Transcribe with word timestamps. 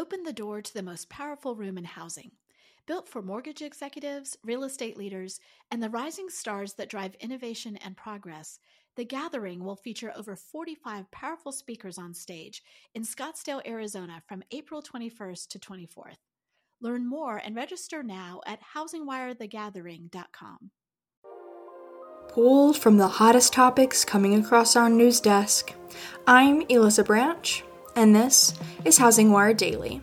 opened 0.00 0.26
the 0.26 0.32
door 0.32 0.62
to 0.62 0.72
the 0.72 0.82
most 0.82 1.10
powerful 1.10 1.54
room 1.54 1.76
in 1.76 1.84
housing. 1.84 2.30
Built 2.86 3.06
for 3.06 3.20
mortgage 3.20 3.60
executives, 3.60 4.34
real 4.42 4.64
estate 4.64 4.96
leaders, 4.96 5.40
and 5.70 5.82
the 5.82 5.90
rising 5.90 6.30
stars 6.30 6.72
that 6.72 6.88
drive 6.88 7.14
innovation 7.20 7.76
and 7.76 7.94
progress, 7.98 8.58
the 8.96 9.04
gathering 9.04 9.62
will 9.62 9.76
feature 9.76 10.10
over 10.16 10.34
45 10.36 11.10
powerful 11.10 11.52
speakers 11.52 11.98
on 11.98 12.14
stage 12.14 12.62
in 12.94 13.02
Scottsdale, 13.02 13.60
Arizona 13.66 14.22
from 14.26 14.42
April 14.50 14.82
21st 14.82 15.48
to 15.48 15.58
24th. 15.58 16.16
Learn 16.80 17.06
more 17.06 17.36
and 17.36 17.54
register 17.54 18.02
now 18.02 18.40
at 18.46 18.60
housingwirethegathering.com. 18.74 20.70
Pulled 22.28 22.78
from 22.78 22.96
the 22.96 23.08
hottest 23.08 23.52
topics 23.52 24.06
coming 24.06 24.34
across 24.34 24.76
our 24.76 24.88
news 24.88 25.20
desk, 25.20 25.74
I'm 26.26 26.62
Elissa 26.70 27.04
Branch, 27.04 27.64
and 27.96 28.14
this 28.14 28.54
is 28.84 28.98
Housing 28.98 29.30
Wire 29.32 29.54
Daily. 29.54 30.00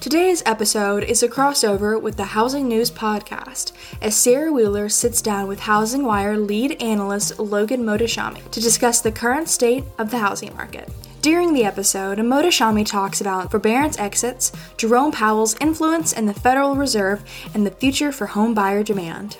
Today's 0.00 0.42
episode 0.46 1.04
is 1.04 1.22
a 1.22 1.28
crossover 1.28 2.00
with 2.00 2.16
the 2.16 2.24
Housing 2.24 2.68
News 2.68 2.90
Podcast 2.90 3.72
as 4.00 4.16
Sarah 4.16 4.52
Wheeler 4.52 4.88
sits 4.88 5.20
down 5.20 5.46
with 5.46 5.60
Housing 5.60 6.04
Wire 6.04 6.38
lead 6.38 6.80
analyst 6.80 7.38
Logan 7.38 7.84
Mohtashami 7.84 8.50
to 8.50 8.60
discuss 8.60 9.00
the 9.00 9.12
current 9.12 9.48
state 9.48 9.84
of 9.98 10.10
the 10.10 10.18
housing 10.18 10.54
market. 10.54 10.88
During 11.20 11.52
the 11.52 11.64
episode, 11.64 12.18
Mohtashami 12.18 12.86
talks 12.86 13.20
about 13.20 13.50
forbearance 13.50 13.98
exits, 13.98 14.52
Jerome 14.78 15.12
Powell's 15.12 15.54
influence 15.60 16.14
in 16.14 16.24
the 16.24 16.32
Federal 16.32 16.76
Reserve, 16.76 17.22
and 17.52 17.66
the 17.66 17.70
future 17.70 18.10
for 18.10 18.26
home 18.26 18.54
buyer 18.54 18.82
demand. 18.82 19.36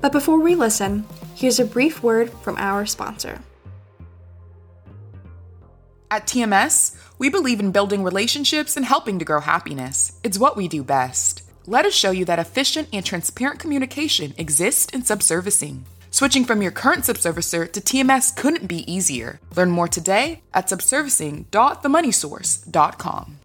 But 0.00 0.10
before 0.10 0.40
we 0.40 0.56
listen, 0.56 1.06
here's 1.36 1.60
a 1.60 1.64
brief 1.64 2.02
word 2.02 2.30
from 2.42 2.56
our 2.56 2.84
sponsor. 2.84 3.38
At 6.10 6.26
TMS, 6.26 6.96
we 7.20 7.28
believe 7.28 7.60
in 7.60 7.70
building 7.70 8.02
relationships 8.02 8.76
and 8.78 8.86
helping 8.86 9.18
to 9.18 9.26
grow 9.26 9.40
happiness. 9.40 10.18
It's 10.24 10.38
what 10.38 10.56
we 10.56 10.68
do 10.68 10.82
best. 10.82 11.42
Let 11.66 11.84
us 11.84 11.92
show 11.92 12.12
you 12.12 12.24
that 12.24 12.38
efficient 12.38 12.88
and 12.94 13.04
transparent 13.04 13.60
communication 13.60 14.32
exists 14.38 14.90
in 14.94 15.02
subservicing. 15.02 15.80
Switching 16.10 16.46
from 16.46 16.62
your 16.62 16.72
current 16.72 17.04
subservicer 17.04 17.70
to 17.72 17.80
TMS 17.82 18.34
couldn't 18.34 18.68
be 18.68 18.90
easier. 18.90 19.38
Learn 19.54 19.70
more 19.70 19.86
today 19.86 20.40
at 20.54 20.68
subservicing.themoneysource.com. 20.68 23.39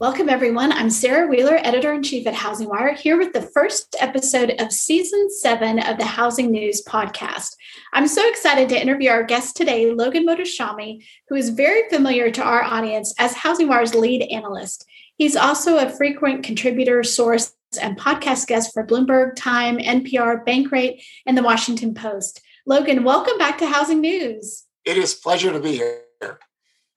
Welcome, 0.00 0.28
everyone. 0.28 0.70
I'm 0.70 0.90
Sarah 0.90 1.26
Wheeler, 1.26 1.58
editor 1.64 1.92
in 1.92 2.04
chief 2.04 2.24
at 2.28 2.34
Housing 2.34 2.68
Wire, 2.68 2.94
here 2.94 3.18
with 3.18 3.32
the 3.32 3.42
first 3.42 3.96
episode 3.98 4.54
of 4.60 4.70
season 4.70 5.28
seven 5.28 5.80
of 5.80 5.98
the 5.98 6.04
Housing 6.04 6.52
News 6.52 6.84
podcast. 6.86 7.56
I'm 7.92 8.06
so 8.06 8.24
excited 8.28 8.68
to 8.68 8.80
interview 8.80 9.10
our 9.10 9.24
guest 9.24 9.56
today, 9.56 9.90
Logan 9.90 10.24
Mohtashami, 10.24 11.04
who 11.28 11.34
is 11.34 11.48
very 11.48 11.88
familiar 11.88 12.30
to 12.30 12.44
our 12.44 12.62
audience 12.62 13.12
as 13.18 13.34
Housing 13.34 13.66
Wire's 13.66 13.92
lead 13.92 14.22
analyst. 14.30 14.86
He's 15.16 15.34
also 15.34 15.78
a 15.78 15.90
frequent 15.90 16.44
contributor, 16.44 17.02
source, 17.02 17.56
and 17.82 17.98
podcast 17.98 18.46
guest 18.46 18.72
for 18.72 18.86
Bloomberg, 18.86 19.34
Time, 19.34 19.78
NPR, 19.78 20.46
Bankrate, 20.46 21.02
and 21.26 21.36
the 21.36 21.42
Washington 21.42 21.92
Post. 21.92 22.40
Logan, 22.66 23.02
welcome 23.02 23.36
back 23.36 23.58
to 23.58 23.66
Housing 23.66 24.00
News. 24.00 24.62
It 24.84 24.96
is 24.96 25.14
pleasure 25.14 25.52
to 25.52 25.58
be 25.58 25.72
here. 25.72 26.02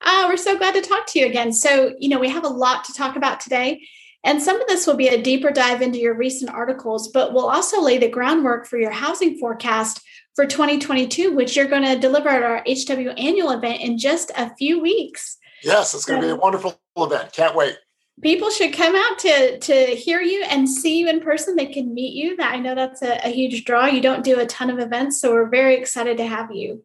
Ah, 0.04 0.26
we're 0.28 0.38
so 0.38 0.58
glad 0.58 0.74
to 0.74 0.82
talk 0.82 1.06
to 1.08 1.20
you 1.20 1.26
again. 1.26 1.54
So, 1.54 1.94
you 2.00 2.10
know, 2.10 2.20
we 2.20 2.30
have 2.30 2.44
a 2.44 2.50
lot 2.50 2.84
to 2.86 2.94
talk 2.94 3.16
about 3.16 3.40
today. 3.40 3.82
And 4.24 4.42
some 4.42 4.62
of 4.62 4.68
this 4.68 4.86
will 4.86 4.96
be 4.96 5.08
a 5.08 5.22
deeper 5.22 5.52
dive 5.52 5.82
into 5.82 6.00
your 6.00 6.14
recent 6.14 6.52
articles, 6.52 7.08
but 7.08 7.34
we'll 7.34 7.50
also 7.50 7.82
lay 7.82 7.98
the 7.98 8.10
groundwork 8.10 8.68
for 8.68 8.78
your 8.78 8.92
housing 8.92 9.38
forecast 9.38 10.02
for 10.36 10.46
2022, 10.46 11.36
which 11.36 11.56
you're 11.56 11.68
going 11.68 11.84
to 11.84 12.00
deliver 12.00 12.30
at 12.30 12.44
our 12.44 12.64
HW 12.68 13.10
annual 13.18 13.52
event 13.52 13.82
in 13.82 13.98
just 13.98 14.32
a 14.38 14.56
few 14.56 14.80
weeks. 14.80 15.38
Yes, 15.64 15.94
it's 15.94 16.06
going 16.06 16.22
to 16.22 16.28
be 16.28 16.32
a 16.32 16.36
wonderful 16.36 16.80
event. 16.98 17.34
Can't 17.34 17.56
wait. 17.56 17.78
People 18.22 18.52
should 18.52 18.74
come 18.74 18.96
out 18.96 19.18
to 19.20 19.58
to 19.60 19.74
hear 19.96 20.22
you 20.22 20.44
and 20.44 20.70
see 20.70 21.00
you 21.00 21.10
in 21.10 21.22
person. 21.22 21.56
They 21.56 21.66
can 21.66 21.94
meet 21.94 22.14
you. 22.14 22.36
That 22.36 22.54
I 22.54 22.58
know 22.58 22.76
that's 22.76 23.02
a, 23.02 23.20
a 23.26 23.30
huge 23.30 23.66
draw. 23.66 23.88
You 23.88 24.02
don't 24.02 24.24
do 24.24 24.40
a 24.40 24.46
ton 24.46 24.70
of 24.70 24.78
events, 24.78 25.20
so 25.20 25.32
we're 25.32 25.50
very 25.50 25.76
excited 25.76 26.18
to 26.18 26.26
have 26.28 26.52
you. 26.52 26.84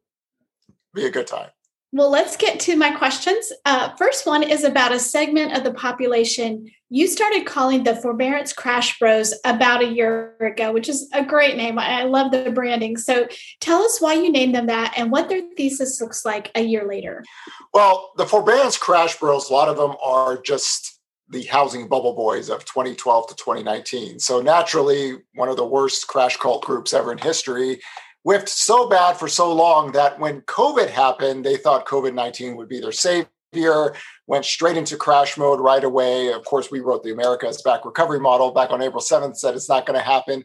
Be 0.95 1.05
a 1.05 1.11
good 1.11 1.27
time. 1.27 1.51
Well, 1.97 2.11
let's 2.11 2.37
get 2.37 2.61
to 2.61 2.77
my 2.77 2.91
questions. 2.91 3.51
Uh, 3.65 3.97
first 3.97 4.27
one 4.27 4.43
is 4.43 4.65
about 4.65 4.93
a 4.93 4.99
segment 4.99 5.57
of 5.57 5.65
the 5.65 5.73
population 5.73 6.71
you 6.91 7.09
started 7.09 7.47
calling 7.47 7.85
the 7.85 7.97
forbearance 7.97 8.53
crash 8.53 8.99
bros 8.99 9.35
about 9.45 9.83
a 9.83 9.89
year 9.89 10.37
ago, 10.41 10.73
which 10.73 10.91
is 10.91 11.09
a 11.15 11.25
great 11.25 11.57
name. 11.57 11.79
I 11.79 12.05
love 12.05 12.33
the 12.33 12.53
branding. 12.53 12.99
So 12.99 13.27
tell 13.61 13.83
us 13.83 13.99
why 13.99 14.13
you 14.13 14.31
named 14.31 14.55
them 14.55 14.67
that 14.67 14.93
and 14.97 15.11
what 15.11 15.31
their 15.31 15.41
thesis 15.57 16.01
looks 16.03 16.25
like 16.27 16.51
a 16.55 16.61
year 16.61 16.87
later. 16.87 17.25
Well, 17.73 18.13
the 18.19 18.27
forbearance 18.27 18.77
crash 18.77 19.19
bros, 19.19 19.49
a 19.49 19.55
lot 19.55 19.69
of 19.69 19.79
them 19.79 19.97
are 20.05 20.41
just 20.41 21.01
the 21.29 21.45
housing 21.45 21.89
bubble 21.89 22.15
boys 22.15 22.51
of 22.51 22.65
2012 22.67 23.29
to 23.29 23.35
2019. 23.35 24.21
So 24.21 24.41
naturally, 24.43 25.15
one 25.35 25.49
of 25.49 25.57
the 25.57 25.67
worst 25.67 26.07
crash 26.07 26.37
cult 26.37 26.63
groups 26.63 26.93
ever 26.93 27.11
in 27.11 27.19
history 27.19 27.81
whiffed 28.27 28.49
so 28.49 28.89
bad 28.89 29.17
for 29.17 29.29
so 29.29 29.53
long 29.53 29.93
that 29.93 30.19
when 30.19 30.41
COVID 30.43 30.91
happened, 30.91 31.45
they 31.45 31.57
thought 31.57 31.87
COVID 31.87 32.13
19 32.13 32.57
would 32.57 32.69
be 32.69 32.81
their 32.81 32.91
savior, 32.91 33.95
went 34.27 34.45
straight 34.45 34.77
into 34.77 34.97
crash 34.97 35.39
mode 35.39 35.61
right 35.61 35.85
away. 35.85 36.33
Of 36.33 36.45
course, 36.45 36.69
we 36.69 36.81
wrote 36.81 37.05
the 37.05 37.13
America's 37.13 37.63
Back 37.63 37.85
recovery 37.85 38.19
model 38.19 38.51
back 38.51 38.71
on 38.71 38.83
April 38.83 39.01
7th, 39.01 39.37
said 39.37 39.55
it's 39.55 39.69
not 39.69 39.87
going 39.87 39.97
to 39.97 40.05
happen. 40.05 40.45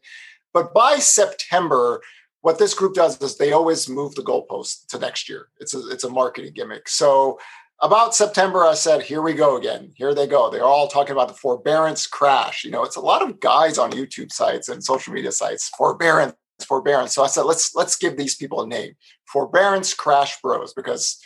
But 0.53 0.75
by 0.75 0.97
September, 0.97 2.01
what 2.41 2.59
this 2.59 2.75
group 2.75 2.93
does 2.93 3.19
is 3.19 3.37
they 3.37 3.51
always 3.51 3.89
move 3.89 4.13
the 4.13 4.21
goalpost 4.21 4.85
to 4.89 4.99
next 4.99 5.27
year. 5.27 5.47
It's 5.59 5.73
a, 5.73 5.79
it's 5.87 6.03
a 6.03 6.09
marketing 6.09 6.53
gimmick. 6.53 6.87
So 6.87 7.39
about 7.81 8.13
September, 8.13 8.63
I 8.63 8.75
said, 8.75 9.01
here 9.01 9.23
we 9.23 9.33
go 9.33 9.57
again. 9.57 9.91
Here 9.95 10.13
they 10.13 10.27
go. 10.27 10.51
They're 10.51 10.63
all 10.63 10.87
talking 10.87 11.13
about 11.13 11.29
the 11.29 11.33
forbearance 11.33 12.05
crash. 12.05 12.63
You 12.63 12.69
know, 12.69 12.83
it's 12.83 12.95
a 12.95 13.01
lot 13.01 13.23
of 13.23 13.39
guys 13.39 13.79
on 13.79 13.91
YouTube 13.91 14.31
sites 14.31 14.69
and 14.69 14.83
social 14.83 15.13
media 15.13 15.31
sites, 15.31 15.69
forbearance 15.69 16.35
forbearance. 16.65 17.13
So 17.13 17.23
I 17.23 17.27
said, 17.27 17.43
let's 17.43 17.75
let's 17.75 17.95
give 17.95 18.17
these 18.17 18.35
people 18.35 18.61
a 18.61 18.67
name, 18.67 18.93
forbearance 19.25 19.93
crash 19.93 20.41
bros, 20.41 20.73
because 20.73 21.19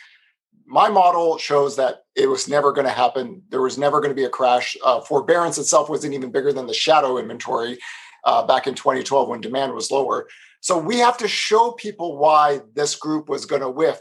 my 0.66 0.88
model 0.88 1.38
shows 1.38 1.76
that 1.76 2.04
it 2.16 2.28
was 2.28 2.48
never 2.48 2.72
going 2.72 2.86
to 2.86 2.92
happen. 2.92 3.42
There 3.50 3.62
was 3.62 3.78
never 3.78 4.00
going 4.00 4.10
to 4.10 4.20
be 4.20 4.24
a 4.24 4.30
crash. 4.30 4.76
Uh, 4.84 5.00
forbearance 5.00 5.58
itself 5.58 5.88
wasn't 5.88 6.14
even 6.14 6.32
bigger 6.32 6.52
than 6.52 6.66
the 6.66 6.74
shadow 6.74 7.18
inventory 7.18 7.78
uh, 8.24 8.44
back 8.46 8.66
in 8.66 8.74
2012 8.74 9.28
when 9.28 9.40
demand 9.40 9.72
was 9.72 9.90
lower. 9.90 10.26
So 10.60 10.76
we 10.76 10.98
have 10.98 11.16
to 11.18 11.28
show 11.28 11.70
people 11.72 12.18
why 12.18 12.60
this 12.74 12.96
group 12.96 13.28
was 13.28 13.46
going 13.46 13.62
to 13.62 13.70
whiff 13.70 14.00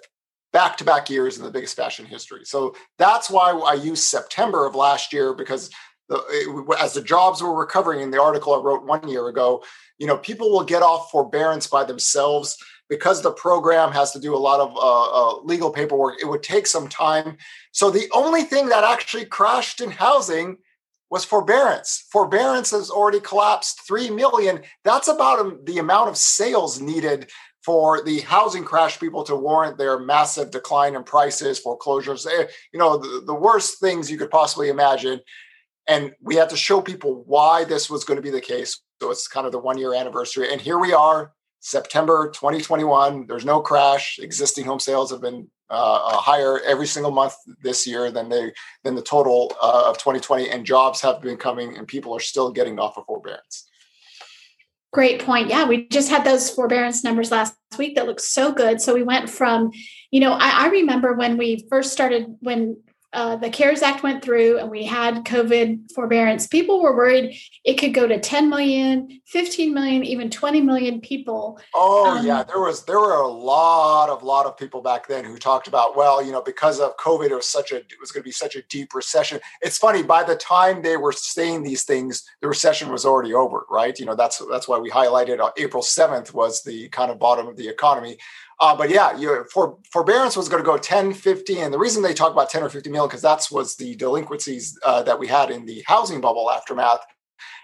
back 0.52 0.78
to 0.78 0.84
back 0.84 1.10
years 1.10 1.38
in 1.38 1.44
the 1.44 1.52
biggest 1.52 1.76
fashion 1.76 2.06
history. 2.06 2.46
So 2.46 2.76
that's 2.98 3.30
why 3.30 3.52
I 3.52 3.74
used 3.74 4.04
September 4.04 4.66
of 4.66 4.74
last 4.74 5.14
year 5.14 5.34
because 5.34 5.70
the, 6.10 6.24
it, 6.30 6.80
as 6.80 6.94
the 6.94 7.02
jobs 7.02 7.42
were 7.42 7.56
recovering 7.56 8.02
in 8.02 8.12
the 8.12 8.22
article 8.22 8.54
I 8.54 8.60
wrote 8.60 8.86
one 8.86 9.08
year 9.08 9.28
ago, 9.28 9.64
you 9.98 10.08
know, 10.08 10.18
people 10.18 10.52
will 10.52 10.64
get 10.64 10.82
off 10.82 11.12
forbearance 11.12 11.68
by 11.68 11.84
themselves 11.84 12.58
because 12.90 13.22
the 13.22 13.32
program 13.32 13.92
has 13.92 14.12
to 14.12 14.20
do 14.20 14.36
a 14.36 14.38
lot 14.38 14.60
of 14.60 14.76
uh, 14.76 15.38
uh, 15.38 15.42
legal 15.42 15.72
paperwork. 15.72 16.22
It 16.22 16.28
would 16.28 16.44
take 16.44 16.68
some 16.68 16.88
time. 16.88 17.38
So 17.72 17.90
the 17.90 18.08
only 18.14 18.44
thing 18.44 18.70
that 18.70 18.84
actually 18.84 19.26
crashed 19.26 19.82
in 19.82 19.92
housing 19.92 20.58
was 21.10 21.26
forbearance. 21.26 22.06
Forbearance 22.12 22.72
has 22.72 22.90
already 22.90 23.20
collapsed 23.20 23.88
3 23.88 24.12
million. 24.12 24.62
That's 24.84 25.08
about 25.08 25.40
um, 25.40 25.60
the 25.64 25.80
amount 25.80 26.10
of 26.10 26.18
sales 26.18 26.80
needed 26.80 27.30
for 27.64 28.04
the 28.04 28.20
housing 28.22 28.64
crash 28.64 29.00
people 29.00 29.24
to 29.24 29.36
warrant 29.36 29.78
their 29.78 29.98
massive 29.98 30.52
decline 30.52 30.96
in 30.96 31.04
prices, 31.04 31.58
foreclosures, 31.58 32.28
eh, 32.28 32.46
you 32.72 32.80
know, 32.80 32.98
the, 32.98 33.24
the 33.26 33.34
worst 33.34 33.80
things 33.80 34.10
you 34.10 34.20
could 34.20 34.30
possibly 34.30 34.70
imagine. 34.70 35.20
And 35.88 36.14
we 36.22 36.36
had 36.36 36.50
to 36.50 36.58
show 36.58 36.82
people 36.82 37.24
why 37.26 37.64
this 37.64 37.90
was 37.90 38.04
going 38.04 38.18
to 38.18 38.22
be 38.24 38.32
the 38.32 38.42
case. 38.42 38.80
So 39.02 39.12
it's 39.12 39.28
kind 39.28 39.46
of 39.46 39.52
the 39.52 39.60
one 39.60 39.78
year 39.78 39.94
anniversary. 39.94 40.52
And 40.52 40.60
here 40.60 40.80
we 40.80 40.94
are, 40.94 41.34
September 41.60 42.32
2021. 42.32 43.28
There's 43.28 43.46
no 43.46 43.60
crash. 43.62 44.20
Existing 44.20 44.66
home 44.66 44.80
sales 44.80 45.12
have 45.12 45.22
been 45.22 45.48
uh, 45.70 45.96
uh, 45.96 46.18
higher 46.18 46.60
every 46.62 46.86
single 46.86 47.12
month 47.12 47.34
this 47.64 47.88
year 47.88 48.12
than 48.12 48.30
they 48.30 48.52
than 48.84 48.94
the 48.94 49.02
total 49.02 49.52
uh, 49.62 49.84
of 49.88 49.98
2020. 49.98 50.50
And 50.50 50.66
jobs 50.66 51.02
have 51.02 51.22
been 51.22 51.38
coming, 51.38 51.78
and 51.78 51.88
people 51.88 52.16
are 52.16 52.20
still 52.20 52.52
getting 52.52 52.80
off 52.80 52.98
of 52.98 53.06
forbearance. 53.06 53.68
Great 54.94 55.26
point. 55.26 55.50
Yeah, 55.50 55.68
we 55.68 55.88
just 55.90 56.10
had 56.10 56.24
those 56.24 56.50
forbearance 56.50 57.04
numbers 57.04 57.32
last 57.32 57.56
week 57.78 57.96
that 57.96 58.06
looked 58.06 58.22
so 58.22 58.54
good. 58.54 58.80
So 58.80 58.94
we 58.94 59.04
went 59.04 59.30
from, 59.30 59.72
you 60.10 60.22
know, 60.22 60.34
I, 60.34 60.66
I 60.66 60.68
remember 60.68 61.14
when 61.14 61.36
we 61.36 61.66
first 61.70 61.92
started 61.92 62.28
when 62.40 62.78
uh, 63.16 63.38
the 63.38 63.50
CARES 63.50 63.82
Act 63.82 64.04
went 64.04 64.24
through 64.24 64.60
and 64.60 64.70
we 64.70 64.84
had 64.84 65.24
COVID 65.24 65.92
forbearance, 65.94 66.48
people 66.48 66.82
were 66.82 66.96
worried 66.96 67.40
it 67.64 67.76
could 67.76 67.94
go 67.94 68.08
to 68.08 68.20
10 68.20 68.50
million, 68.50 69.22
15 69.26 69.74
million, 69.74 70.04
even 70.04 70.30
20 70.30 70.62
million 70.62 71.02
people. 71.02 71.60
Oh 71.74 72.18
um, 72.18 72.26
yeah, 72.26 72.44
there 72.44 72.60
was 72.60 72.86
there 72.86 73.00
were 73.00 73.16
a 73.16 73.28
lot 73.28 74.10
of 74.10 74.22
lot 74.22 74.46
of 74.46 74.58
people 74.58 74.82
back 74.82 75.08
then 75.08 75.24
who 75.24 75.38
talked 75.38 75.68
about, 75.68 75.96
well, 75.96 76.24
you 76.24 76.32
know, 76.32 76.42
because 76.42 76.80
of 76.80 76.96
COVID, 76.98 77.32
it 77.32 77.36
was 77.36 77.48
such 77.48 77.72
a 77.72 77.78
it 77.78 78.00
was 78.00 78.12
going 78.12 78.22
to 78.22 78.28
be 78.28 78.32
such 78.32 78.56
a 78.56 78.62
deep 78.64 78.94
recession. 78.94 79.40
It's 79.62 79.78
funny, 79.78 80.04
by 80.04 80.24
the 80.24 80.36
time 80.36 80.82
they 80.82 80.98
were 80.98 81.14
saying 81.14 81.64
these 81.64 81.84
things, 81.84 82.24
the 82.42 82.48
recession 82.48 82.92
was 82.92 83.06
already 83.06 83.34
over, 83.34 83.66
right? 83.70 83.98
You 83.98 84.06
know, 84.06 84.16
that's 84.16 84.42
that's 84.52 84.68
why 84.68 84.78
we 84.78 84.92
highlighted 84.92 85.40
uh, 85.40 85.52
April 85.58 85.82
7th 85.82 86.34
was 86.34 86.64
the 86.64 86.90
kind 86.90 87.10
of 87.10 87.18
bottom 87.18 87.48
of 87.48 87.56
the 87.56 87.70
economy. 87.70 88.18
Uh, 88.60 88.76
but 88.76 88.90
yeah, 88.90 89.18
you, 89.18 89.46
for 89.52 89.78
forbearance 89.92 90.38
was 90.38 90.48
going 90.48 90.64
to 90.64 90.66
go 90.66 90.78
10, 90.78 91.14
50. 91.14 91.60
And 91.60 91.74
the 91.74 91.78
reason 91.78 92.02
they 92.02 92.14
talk 92.14 92.32
about 92.32 92.50
10 92.50 92.64
or 92.64 92.70
50 92.70 92.90
million, 92.90 93.08
because 93.08 93.22
that's 93.22 93.52
was 93.52 93.76
the 93.76 93.96
delinquencies 93.96 94.78
uh, 94.86 95.04
that 95.04 95.20
we 95.20 95.28
had 95.28 95.52
in 95.52 95.66
the 95.66 95.84
housing 95.86 96.22
bubble 96.22 96.50
aftermath. 96.50 97.02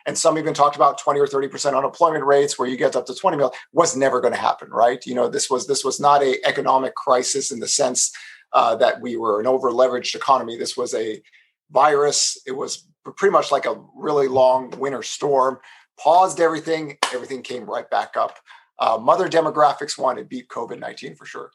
And 0.06 0.18
some 0.18 0.38
even 0.38 0.54
talked 0.54 0.76
about 0.76 0.98
20 0.98 1.20
or 1.20 1.28
30% 1.28 1.78
unemployment 1.78 2.26
rates 2.26 2.58
where 2.58 2.68
you 2.68 2.76
get 2.76 2.96
up 2.96 3.06
to 3.06 3.16
20 3.16 3.38
million 3.38 3.54
was 3.72 3.96
never 3.96 4.20
going 4.20 4.34
to 4.34 4.40
happen, 4.40 4.70
right? 4.70 5.06
You 5.06 5.16
know, 5.16 5.30
this 5.30 5.50
was 5.50 5.68
this 5.68 5.86
was 5.86 6.00
not 6.00 6.24
a 6.24 6.40
economic 6.46 6.96
crisis 6.96 7.52
in 7.52 7.60
the 7.60 7.68
sense 7.68 8.12
uh, 8.52 8.76
that 8.78 9.00
we 9.00 9.16
were 9.16 9.40
an 9.40 9.48
over 9.48 9.72
leveraged 9.72 10.16
economy. 10.16 10.58
This 10.58 10.76
was 10.76 10.94
a 10.94 11.22
virus. 11.70 12.42
It 12.46 12.54
was 12.54 12.88
pretty 13.16 13.32
much 13.32 13.52
like 13.52 13.66
a 13.66 13.82
really 13.96 14.28
long 14.28 14.72
winter 14.72 15.04
storm, 15.04 15.60
paused 16.00 16.40
everything, 16.40 16.98
everything 17.14 17.42
came 17.42 17.66
right 17.66 17.90
back 17.90 18.18
up. 18.18 18.38
Uh, 18.82 18.98
mother 18.98 19.30
demographics 19.30 19.98
wanted 19.98 20.22
to 20.22 20.28
beat 20.28 20.50
COVID 20.50 20.80
19 20.80 21.16
for 21.16 21.26
sure. 21.26 21.52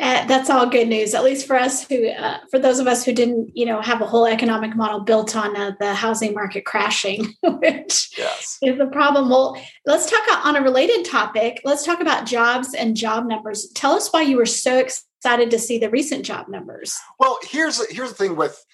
Uh, 0.00 0.24
that's 0.26 0.48
all 0.48 0.64
good 0.64 0.86
news, 0.86 1.12
at 1.12 1.24
least 1.24 1.44
for 1.44 1.56
us 1.56 1.86
who, 1.86 2.08
uh, 2.08 2.38
for 2.52 2.60
those 2.60 2.78
of 2.78 2.86
us 2.86 3.04
who 3.04 3.12
didn't, 3.12 3.50
you 3.56 3.66
know, 3.66 3.80
have 3.82 4.00
a 4.00 4.06
whole 4.06 4.26
economic 4.26 4.76
model 4.76 5.00
built 5.00 5.34
on 5.34 5.56
uh, 5.56 5.72
the 5.80 5.92
housing 5.92 6.32
market 6.32 6.64
crashing, 6.64 7.34
which 7.42 8.16
yes. 8.16 8.58
is 8.62 8.78
the 8.78 8.86
problem. 8.86 9.28
Well, 9.28 9.60
let's 9.86 10.08
talk 10.08 10.46
on 10.46 10.54
a 10.54 10.62
related 10.62 11.04
topic. 11.04 11.60
Let's 11.64 11.84
talk 11.84 12.00
about 12.00 12.26
jobs 12.26 12.74
and 12.74 12.96
job 12.96 13.26
numbers. 13.26 13.68
Tell 13.74 13.92
us 13.92 14.08
why 14.12 14.22
you 14.22 14.36
were 14.36 14.46
so 14.46 14.78
excited 14.78 15.50
to 15.50 15.58
see 15.58 15.78
the 15.78 15.90
recent 15.90 16.24
job 16.24 16.48
numbers. 16.48 16.96
Well, 17.18 17.38
here's 17.42 17.84
here's 17.90 18.10
the 18.10 18.14
thing 18.14 18.36
with 18.36 18.64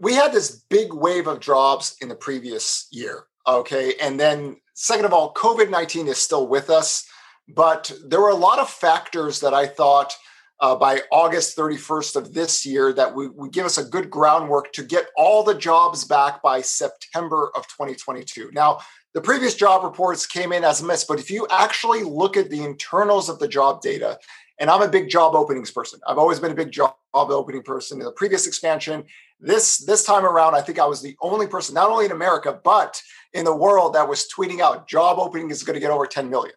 we 0.00 0.14
had 0.14 0.32
this 0.32 0.62
big 0.68 0.92
wave 0.92 1.26
of 1.26 1.40
jobs 1.40 1.96
in 2.00 2.08
the 2.08 2.14
previous 2.14 2.86
year. 2.92 3.24
Okay. 3.46 3.94
And 4.00 4.18
then, 4.18 4.56
second 4.74 5.06
of 5.06 5.12
all, 5.12 5.32
COVID 5.34 5.70
19 5.70 6.08
is 6.08 6.18
still 6.18 6.46
with 6.46 6.70
us, 6.70 7.06
but 7.48 7.90
there 8.06 8.20
were 8.20 8.30
a 8.30 8.34
lot 8.34 8.58
of 8.58 8.68
factors 8.68 9.40
that 9.40 9.54
I 9.54 9.66
thought 9.66 10.14
uh, 10.60 10.74
by 10.76 11.02
August 11.10 11.56
31st 11.56 12.16
of 12.16 12.34
this 12.34 12.64
year 12.64 12.92
that 12.92 13.14
would, 13.14 13.52
give 13.52 13.66
us 13.66 13.78
a 13.78 13.84
good 13.84 14.10
groundwork 14.10 14.72
to 14.72 14.82
get 14.82 15.06
all 15.16 15.42
the 15.42 15.54
jobs 15.54 16.04
back 16.04 16.42
by 16.42 16.60
September 16.60 17.50
of 17.56 17.66
2022. 17.68 18.50
Now, 18.52 18.78
the 19.14 19.20
previous 19.20 19.54
job 19.54 19.84
reports 19.84 20.26
came 20.26 20.52
in 20.52 20.64
as 20.64 20.80
a 20.80 20.84
miss, 20.86 21.04
but 21.04 21.20
if 21.20 21.30
you 21.30 21.46
actually 21.50 22.02
look 22.02 22.36
at 22.36 22.50
the 22.50 22.64
internals 22.64 23.28
of 23.28 23.38
the 23.38 23.48
job 23.48 23.80
data, 23.80 24.18
and 24.58 24.70
I'm 24.70 24.82
a 24.82 24.88
big 24.88 25.08
job 25.08 25.34
openings 25.34 25.70
person. 25.70 26.00
I've 26.06 26.18
always 26.18 26.38
been 26.38 26.52
a 26.52 26.56
big 26.56 26.70
job 26.70 26.94
opening 27.12 27.62
person. 27.62 27.98
In 27.98 28.04
the 28.04 28.12
previous 28.12 28.46
expansion, 28.46 29.04
this 29.40 29.78
this 29.78 30.04
time 30.04 30.24
around, 30.24 30.54
I 30.54 30.60
think 30.60 30.78
I 30.78 30.86
was 30.86 31.02
the 31.02 31.16
only 31.20 31.46
person, 31.46 31.74
not 31.74 31.90
only 31.90 32.04
in 32.06 32.12
America 32.12 32.58
but 32.64 33.00
in 33.32 33.44
the 33.44 33.54
world, 33.54 33.94
that 33.94 34.08
was 34.08 34.28
tweeting 34.34 34.60
out 34.60 34.88
job 34.88 35.18
opening 35.18 35.50
is 35.50 35.62
going 35.62 35.74
to 35.74 35.80
get 35.80 35.90
over 35.90 36.06
10 36.06 36.30
million. 36.30 36.54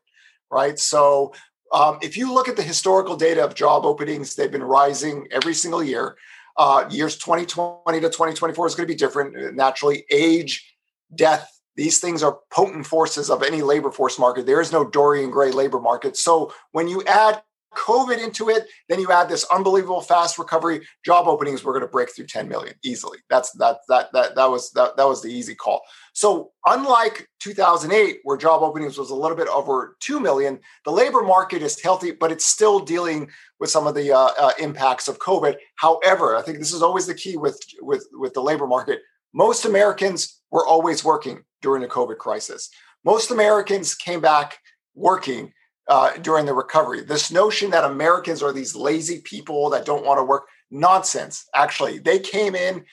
Right. 0.49 0.79
So 0.79 1.33
um, 1.73 1.99
if 2.01 2.15
you 2.15 2.33
look 2.33 2.47
at 2.47 2.55
the 2.55 2.63
historical 2.63 3.17
data 3.17 3.43
of 3.43 3.55
job 3.55 3.85
openings, 3.85 4.35
they've 4.35 4.51
been 4.51 4.63
rising 4.63 5.27
every 5.31 5.53
single 5.53 5.83
year. 5.83 6.17
Uh, 6.55 6.85
years 6.89 7.17
2020 7.17 7.99
to 7.99 8.07
2024 8.07 8.67
is 8.67 8.75
going 8.75 8.87
to 8.87 8.91
be 8.91 8.97
different. 8.97 9.55
Naturally, 9.55 10.05
age, 10.09 10.75
death, 11.13 11.57
these 11.75 11.99
things 11.99 12.23
are 12.23 12.39
potent 12.51 12.87
forces 12.87 13.29
of 13.29 13.43
any 13.43 13.61
labor 13.61 13.91
force 13.91 14.17
market. 14.17 14.47
There 14.47 14.59
is 14.59 14.71
no 14.71 14.83
Dorian 14.83 15.29
Gray 15.29 15.51
labor 15.51 15.79
market. 15.79 16.17
So 16.17 16.51
when 16.71 16.87
you 16.87 17.03
add 17.03 17.43
COVID 17.77 18.21
into 18.21 18.49
it, 18.49 18.65
then 18.89 18.99
you 18.99 19.11
add 19.11 19.29
this 19.29 19.45
unbelievable 19.53 20.01
fast 20.01 20.39
recovery. 20.39 20.85
Job 21.05 21.27
openings 21.27 21.63
we're 21.63 21.73
going 21.73 21.85
to 21.85 21.87
break 21.87 22.13
through 22.13 22.25
10 22.25 22.47
million 22.49 22.73
easily. 22.83 23.19
That's 23.29 23.51
that 23.53 23.77
that 23.87 24.07
that 24.13 24.35
that 24.35 24.49
was 24.49 24.71
that 24.71 24.97
that 24.97 25.07
was 25.07 25.21
the 25.21 25.29
easy 25.29 25.55
call. 25.55 25.81
So 26.13 26.51
unlike 26.65 27.27
2008, 27.39 28.19
where 28.23 28.37
job 28.37 28.63
openings 28.63 28.97
was 28.97 29.11
a 29.11 29.15
little 29.15 29.37
bit 29.37 29.47
over 29.47 29.95
2 29.99 30.19
million, 30.19 30.59
the 30.83 30.91
labor 30.91 31.21
market 31.21 31.61
is 31.61 31.79
healthy, 31.79 32.11
but 32.11 32.31
it's 32.31 32.45
still 32.45 32.79
dealing 32.79 33.29
with 33.59 33.69
some 33.69 33.85
of 33.85 33.93
the 33.93 34.11
uh, 34.11 34.31
uh, 34.39 34.51
impacts 34.59 35.07
of 35.07 35.19
COVID. 35.19 35.55
However, 35.75 36.35
I 36.35 36.41
think 36.41 36.57
this 36.57 36.73
is 36.73 36.81
always 36.81 37.05
the 37.05 37.13
key 37.13 37.37
with 37.37 37.61
with 37.81 38.07
with 38.13 38.33
the 38.33 38.41
labor 38.41 38.67
market. 38.67 38.99
Most 39.33 39.65
Americans 39.65 40.41
were 40.49 40.65
always 40.65 41.03
working 41.03 41.43
during 41.61 41.81
the 41.81 41.87
COVID 41.87 42.17
crisis. 42.17 42.69
Most 43.05 43.29
Americans 43.31 43.93
came 43.93 44.19
back 44.19 44.57
working 44.95 45.53
uh, 45.87 46.11
during 46.17 46.45
the 46.45 46.53
recovery. 46.53 47.01
This 47.01 47.31
notion 47.31 47.71
that 47.71 47.85
Americans 47.85 48.43
are 48.43 48.51
these 48.51 48.75
lazy 48.75 49.21
people 49.21 49.69
that 49.69 49.85
don't 49.85 50.05
want 50.05 50.19
to 50.19 50.23
work, 50.23 50.47
nonsense. 50.69 51.45
Actually, 51.55 51.99
they 51.99 52.19
came 52.19 52.55
in 52.55 52.85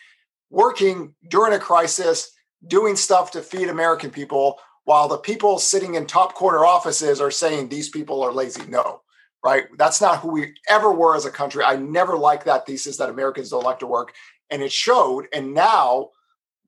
working 0.50 1.14
during 1.28 1.52
a 1.52 1.58
crisis, 1.58 2.30
doing 2.66 2.96
stuff 2.96 3.32
to 3.32 3.42
feed 3.42 3.68
American 3.68 4.10
people, 4.10 4.58
while 4.84 5.08
the 5.08 5.18
people 5.18 5.58
sitting 5.58 5.94
in 5.94 6.06
top 6.06 6.34
corner 6.34 6.64
offices 6.64 7.20
are 7.20 7.30
saying 7.30 7.68
these 7.68 7.88
people 7.88 8.22
are 8.22 8.32
lazy. 8.32 8.62
No, 8.68 9.00
right? 9.42 9.64
That's 9.76 10.00
not 10.00 10.20
who 10.20 10.30
we 10.30 10.54
ever 10.68 10.92
were 10.92 11.16
as 11.16 11.24
a 11.24 11.30
country. 11.30 11.64
I 11.64 11.76
never 11.76 12.16
liked 12.16 12.44
that 12.44 12.66
thesis 12.66 12.98
that 12.98 13.08
Americans 13.10 13.50
don't 13.50 13.64
like 13.64 13.80
to 13.80 13.86
work. 13.86 14.12
And 14.50 14.62
it 14.62 14.72
showed. 14.72 15.26
And 15.32 15.54
now 15.54 16.10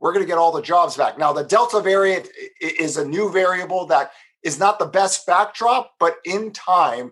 we're 0.00 0.12
going 0.12 0.25
to 0.25 0.28
get 0.28 0.38
all 0.38 0.52
the 0.52 0.62
jobs 0.62 0.96
back. 0.96 1.19
Now, 1.19 1.32
the 1.32 1.44
Delta 1.44 1.81
variant 1.81 2.28
is 2.61 2.96
a 2.96 3.06
new 3.06 3.31
variable 3.31 3.87
that 3.87 4.12
is 4.47 4.61
not 4.61 4.79
the 4.79 4.87
best 4.87 5.27
backdrop, 5.27 5.95
but 5.99 6.19
in 6.25 6.53
time, 6.53 7.11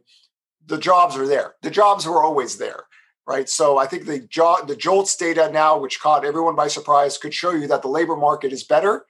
the 0.65 0.79
jobs 0.79 1.17
are 1.17 1.27
there. 1.27 1.55
The 1.63 1.71
jobs 1.71 2.07
were 2.07 2.23
always 2.23 2.59
there, 2.59 2.85
right? 3.27 3.49
So 3.49 3.77
I 3.77 3.87
think 3.87 4.07
the 4.07 4.21
jo- 4.21 4.65
the 4.65 4.77
JOLTS 4.77 5.17
data 5.17 5.51
now, 5.53 5.77
which 5.77 6.01
caught 6.01 6.25
everyone 6.25 6.55
by 6.55 6.69
surprise, 6.69 7.19
could 7.19 7.35
show 7.35 7.51
you 7.51 7.67
that 7.67 7.83
the 7.83 7.89
labor 7.89 8.15
market 8.15 8.53
is 8.53 8.63
better, 8.63 9.05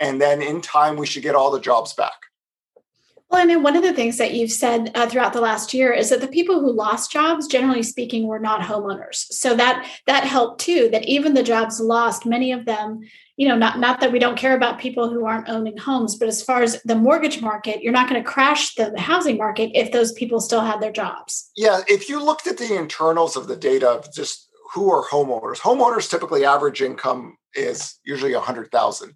and 0.00 0.20
then 0.20 0.42
in 0.42 0.60
time 0.60 0.96
we 0.96 1.06
should 1.06 1.22
get 1.22 1.36
all 1.36 1.52
the 1.52 1.60
jobs 1.60 1.94
back. 1.94 2.29
Well, 3.30 3.48
I 3.48 3.52
and 3.52 3.62
one 3.62 3.76
of 3.76 3.82
the 3.82 3.92
things 3.92 4.18
that 4.18 4.34
you've 4.34 4.50
said 4.50 4.90
uh, 4.94 5.06
throughout 5.06 5.32
the 5.32 5.40
last 5.40 5.72
year 5.72 5.92
is 5.92 6.10
that 6.10 6.20
the 6.20 6.28
people 6.28 6.60
who 6.60 6.72
lost 6.72 7.12
jobs, 7.12 7.46
generally 7.46 7.84
speaking, 7.84 8.26
were 8.26 8.40
not 8.40 8.60
homeowners. 8.60 9.26
So 9.30 9.54
that 9.54 9.86
that 10.06 10.24
helped 10.24 10.60
too. 10.60 10.88
That 10.90 11.04
even 11.04 11.34
the 11.34 11.42
jobs 11.42 11.80
lost, 11.80 12.26
many 12.26 12.50
of 12.50 12.64
them 12.64 13.02
you 13.40 13.48
know 13.48 13.56
not 13.56 13.78
not 13.78 14.00
that 14.00 14.12
we 14.12 14.18
don't 14.18 14.36
care 14.36 14.54
about 14.54 14.78
people 14.78 15.08
who 15.08 15.24
aren't 15.24 15.48
owning 15.48 15.78
homes 15.78 16.14
but 16.14 16.28
as 16.28 16.42
far 16.42 16.62
as 16.62 16.82
the 16.82 16.94
mortgage 16.94 17.40
market 17.40 17.82
you're 17.82 17.90
not 17.90 18.06
going 18.06 18.22
to 18.22 18.28
crash 18.28 18.74
the, 18.74 18.92
housing 19.00 19.38
market 19.38 19.70
if 19.74 19.92
those 19.92 20.12
people 20.12 20.40
still 20.40 20.60
had 20.60 20.78
their 20.78 20.92
jobs 20.92 21.50
yeah 21.56 21.80
if 21.88 22.08
you 22.10 22.22
looked 22.22 22.46
at 22.46 22.58
the 22.58 22.76
internals 22.76 23.36
of 23.36 23.48
the 23.48 23.56
data 23.56 23.88
of 23.88 24.12
just 24.12 24.50
who 24.74 24.92
are 24.92 25.08
homeowners 25.08 25.56
homeowners 25.56 26.10
typically 26.10 26.44
average 26.44 26.82
income 26.82 27.38
is 27.54 27.98
usually 28.04 28.34
a 28.34 28.38
100000 28.38 29.14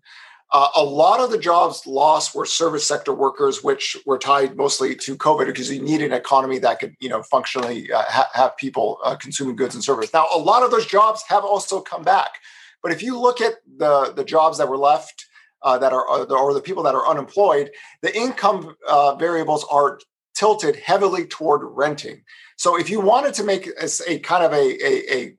uh, 0.55 0.69
a 0.77 0.85
lot 0.85 1.19
of 1.19 1.33
the 1.33 1.39
jobs 1.39 1.85
lost 1.85 2.33
were 2.33 2.47
service 2.47 2.87
sector 2.87 3.13
workers, 3.13 3.65
which 3.65 3.97
were 4.07 4.17
tied 4.17 4.57
mostly 4.57 4.95
to 4.95 5.17
COVID 5.17 5.47
because 5.47 5.69
you 5.69 5.83
need 5.83 6.01
an 6.01 6.13
economy 6.13 6.61
that 6.61 6.79
could, 6.79 6.95
you 7.01 7.09
know, 7.09 7.25
functionally 7.25 7.91
uh, 7.93 8.05
ha- 8.07 8.31
have 8.35 8.57
people 8.57 8.99
uh, 9.05 9.17
consuming 9.17 9.57
goods 9.57 9.75
and 9.75 9.83
services. 9.83 10.15
Now, 10.15 10.29
a 10.33 10.39
lot 10.39 10.63
of 10.63 10.71
those 10.71 10.87
jobs 10.87 11.25
have 11.27 11.45
also 11.45 11.81
come 11.81 12.05
back. 12.05 12.35
But 12.85 12.93
if 12.93 13.03
you 13.03 13.19
look 13.19 13.41
at 13.41 13.55
the, 13.79 14.13
the 14.15 14.23
jobs 14.23 14.59
that 14.59 14.69
were 14.69 14.79
left 14.79 15.27
uh, 15.63 15.77
that 15.79 15.93
are, 15.93 16.09
uh, 16.09 16.25
or 16.27 16.55
the 16.55 16.61
people 16.61 16.85
that 16.85 16.95
are 16.95 17.09
unemployed, 17.09 17.73
the 18.03 18.17
income 18.17 18.77
uh, 18.89 19.17
variables 19.17 19.67
are 19.73 19.99
tilted 20.37 20.77
heavily 20.77 21.27
toward 21.27 21.63
renting. 21.65 22.23
So 22.57 22.79
if 22.79 22.89
you 22.89 23.01
wanted 23.01 23.35
to 23.35 23.43
make 23.43 23.67
a, 23.67 23.89
a 24.07 24.21
kind 24.21 24.45
of 24.45 24.53
a, 24.53 24.57
a, 24.57 25.17
a, 25.17 25.37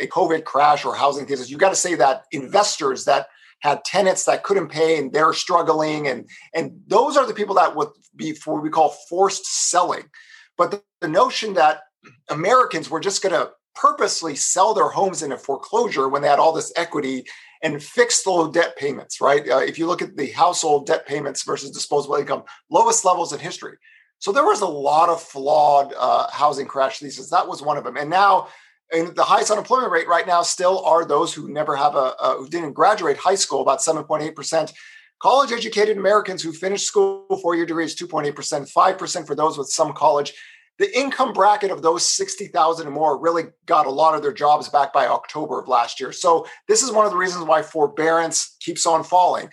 a 0.00 0.06
COVID 0.08 0.42
crash 0.42 0.84
or 0.84 0.96
housing 0.96 1.26
thesis, 1.26 1.50
you 1.50 1.56
got 1.56 1.70
to 1.70 1.76
say 1.76 1.94
that 1.94 2.24
investors 2.32 3.04
that 3.04 3.28
had 3.60 3.84
tenants 3.84 4.24
that 4.24 4.42
couldn't 4.42 4.68
pay 4.68 4.98
and 4.98 5.12
they're 5.12 5.32
struggling 5.32 6.08
and 6.08 6.28
and 6.54 6.80
those 6.86 7.16
are 7.16 7.26
the 7.26 7.34
people 7.34 7.54
that 7.54 7.76
would 7.76 7.88
be 8.16 8.32
for 8.32 8.54
what 8.54 8.62
we 8.62 8.70
call 8.70 8.90
forced 9.08 9.46
selling 9.70 10.04
but 10.56 10.70
the, 10.70 10.82
the 11.00 11.08
notion 11.08 11.54
that 11.54 11.82
americans 12.28 12.90
were 12.90 13.00
just 13.00 13.22
going 13.22 13.34
to 13.34 13.50
purposely 13.74 14.34
sell 14.34 14.74
their 14.74 14.88
homes 14.88 15.22
in 15.22 15.32
a 15.32 15.38
foreclosure 15.38 16.08
when 16.08 16.22
they 16.22 16.28
had 16.28 16.38
all 16.38 16.52
this 16.52 16.72
equity 16.76 17.24
and 17.62 17.82
fixed 17.82 18.24
the 18.24 18.30
low 18.30 18.50
debt 18.50 18.76
payments, 18.76 19.20
right? 19.20 19.48
Uh, 19.48 19.58
if 19.58 19.78
you 19.78 19.86
look 19.86 20.02
at 20.02 20.16
the 20.16 20.30
household 20.30 20.86
debt 20.86 21.06
payments 21.06 21.44
versus 21.44 21.70
disposable 21.70 22.16
income, 22.16 22.42
lowest 22.70 23.04
levels 23.04 23.32
in 23.32 23.38
history. 23.38 23.76
So 24.18 24.32
there 24.32 24.44
was 24.44 24.60
a 24.60 24.66
lot 24.66 25.08
of 25.08 25.22
flawed 25.22 25.94
uh, 25.98 26.28
housing 26.30 26.66
crash 26.66 26.98
thesis. 26.98 27.30
That 27.30 27.48
was 27.48 27.62
one 27.62 27.76
of 27.76 27.84
them. 27.84 27.96
And 27.96 28.10
now, 28.10 28.48
and 28.92 29.14
the 29.14 29.24
highest 29.24 29.50
unemployment 29.50 29.92
rate 29.92 30.08
right 30.08 30.26
now 30.26 30.42
still 30.42 30.84
are 30.84 31.04
those 31.04 31.32
who 31.32 31.48
never 31.48 31.76
have 31.76 31.94
a, 31.94 32.14
uh, 32.18 32.36
who 32.36 32.48
didn't 32.48 32.72
graduate 32.72 33.16
high 33.16 33.34
school, 33.34 33.62
about 33.62 33.80
7.8%. 33.80 34.72
College 35.22 35.52
educated 35.52 35.96
Americans 35.98 36.42
who 36.42 36.52
finished 36.52 36.86
school 36.86 37.26
four 37.42 37.54
year 37.54 37.66
degrees, 37.66 37.94
2.8%, 37.94 38.72
5% 38.72 39.26
for 39.26 39.34
those 39.34 39.58
with 39.58 39.68
some 39.68 39.92
college 39.92 40.32
the 40.80 40.98
income 40.98 41.34
bracket 41.34 41.70
of 41.70 41.82
those 41.82 42.06
60,000 42.06 42.86
and 42.86 42.94
more 42.94 43.20
really 43.20 43.44
got 43.66 43.86
a 43.86 43.90
lot 43.90 44.14
of 44.14 44.22
their 44.22 44.32
jobs 44.32 44.70
back 44.70 44.94
by 44.94 45.06
October 45.06 45.60
of 45.60 45.68
last 45.68 46.00
year. 46.00 46.10
So 46.10 46.46
this 46.68 46.82
is 46.82 46.90
one 46.90 47.04
of 47.04 47.12
the 47.12 47.18
reasons 47.18 47.44
why 47.44 47.60
forbearance 47.60 48.56
keeps 48.60 48.86
on 48.86 49.04
falling. 49.04 49.50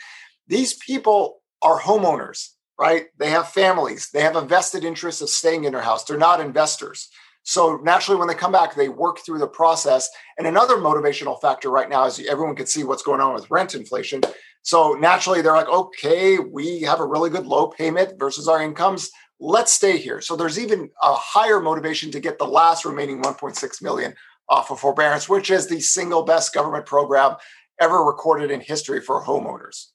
These 0.47 0.75
people 0.75 1.41
are 1.61 1.81
homeowners, 1.81 2.51
right? 2.79 3.07
They 3.19 3.29
have 3.29 3.49
families. 3.49 4.09
They 4.13 4.21
have 4.21 4.37
a 4.37 4.41
vested 4.41 4.85
interest 4.85 5.21
of 5.21 5.27
staying 5.27 5.65
in 5.65 5.73
their 5.73 5.81
house. 5.81 6.05
They're 6.05 6.17
not 6.17 6.39
investors. 6.39 7.09
So 7.47 7.77
naturally, 7.77 8.19
when 8.19 8.27
they 8.27 8.35
come 8.35 8.51
back, 8.51 8.75
they 8.75 8.89
work 8.89 9.19
through 9.19 9.39
the 9.39 9.47
process. 9.47 10.09
And 10.37 10.45
another 10.45 10.75
motivational 10.75 11.39
factor 11.39 11.69
right 11.69 11.87
now 11.87 12.05
is 12.05 12.19
everyone 12.27 12.57
can 12.57 12.65
see 12.65 12.83
what's 12.83 13.03
going 13.03 13.21
on 13.21 13.33
with 13.33 13.49
rent 13.49 13.73
inflation. 13.73 14.21
So 14.63 14.97
naturally, 14.99 15.41
they're 15.41 15.53
like, 15.53 15.69
okay, 15.69 16.39
we 16.39 16.81
have 16.81 16.99
a 16.99 17.05
really 17.05 17.29
good 17.29 17.45
low 17.45 17.67
payment 17.67 18.19
versus 18.19 18.49
our 18.49 18.61
incomes 18.61 19.09
let's 19.39 19.71
stay 19.71 19.97
here. 19.97 20.19
So 20.19 20.35
there's 20.35 20.59
even 20.59 20.89
a 21.01 21.13
higher 21.13 21.61
motivation 21.61 22.11
to 22.11 22.19
get 22.19 22.37
the 22.37 22.45
last 22.45 22.85
remaining 22.85 23.21
1.6 23.21 23.81
million 23.81 24.13
off 24.49 24.71
of 24.71 24.79
forbearance, 24.79 25.29
which 25.29 25.49
is 25.49 25.67
the 25.67 25.79
single 25.79 26.23
best 26.23 26.53
government 26.53 26.85
program 26.85 27.35
ever 27.79 28.03
recorded 28.03 28.49
in 28.51 28.59
history 28.59 28.99
for 28.99 29.23
homeowners. 29.23 29.87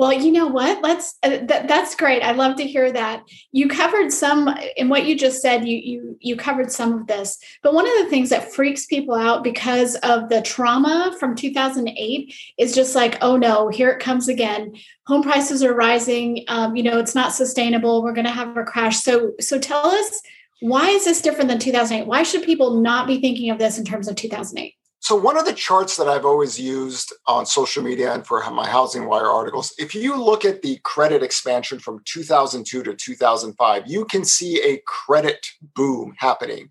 Well, 0.00 0.14
you 0.14 0.32
know 0.32 0.46
what? 0.46 0.82
Let's. 0.82 1.18
Uh, 1.22 1.28
th- 1.28 1.68
that's 1.68 1.94
great. 1.94 2.22
I 2.22 2.32
love 2.32 2.56
to 2.56 2.66
hear 2.66 2.90
that. 2.90 3.22
You 3.52 3.68
covered 3.68 4.10
some 4.10 4.48
in 4.74 4.88
what 4.88 5.04
you 5.04 5.14
just 5.14 5.42
said. 5.42 5.68
You 5.68 5.76
you 5.76 6.16
you 6.20 6.36
covered 6.36 6.72
some 6.72 6.94
of 6.94 7.06
this, 7.06 7.38
but 7.62 7.74
one 7.74 7.86
of 7.86 7.92
the 7.98 8.08
things 8.08 8.30
that 8.30 8.50
freaks 8.50 8.86
people 8.86 9.14
out 9.14 9.44
because 9.44 9.96
of 9.96 10.30
the 10.30 10.40
trauma 10.40 11.14
from 11.20 11.34
2008 11.36 12.34
is 12.56 12.74
just 12.74 12.94
like, 12.94 13.18
oh 13.20 13.36
no, 13.36 13.68
here 13.68 13.90
it 13.90 14.00
comes 14.00 14.26
again. 14.26 14.74
Home 15.06 15.22
prices 15.22 15.62
are 15.62 15.74
rising. 15.74 16.46
Um, 16.48 16.76
you 16.76 16.82
know, 16.82 16.98
it's 16.98 17.14
not 17.14 17.34
sustainable. 17.34 18.02
We're 18.02 18.14
going 18.14 18.24
to 18.24 18.32
have 18.32 18.56
a 18.56 18.64
crash. 18.64 19.00
So 19.00 19.32
so 19.38 19.58
tell 19.58 19.84
us 19.84 20.22
why 20.60 20.88
is 20.88 21.04
this 21.04 21.20
different 21.20 21.50
than 21.50 21.58
2008? 21.58 22.06
Why 22.06 22.22
should 22.22 22.44
people 22.44 22.80
not 22.80 23.06
be 23.06 23.20
thinking 23.20 23.50
of 23.50 23.58
this 23.58 23.76
in 23.76 23.84
terms 23.84 24.08
of 24.08 24.16
2008? 24.16 24.79
So, 25.02 25.16
one 25.16 25.38
of 25.38 25.46
the 25.46 25.54
charts 25.54 25.96
that 25.96 26.08
I've 26.08 26.26
always 26.26 26.60
used 26.60 27.14
on 27.26 27.46
social 27.46 27.82
media 27.82 28.12
and 28.12 28.26
for 28.26 28.48
my 28.50 28.68
Housing 28.68 29.06
Wire 29.06 29.26
articles, 29.26 29.72
if 29.78 29.94
you 29.94 30.22
look 30.22 30.44
at 30.44 30.60
the 30.60 30.78
credit 30.84 31.22
expansion 31.22 31.78
from 31.78 32.02
2002 32.04 32.82
to 32.82 32.94
2005, 32.94 33.84
you 33.86 34.04
can 34.04 34.26
see 34.26 34.60
a 34.62 34.82
credit 34.86 35.46
boom 35.74 36.14
happening. 36.18 36.68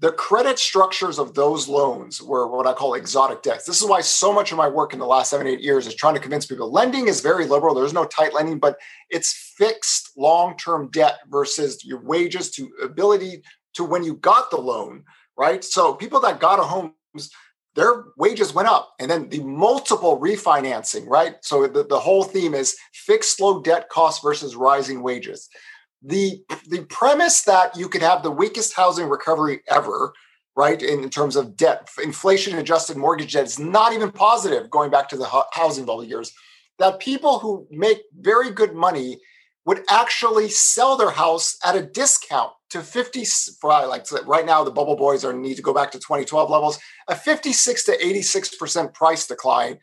The 0.00 0.12
credit 0.12 0.58
structures 0.58 1.18
of 1.18 1.34
those 1.34 1.68
loans 1.68 2.22
were 2.22 2.48
what 2.48 2.66
I 2.66 2.72
call 2.72 2.94
exotic 2.94 3.42
debts. 3.42 3.66
This 3.66 3.82
is 3.82 3.88
why 3.88 4.00
so 4.00 4.32
much 4.32 4.50
of 4.50 4.56
my 4.56 4.68
work 4.68 4.94
in 4.94 4.98
the 4.98 5.06
last 5.06 5.28
seven, 5.28 5.46
eight 5.46 5.60
years 5.60 5.86
is 5.86 5.94
trying 5.94 6.14
to 6.14 6.20
convince 6.20 6.46
people 6.46 6.72
lending 6.72 7.06
is 7.06 7.20
very 7.20 7.44
liberal. 7.44 7.74
There's 7.74 7.92
no 7.92 8.06
tight 8.06 8.32
lending, 8.32 8.60
but 8.60 8.78
it's 9.10 9.52
fixed 9.58 10.12
long 10.16 10.56
term 10.56 10.88
debt 10.90 11.18
versus 11.28 11.84
your 11.84 12.02
wages 12.02 12.50
to 12.52 12.70
ability 12.82 13.42
to 13.74 13.84
when 13.84 14.04
you 14.04 14.14
got 14.14 14.50
the 14.50 14.56
loan, 14.56 15.04
right? 15.36 15.62
So, 15.62 15.92
people 15.92 16.20
that 16.20 16.40
got 16.40 16.60
a 16.60 16.62
home 16.62 16.94
their 17.78 18.06
wages 18.16 18.52
went 18.52 18.66
up. 18.66 18.92
And 18.98 19.08
then 19.08 19.28
the 19.28 19.38
multiple 19.44 20.18
refinancing 20.20 21.06
right? 21.06 21.36
So 21.42 21.66
the, 21.68 21.84
the 21.84 22.00
whole 22.00 22.24
theme 22.24 22.52
is 22.52 22.76
fixed 22.92 23.40
low 23.40 23.62
debt 23.62 23.88
costs 23.88 24.20
versus 24.20 24.56
rising 24.56 25.00
wages. 25.00 25.48
The 26.02 26.42
the 26.68 26.84
premise 26.86 27.42
that 27.42 27.76
you 27.76 27.88
could 27.88 28.02
have 28.02 28.22
the 28.22 28.32
weakest 28.32 28.74
housing 28.74 29.08
recovery 29.08 29.60
ever 29.68 30.12
right 30.56 30.82
in, 30.82 31.04
in 31.04 31.10
terms 31.10 31.36
of 31.36 31.56
debt 31.56 31.88
inflation 32.02 32.58
adjusted 32.58 32.96
mortgage 32.96 33.32
debt 33.32 33.46
is 33.46 33.58
not 33.58 33.92
even 33.92 34.10
positive 34.10 34.70
going 34.70 34.90
back 34.90 35.08
to 35.08 35.16
the 35.16 35.44
housing 35.52 35.84
bubble 35.84 36.04
years 36.04 36.32
that 36.78 37.00
people 37.00 37.40
who 37.40 37.66
make 37.70 38.02
very 38.20 38.50
good 38.50 38.74
money 38.74 39.18
would 39.66 39.82
actually 39.88 40.48
sell 40.48 40.96
their 40.96 41.10
house 41.10 41.56
at 41.64 41.76
a 41.76 41.82
discount 41.82 42.52
to 42.70 42.82
50 42.82 43.24
like 43.62 44.06
right 44.26 44.44
now 44.44 44.62
the 44.62 44.70
bubble 44.70 44.96
boys 44.96 45.24
are 45.24 45.32
need 45.32 45.56
to 45.56 45.62
go 45.62 45.72
back 45.72 45.90
to 45.90 45.98
2012 45.98 46.50
levels 46.50 46.78
a 47.08 47.16
56 47.16 47.84
to 47.84 47.98
86% 47.98 48.94
price 48.94 49.26
decline 49.26 49.78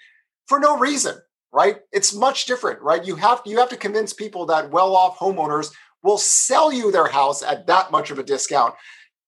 for 0.48 0.60
no 0.60 0.78
reason 0.78 1.16
right? 1.56 1.78
It's 1.94 2.14
much 2.14 2.46
different 2.46 2.82
right? 2.82 3.06
You 3.06 3.16
have 3.16 3.42
you 3.46 3.58
have 3.60 3.70
to 3.70 3.78
convince 3.78 4.14
people 4.14 4.46
that 4.48 4.72
well-off 4.72 5.18
homeowners 5.18 5.72
will 6.04 6.18
sell 6.18 6.72
you 6.72 6.92
their 6.92 7.08
house 7.08 7.42
at 7.42 7.66
that 7.68 7.92
much 7.92 8.12
of 8.12 8.20
a 8.20 8.24
discount. 8.24 8.76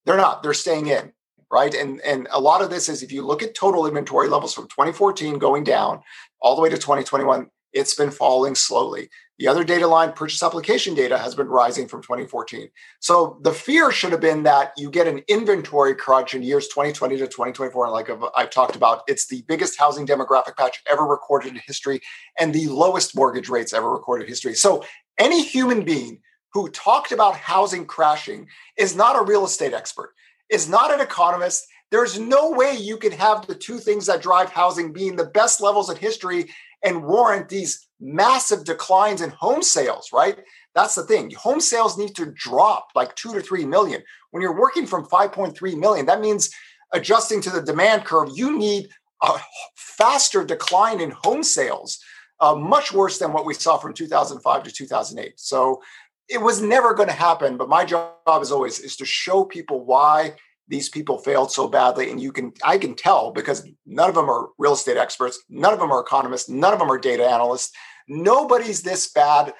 They're 0.05 0.17
not 0.17 0.43
they're 0.43 0.53
staying 0.53 0.87
in 0.87 1.13
right? 1.49 1.73
And 1.73 2.01
and 2.01 2.27
a 2.31 2.41
lot 2.41 2.61
of 2.61 2.69
this 2.69 2.89
is 2.89 3.01
if 3.01 3.11
you 3.11 3.25
look 3.25 3.41
at 3.41 3.55
total 3.55 3.87
inventory 3.87 4.27
levels 4.27 4.53
from 4.53 4.65
2014 4.65 5.39
going 5.39 5.63
down 5.63 6.01
all 6.41 6.55
the 6.55 6.61
way 6.61 6.69
to 6.69 6.75
2021 6.75 7.47
it's 7.73 7.95
been 7.95 8.11
falling 8.11 8.55
slowly 8.55 9.09
the 9.39 9.47
other 9.47 9.63
data 9.63 9.85
line, 9.85 10.13
purchase 10.13 10.41
application 10.41 10.95
data, 10.95 11.17
has 11.17 11.35
been 11.35 11.47
rising 11.47 11.87
from 11.87 12.01
2014. 12.01 12.69
So 12.99 13.39
the 13.43 13.51
fear 13.51 13.91
should 13.91 14.11
have 14.11 14.21
been 14.21 14.43
that 14.43 14.71
you 14.77 14.89
get 14.89 15.07
an 15.07 15.21
inventory 15.27 15.93
crunch 15.93 16.33
in 16.33 16.41
years 16.41 16.67
2020 16.69 17.17
to 17.17 17.27
2024. 17.27 17.85
And 17.85 17.93
like 17.93 18.09
I've 18.35 18.49
talked 18.49 18.75
about, 18.75 19.03
it's 19.07 19.27
the 19.27 19.43
biggest 19.47 19.77
housing 19.77 20.07
demographic 20.07 20.57
patch 20.57 20.81
ever 20.89 21.05
recorded 21.05 21.53
in 21.53 21.61
history 21.65 22.01
and 22.39 22.53
the 22.53 22.67
lowest 22.67 23.15
mortgage 23.15 23.47
rates 23.47 23.73
ever 23.73 23.91
recorded 23.91 24.23
in 24.23 24.29
history. 24.29 24.55
So 24.55 24.83
any 25.19 25.43
human 25.43 25.83
being 25.83 26.19
who 26.53 26.69
talked 26.69 27.11
about 27.11 27.35
housing 27.35 27.85
crashing 27.85 28.47
is 28.75 28.95
not 28.95 29.15
a 29.15 29.23
real 29.23 29.45
estate 29.45 29.73
expert, 29.73 30.13
is 30.49 30.67
not 30.67 30.91
an 30.91 30.99
economist. 30.99 31.67
There's 31.91 32.19
no 32.19 32.51
way 32.51 32.75
you 32.75 32.97
can 32.97 33.11
have 33.11 33.45
the 33.45 33.55
two 33.55 33.77
things 33.77 34.07
that 34.07 34.23
drive 34.23 34.49
housing 34.49 34.93
being 34.93 35.15
the 35.15 35.25
best 35.25 35.61
levels 35.61 35.91
in 35.91 35.97
history 35.97 36.49
and 36.83 37.03
warrant 37.03 37.49
these 37.49 37.86
massive 37.99 38.63
declines 38.63 39.21
in 39.21 39.29
home 39.31 39.63
sales, 39.63 40.09
right? 40.13 40.39
That's 40.75 40.95
the 40.95 41.03
thing. 41.03 41.31
Home 41.31 41.59
sales 41.59 41.97
need 41.97 42.15
to 42.15 42.27
drop 42.27 42.89
like 42.95 43.15
two 43.15 43.33
to 43.33 43.41
three 43.41 43.65
million. 43.65 44.03
When 44.31 44.41
you're 44.41 44.59
working 44.59 44.85
from 44.85 45.05
5.3 45.05 45.79
million, 45.79 46.05
that 46.05 46.21
means 46.21 46.49
adjusting 46.93 47.41
to 47.41 47.49
the 47.49 47.61
demand 47.61 48.05
curve, 48.05 48.29
you 48.33 48.57
need 48.57 48.89
a 49.23 49.33
faster 49.75 50.43
decline 50.43 51.01
in 51.01 51.11
home 51.23 51.43
sales, 51.43 51.99
uh, 52.39 52.53
much 52.55 52.93
worse 52.93 53.17
than 53.17 53.33
what 53.33 53.45
we 53.45 53.53
saw 53.53 53.77
from 53.77 53.93
2005 53.93 54.63
to 54.63 54.71
2008. 54.71 55.33
So 55.39 55.81
it 56.29 56.41
was 56.41 56.61
never 56.61 56.93
going 56.93 57.09
to 57.09 57.15
happen. 57.15 57.57
But 57.57 57.69
my 57.69 57.85
job, 57.85 58.13
as 58.27 58.51
always, 58.51 58.79
is 58.79 58.95
to 58.97 59.05
show 59.05 59.43
people 59.43 59.85
why 59.85 60.35
these 60.67 60.89
people 60.89 61.17
failed 61.17 61.51
so 61.51 61.67
badly 61.67 62.09
and 62.11 62.21
you 62.21 62.31
can 62.31 62.51
i 62.63 62.77
can 62.77 62.95
tell 62.95 63.31
because 63.31 63.67
none 63.85 64.09
of 64.09 64.15
them 64.15 64.29
are 64.29 64.49
real 64.57 64.73
estate 64.73 64.97
experts 64.97 65.39
none 65.49 65.73
of 65.73 65.79
them 65.79 65.91
are 65.91 66.01
economists 66.01 66.49
none 66.49 66.73
of 66.73 66.79
them 66.79 66.91
are 66.91 66.97
data 66.97 67.25
analysts. 67.25 67.71
Nobody's 68.09 68.83
this 68.83 69.11
bad 69.11 69.53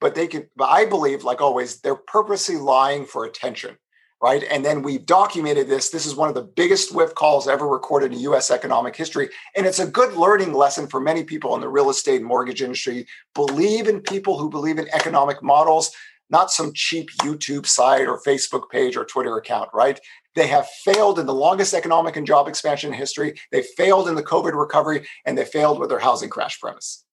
but 0.00 0.14
they 0.14 0.26
can 0.26 0.46
but 0.56 0.70
i 0.70 0.86
believe 0.86 1.24
like 1.24 1.40
always 1.40 1.80
they're 1.80 1.94
purposely 1.94 2.56
lying 2.56 3.04
for 3.04 3.24
attention 3.24 3.76
right? 4.22 4.44
And 4.50 4.62
then 4.62 4.82
we've 4.82 5.06
documented 5.06 5.66
this. 5.66 5.88
This 5.88 6.04
is 6.04 6.14
one 6.14 6.28
of 6.28 6.34
the 6.34 6.42
biggest 6.42 6.94
whiff 6.94 7.14
calls 7.14 7.48
ever 7.48 7.66
recorded 7.66 8.12
in 8.12 8.18
us 8.18 8.50
economic 8.50 8.94
history 8.94 9.30
and 9.56 9.66
it's 9.66 9.78
a 9.78 9.86
good 9.86 10.14
learning 10.14 10.52
lesson 10.52 10.86
for 10.86 11.00
many 11.00 11.24
people 11.24 11.54
in 11.54 11.60
the 11.60 11.68
real 11.68 11.90
estate 11.90 12.16
and 12.16 12.26
mortgage 12.26 12.62
industry. 12.62 13.06
Believe 13.34 13.88
in 13.88 14.00
people 14.00 14.38
who 14.38 14.50
believe 14.50 14.78
in 14.78 14.88
economic 14.92 15.42
models 15.42 15.90
not 16.30 16.52
some 16.52 16.72
cheap 16.72 17.10
YouTube 17.22 17.66
site 17.66 18.06
or 18.06 18.20
Facebook 18.22 18.70
page 18.70 18.96
or 18.96 19.04
Twitter 19.04 19.36
account, 19.36 19.68
right? 19.74 20.00
They 20.34 20.46
have 20.46 20.68
failed 20.84 21.18
in 21.18 21.26
the 21.26 21.34
longest 21.34 21.74
economic 21.74 22.16
and 22.16 22.26
job 22.26 22.48
expansion 22.48 22.92
in 22.92 22.98
history. 22.98 23.38
They 23.50 23.62
failed 23.62 24.08
in 24.08 24.14
the 24.14 24.22
COVID 24.22 24.58
recovery 24.58 25.06
and 25.24 25.36
they 25.36 25.44
failed 25.44 25.78
with 25.80 25.88
their 25.88 25.98
housing 25.98 26.30
crash 26.30 26.60
premise. 26.60 27.04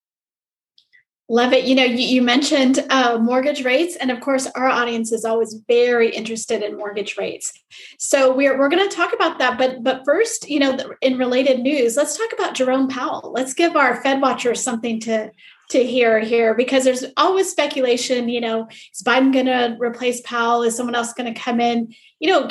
Love 1.30 1.52
it. 1.52 1.66
You 1.66 1.76
know, 1.76 1.84
you, 1.84 2.08
you 2.08 2.22
mentioned 2.22 2.86
uh, 2.90 3.18
mortgage 3.18 3.66
rates, 3.66 3.98
and 3.98 4.12
of 4.12 4.22
course, 4.22 4.48
our 4.56 4.70
audience 4.70 5.12
is 5.12 5.26
always 5.26 5.60
very 5.68 6.10
interested 6.10 6.64
in 6.64 6.78
mortgage 6.78 7.18
rates. 7.18 7.52
So 8.00 8.34
we're 8.34 8.58
we're 8.58 8.70
going 8.70 8.88
to 8.88 8.96
talk 8.96 9.12
about 9.12 9.38
that. 9.40 9.58
But 9.58 9.84
but 9.84 10.04
first, 10.06 10.50
you 10.50 10.58
know, 10.58 10.78
in 11.02 11.18
related 11.18 11.60
news, 11.60 11.98
let's 11.98 12.18
talk 12.18 12.30
about 12.32 12.54
Jerome 12.54 12.88
Powell. 12.88 13.34
Let's 13.36 13.54
give 13.54 13.76
our 13.76 14.02
Fed 14.02 14.22
watchers 14.22 14.64
something 14.64 15.02
to 15.02 15.32
to 15.70 15.84
hear 15.84 16.20
here 16.20 16.54
because 16.54 16.84
there's 16.84 17.06
always 17.18 17.50
speculation. 17.50 18.30
You 18.30 18.42
know, 18.42 18.68
is 18.70 19.04
Biden 19.04 19.34
going 19.34 19.48
to 19.48 19.76
replace 19.80 20.22
Powell? 20.22 20.64
Is 20.64 20.76
someone 20.76 20.96
else 20.96 21.14
going 21.14 21.34
to 21.34 21.40
come 21.40 21.60
in? 21.60 21.94
You 22.20 22.32
know, 22.32 22.50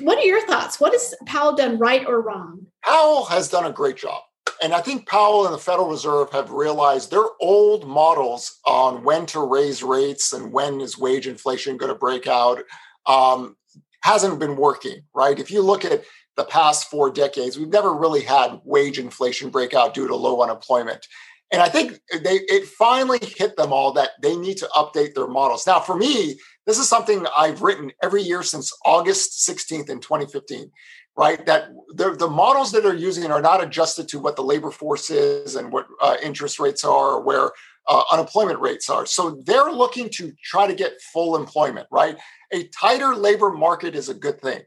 what 0.00 0.18
are 0.18 0.24
your 0.24 0.46
thoughts? 0.46 0.80
What 0.80 0.92
has 0.92 1.14
Powell 1.26 1.54
done 1.54 1.78
right 1.78 2.06
or 2.06 2.20
wrong? 2.20 2.66
Powell 2.84 3.24
has 3.26 3.48
done 3.48 3.66
a 3.66 3.72
great 3.72 3.96
job. 3.96 4.22
And 4.62 4.74
I 4.74 4.80
think 4.80 5.08
Powell 5.08 5.46
and 5.46 5.54
the 5.54 5.58
Federal 5.58 5.88
Reserve 5.88 6.30
have 6.32 6.50
realized 6.50 7.10
their 7.10 7.24
old 7.40 7.86
models 7.86 8.58
on 8.66 9.02
when 9.04 9.24
to 9.26 9.40
raise 9.40 9.82
rates 9.82 10.32
and 10.32 10.52
when 10.52 10.80
is 10.80 10.98
wage 10.98 11.26
inflation 11.26 11.78
going 11.78 11.92
to 11.92 11.98
break 11.98 12.26
out 12.26 12.62
um, 13.06 13.56
hasn't 14.02 14.38
been 14.38 14.56
working, 14.56 15.02
right? 15.14 15.38
If 15.38 15.50
you 15.50 15.62
look 15.62 15.84
at 15.84 16.04
the 16.36 16.44
past 16.44 16.90
four 16.90 17.10
decades, 17.10 17.58
we've 17.58 17.68
never 17.68 17.94
really 17.94 18.22
had 18.22 18.60
wage 18.64 18.98
inflation 18.98 19.50
break 19.50 19.74
out 19.74 19.94
due 19.94 20.08
to 20.08 20.16
low 20.16 20.42
unemployment. 20.42 21.06
And 21.52 21.60
I 21.60 21.68
think 21.68 22.00
they 22.12 22.36
it 22.48 22.66
finally 22.66 23.18
hit 23.20 23.56
them 23.56 23.72
all 23.72 23.92
that 23.92 24.10
they 24.22 24.36
need 24.36 24.56
to 24.58 24.68
update 24.68 25.14
their 25.14 25.26
models. 25.26 25.66
Now, 25.66 25.80
for 25.80 25.96
me, 25.96 26.38
this 26.66 26.78
is 26.78 26.88
something 26.88 27.26
I've 27.36 27.62
written 27.62 27.90
every 28.02 28.22
year 28.22 28.42
since 28.42 28.72
August 28.84 29.48
16th 29.48 29.90
in 29.90 30.00
2015, 30.00 30.70
right? 31.16 31.44
That 31.46 31.70
the 31.94 32.12
the 32.12 32.28
models 32.28 32.70
that 32.72 32.84
they're 32.84 32.94
using 32.94 33.30
are 33.32 33.42
not 33.42 33.62
adjusted 33.62 34.08
to 34.08 34.20
what 34.20 34.36
the 34.36 34.44
labor 34.44 34.70
force 34.70 35.10
is 35.10 35.56
and 35.56 35.72
what 35.72 35.86
uh, 36.00 36.16
interest 36.22 36.60
rates 36.60 36.84
are, 36.84 37.14
or 37.14 37.22
where 37.22 37.50
uh, 37.88 38.02
unemployment 38.12 38.60
rates 38.60 38.88
are. 38.88 39.04
So 39.04 39.42
they're 39.44 39.72
looking 39.72 40.08
to 40.10 40.32
try 40.44 40.68
to 40.68 40.74
get 40.74 41.00
full 41.12 41.34
employment, 41.34 41.88
right? 41.90 42.16
A 42.52 42.68
tighter 42.68 43.16
labor 43.16 43.50
market 43.50 43.96
is 43.96 44.08
a 44.08 44.14
good 44.14 44.40
thing. 44.40 44.60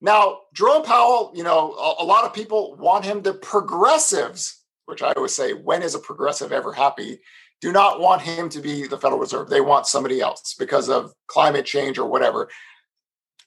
Now, 0.00 0.40
Jerome 0.52 0.82
Powell, 0.82 1.30
you 1.32 1.44
know, 1.44 1.72
a, 1.74 2.02
a 2.02 2.04
lot 2.04 2.24
of 2.24 2.34
people 2.34 2.74
want 2.76 3.04
him. 3.04 3.22
The 3.22 3.34
progressives 3.34 4.61
which 4.86 5.02
I 5.02 5.12
always 5.12 5.34
say, 5.34 5.52
when 5.52 5.82
is 5.82 5.94
a 5.94 5.98
progressive 5.98 6.52
ever 6.52 6.72
happy? 6.72 7.20
Do 7.60 7.72
not 7.72 8.00
want 8.00 8.22
him 8.22 8.48
to 8.50 8.60
be 8.60 8.86
the 8.86 8.98
Federal 8.98 9.20
Reserve. 9.20 9.48
They 9.48 9.60
want 9.60 9.86
somebody 9.86 10.20
else 10.20 10.54
because 10.58 10.88
of 10.88 11.12
climate 11.28 11.64
change 11.64 11.98
or 11.98 12.08
whatever. 12.08 12.48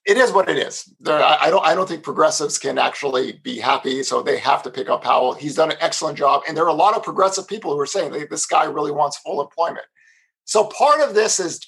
It 0.06 0.18
is 0.18 0.32
what 0.32 0.48
it 0.48 0.58
is. 0.58 0.88
I 1.06 1.50
don't. 1.50 1.66
I 1.66 1.74
don't 1.74 1.90
think 1.90 2.04
progressives 2.04 2.60
can 2.60 2.78
actually 2.78 3.42
be 3.44 3.58
happy, 3.58 4.04
so 4.04 4.22
they 4.22 4.38
have 4.38 4.62
to 4.64 4.70
pick 4.70 4.88
up 4.88 5.04
Powell. 5.04 5.34
He's 5.34 5.56
done 5.56 5.72
an 5.72 5.78
excellent 5.82 6.16
job, 6.18 6.44
and 6.48 6.56
there 6.56 6.64
are 6.64 6.70
a 6.70 6.74
lot 6.74 6.96
of 6.96 7.02
progressive 7.02 7.48
people 7.48 7.74
who 7.74 7.80
are 7.80 7.88
saying 7.88 8.12
this 8.30 8.46
guy 8.46 8.66
really 8.66 8.92
wants 8.92 9.18
full 9.18 9.42
employment. 9.42 9.86
So 10.44 10.66
part 10.66 11.02
of 11.02 11.16
this 11.16 11.40
is, 11.40 11.60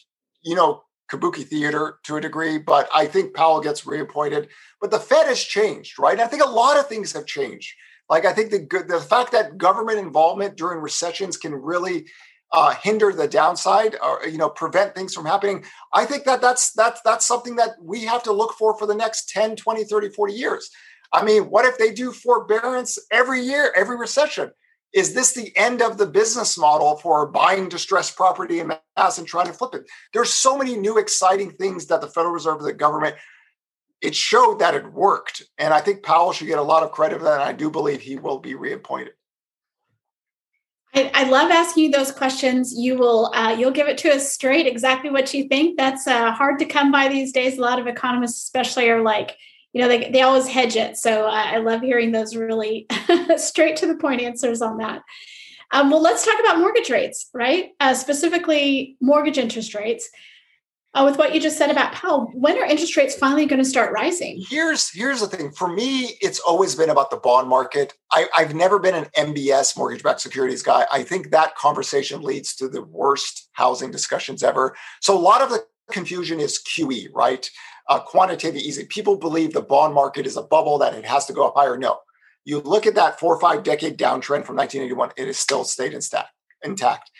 you 0.44 0.54
know, 0.54 0.84
kabuki 1.12 1.44
theater 1.48 1.98
to 2.04 2.18
a 2.18 2.22
degree, 2.22 2.60
but 2.60 2.88
I 2.94 3.08
think 3.08 3.34
Powell 3.34 3.60
gets 3.60 3.88
reappointed. 3.88 4.50
But 4.80 4.92
the 4.92 5.00
Fed 5.00 5.26
has 5.26 5.40
changed, 5.40 5.98
right? 5.98 6.14
And 6.14 6.22
I 6.22 6.28
think 6.28 6.44
a 6.44 6.50
lot 6.50 6.78
of 6.78 6.88
things 6.88 7.14
have 7.14 7.26
changed. 7.26 7.74
Like 8.10 8.26
I 8.26 8.34
think 8.34 8.52
the 8.52 8.86
the 8.88 9.02
fact 9.02 9.32
that 9.34 9.58
government 9.58 10.00
involvement 10.00 10.56
during 10.56 10.80
recessions 10.80 11.38
can 11.38 11.54
really 11.54 12.06
uh, 12.54 12.74
hinder 12.76 13.12
the 13.12 13.28
downside 13.28 13.96
or 14.02 14.26
you 14.26 14.38
know 14.38 14.50
prevent 14.50 14.96
things 14.96 15.14
from 15.14 15.26
happening 15.26 15.66
i 15.94 16.06
think 16.06 16.24
that 16.24 16.40
that's 16.40 16.72
that's 16.72 17.02
that's 17.02 17.26
something 17.26 17.58
that 17.58 17.72
we 17.82 18.06
have 18.06 18.24
to 18.24 18.32
look 18.32 18.54
for 18.54 18.78
for 18.78 18.88
the 18.88 18.96
next 18.96 19.30
10 19.30 19.56
20 19.58 19.84
30 19.84 20.10
40 20.10 20.34
years. 20.34 20.70
I 21.12 21.24
mean 21.24 21.44
what 21.50 21.66
if 21.66 21.78
they 21.78 21.92
do 21.92 22.12
forbearance 22.12 22.98
every 23.12 23.42
year 23.42 23.74
every 23.76 23.98
recession? 23.98 24.52
Is 24.94 25.14
this 25.14 25.34
the 25.34 25.56
end 25.58 25.82
of 25.82 25.98
the 25.98 26.06
business 26.06 26.58
model 26.58 26.96
for 26.98 27.28
buying 27.28 27.68
distressed 27.68 28.16
property 28.16 28.62
in 28.62 28.72
mass 28.96 29.18
and 29.18 29.28
trying 29.28 29.48
to 29.48 29.54
flip 29.54 29.76
it? 29.76 29.84
There's 30.14 30.34
so 30.34 30.58
many 30.58 30.78
new 30.78 30.98
exciting 30.98 31.52
things 31.52 31.88
that 31.88 32.00
the 32.00 32.08
federal 32.08 32.34
reserve 32.34 32.64
the 32.64 32.72
government 32.72 33.18
it 34.02 34.16
showed 34.16 34.60
that 34.60 34.76
it 34.76 34.92
worked 34.94 35.44
and 35.58 35.74
i 35.74 35.80
think 35.80 36.04
powell 36.04 36.32
should 36.32 36.48
get 36.48 36.60
a 36.60 36.64
lot 36.64 36.84
of 36.84 36.92
credit 36.92 37.18
for 37.18 37.26
that 37.26 37.42
and 37.42 37.44
i 37.44 37.54
do 37.54 37.70
believe 37.70 38.02
he 38.02 38.18
will 38.18 38.40
be 38.40 38.56
reappointed 38.56 39.14
I, 40.94 41.30
love 41.30 41.52
asking 41.52 41.84
you 41.86 41.92
those 41.92 42.12
questions. 42.12 42.74
You 42.76 42.98
will 42.98 43.32
uh, 43.36 43.56
you'll 43.58 43.72
give 43.72 43.88
it 43.88 43.98
to 44.00 44.14
us 44.14 44.32
straight, 44.32 44.66
exactly 44.66 45.10
what 45.10 45.34
you 45.34 45.48
think. 45.48 45.78
That's 45.78 46.08
uh, 46.08 46.32
hard 46.32 46.60
to 46.60 46.66
come 46.66 46.92
by 46.92 47.08
these 47.08 47.32
days. 47.32 47.58
A 47.58 47.62
lot 47.62 47.80
of 47.80 47.88
economists, 47.88 48.44
especially, 48.44 48.90
are 48.90 49.02
like, 49.02 49.36
you 49.74 49.82
know, 49.82 49.88
they 49.88 50.10
they 50.10 50.22
always 50.22 50.48
hedge 50.48 50.76
it. 50.76 50.98
So 50.98 51.28
uh, 51.28 51.30
I 51.30 51.58
love 51.58 51.82
hearing 51.82 52.12
those 52.12 52.36
really 52.36 52.88
straight 53.38 53.76
to 53.78 53.86
the 53.86 53.98
point 53.98 54.22
answers 54.22 54.62
on 54.62 54.78
that. 54.78 55.04
Um, 55.72 55.90
well, 55.90 56.02
let's 56.02 56.26
talk 56.26 56.40
about 56.40 56.60
mortgage 56.60 56.90
rates, 56.90 57.30
right? 57.34 57.72
Uh, 57.80 57.94
specifically, 57.94 58.98
mortgage 59.02 59.38
interest 59.38 59.76
rates 59.76 60.10
uh, 60.94 61.04
with 61.06 61.18
what 61.18 61.34
you 61.34 61.40
just 61.40 61.58
said 61.58 61.70
about 61.70 61.92
Powell, 61.92 62.32
when 62.34 62.58
are 62.58 62.66
interest 62.66 62.98
rates 62.98 63.16
finally 63.16 63.46
going 63.46 63.62
to 63.62 63.70
start 63.70 63.92
rising? 63.92 64.44
Here's 64.50 64.90
here's 64.90 65.20
the 65.20 65.28
thing. 65.28 65.52
For 65.52 65.68
me, 65.68 66.18
it's 66.22 66.40
always 66.40 66.76
been 66.76 66.90
about 66.90 67.12
the 67.12 67.18
bond 67.18 67.48
market. 67.48 67.94
I, 68.12 68.28
I've 68.38 68.56
never 68.56 68.80
been 68.80 68.96
an 68.96 69.06
MBS 69.18 69.78
mortgage-backed 69.78 70.22
securities 70.22 70.64
guy. 70.64 70.86
I 70.92 71.04
think 71.04 71.32
that 71.32 71.56
conversation 71.56 72.22
leads 72.22 72.56
to 72.56 72.68
the 72.68 72.84
worst 72.84 73.50
housing 73.54 73.92
discussions 73.92 74.44
ever. 74.44 74.76
So 75.02 75.16
a 75.16 75.20
lot 75.20 75.42
of 75.42 75.50
the 75.50 75.66
confusion 75.92 76.40
is 76.40 76.62
QE, 76.64 77.10
right? 77.14 77.50
Uh, 77.90 78.00
quantitative 78.00 78.62
easing. 78.62 78.88
People 78.88 79.18
believe 79.18 79.54
the 79.54 79.62
bond 79.62 79.94
market 79.94 80.26
is 80.26 80.36
a 80.36 80.42
bubble 80.42 80.78
that 80.80 80.94
it 80.94 81.06
has 81.06 81.26
to 81.28 81.34
go 81.34 81.48
up 81.48 81.54
higher. 81.56 81.78
No, 81.78 82.00
you 82.44 82.60
look 82.60 82.88
at 82.88 82.96
that 82.96 83.20
four 83.20 83.36
or 83.36 83.40
five 83.40 83.64
decade 83.64 83.98
downtrend 83.98 84.46
from 84.46 84.56
1981, 84.56 85.12
it 85.18 85.28
has 85.28 85.38
still 85.38 85.64
stayed 85.64 85.94
intact. 85.94 86.32
intact 86.64 87.12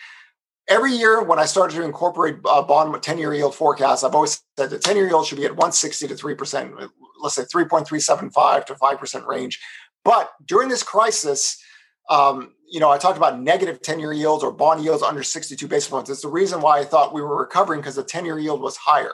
every 0.68 0.92
year 0.92 1.24
when 1.24 1.40
I 1.40 1.46
started 1.46 1.76
to 1.76 1.84
incorporate 1.84 2.38
uh, 2.46 2.62
bond 2.62 3.02
10 3.02 3.18
year 3.18 3.34
yield 3.34 3.56
forecasts, 3.56 4.04
I've 4.04 4.16
always 4.16 4.42
said 4.58 4.70
the 4.70 4.80
10 4.80 4.96
year 4.96 5.08
yield 5.08 5.26
should 5.26 5.38
be 5.38 5.46
at 5.46 5.52
160 5.52 6.08
to 6.08 6.16
3%, 6.16 6.90
let's 7.22 7.36
say 7.36 7.44
3.375 7.44 8.66
to 8.66 8.74
5% 8.76 9.28
range. 9.28 9.60
But 10.04 10.32
during 10.46 10.70
this 10.70 10.84
crisis, 10.84 11.62
um, 12.10 12.54
you 12.70 12.80
know, 12.80 12.90
I 12.90 12.98
talked 12.98 13.18
about 13.18 13.40
negative 13.40 13.82
10 13.82 14.00
year 14.00 14.14
yields 14.14 14.44
or 14.44 14.52
bond 14.52 14.84
yields 14.84 15.04
under 15.04 15.24
62 15.24 15.68
basis 15.68 15.90
points. 15.90 16.10
It's 16.10 16.22
the 16.22 16.28
reason 16.28 16.62
why 16.62 16.80
I 16.80 16.86
thought 16.86 17.14
we 17.14 17.22
were 17.22 17.38
recovering 17.38 17.80
because 17.80 17.96
the 17.96 18.04
10 18.04 18.26
year 18.26 18.40
yield 18.40 18.62
was 18.62 18.78
higher. 18.78 19.14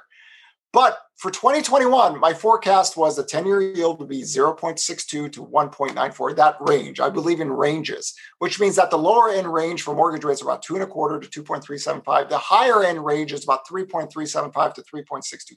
But 0.73 0.97
for 1.17 1.29
2021, 1.29 2.19
my 2.19 2.33
forecast 2.33 2.97
was 2.97 3.15
the 3.15 3.23
10 3.23 3.45
year 3.45 3.61
yield 3.61 3.99
would 3.99 4.09
be 4.09 4.23
0.62 4.23 5.05
to 5.07 5.29
1.94, 5.29 6.35
that 6.35 6.57
range. 6.59 6.99
I 6.99 7.09
believe 7.09 7.39
in 7.39 7.51
ranges, 7.51 8.15
which 8.39 8.59
means 8.59 8.75
that 8.75 8.89
the 8.89 8.97
lower 8.97 9.29
end 9.29 9.53
range 9.53 9.83
for 9.83 9.95
mortgage 9.95 10.23
rates 10.23 10.41
are 10.41 10.45
about 10.45 10.63
two 10.63 10.73
and 10.73 10.83
a 10.83 10.87
quarter 10.87 11.19
to 11.19 11.43
2.375. 11.43 12.27
The 12.27 12.37
higher 12.39 12.83
end 12.83 13.05
range 13.05 13.31
is 13.31 13.43
about 13.43 13.67
3.375 13.67 14.73
to 14.73 14.81
3.625. 14.81 15.55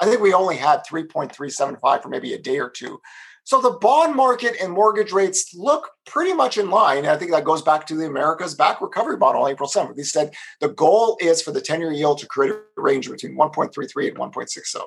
I 0.00 0.06
think 0.06 0.20
we 0.20 0.32
only 0.32 0.56
had 0.56 0.82
3.375 0.86 2.02
for 2.02 2.08
maybe 2.08 2.32
a 2.34 2.38
day 2.38 2.60
or 2.60 2.70
two. 2.70 3.00
So 3.44 3.60
the 3.60 3.72
bond 3.72 4.14
market 4.14 4.56
and 4.62 4.72
mortgage 4.72 5.12
rates 5.12 5.52
look 5.54 5.90
pretty 6.06 6.32
much 6.32 6.58
in 6.58 6.70
line. 6.70 7.06
I 7.06 7.16
think 7.16 7.32
that 7.32 7.44
goes 7.44 7.62
back 7.62 7.86
to 7.86 7.96
the 7.96 8.06
America's 8.06 8.54
back 8.54 8.80
recovery 8.80 9.16
model 9.16 9.42
on 9.42 9.50
April 9.50 9.68
7th. 9.68 9.96
They 9.96 10.04
said 10.04 10.32
the 10.60 10.68
goal 10.68 11.18
is 11.20 11.42
for 11.42 11.50
the 11.50 11.60
10 11.60 11.80
year 11.80 11.92
yield 11.92 12.18
to 12.18 12.26
create 12.26 12.52
a 12.52 12.80
range 12.80 13.10
between 13.10 13.36
1.33 13.36 14.08
and 14.08 14.16
1.60. 14.16 14.82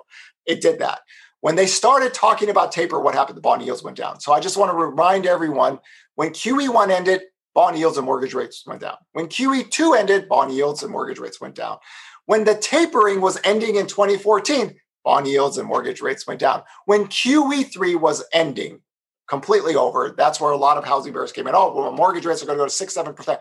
It 0.45 0.62
did 0.62 0.79
that. 0.79 0.99
When 1.41 1.56
they 1.56 1.67
started 1.67 2.13
talking 2.13 2.49
about 2.49 2.71
taper, 2.71 2.99
what 2.99 3.13
happened? 3.13 3.38
The 3.38 3.41
bond 3.41 3.62
yields 3.62 3.84
went 3.84 3.97
down. 3.97 4.19
So 4.19 4.34
I 4.34 4.39
just 4.39 4.58
want 4.58 4.71
to 4.71 4.77
remind 4.77 5.25
everyone 5.25 5.79
when 6.15 6.29
QE1 6.29 6.89
ended, 6.89 7.21
bond 7.53 7.77
yields 7.77 7.97
and 7.97 8.06
mortgage 8.06 8.34
rates 8.34 8.63
went 8.65 8.82
down. 8.82 8.95
When 9.12 9.27
QE2 9.27 9.97
ended, 9.97 10.29
bond 10.29 10.53
yields 10.53 10.82
and 10.82 10.91
mortgage 10.91 11.19
rates 11.19 11.39
went 11.39 11.56
down. 11.56 11.77
When 12.25 12.45
the 12.45 12.56
tapering 12.56 13.21
was 13.21 13.39
ending 13.43 13.75
in 13.75 13.86
2014, 13.86 14.75
bond 15.05 15.27
yields 15.27 15.57
and 15.57 15.67
mortgage 15.67 16.01
rates 16.01 16.27
went 16.27 16.41
down. 16.41 16.63
When 16.85 17.05
QE3 17.05 17.97
was 18.01 18.25
ending, 18.33 18.81
completely 19.29 19.75
over, 19.75 20.13
that's 20.17 20.41
where 20.41 20.51
a 20.51 20.57
lot 20.57 20.77
of 20.77 20.83
housing 20.83 21.13
bears 21.13 21.31
came 21.31 21.47
in. 21.47 21.55
Oh, 21.55 21.73
well, 21.73 21.91
mortgage 21.91 22.25
rates 22.25 22.43
are 22.43 22.45
going 22.45 22.57
to 22.57 22.61
go 22.61 22.65
to 22.65 22.71
six, 22.71 22.93
seven 22.93 23.13
percent. 23.13 23.39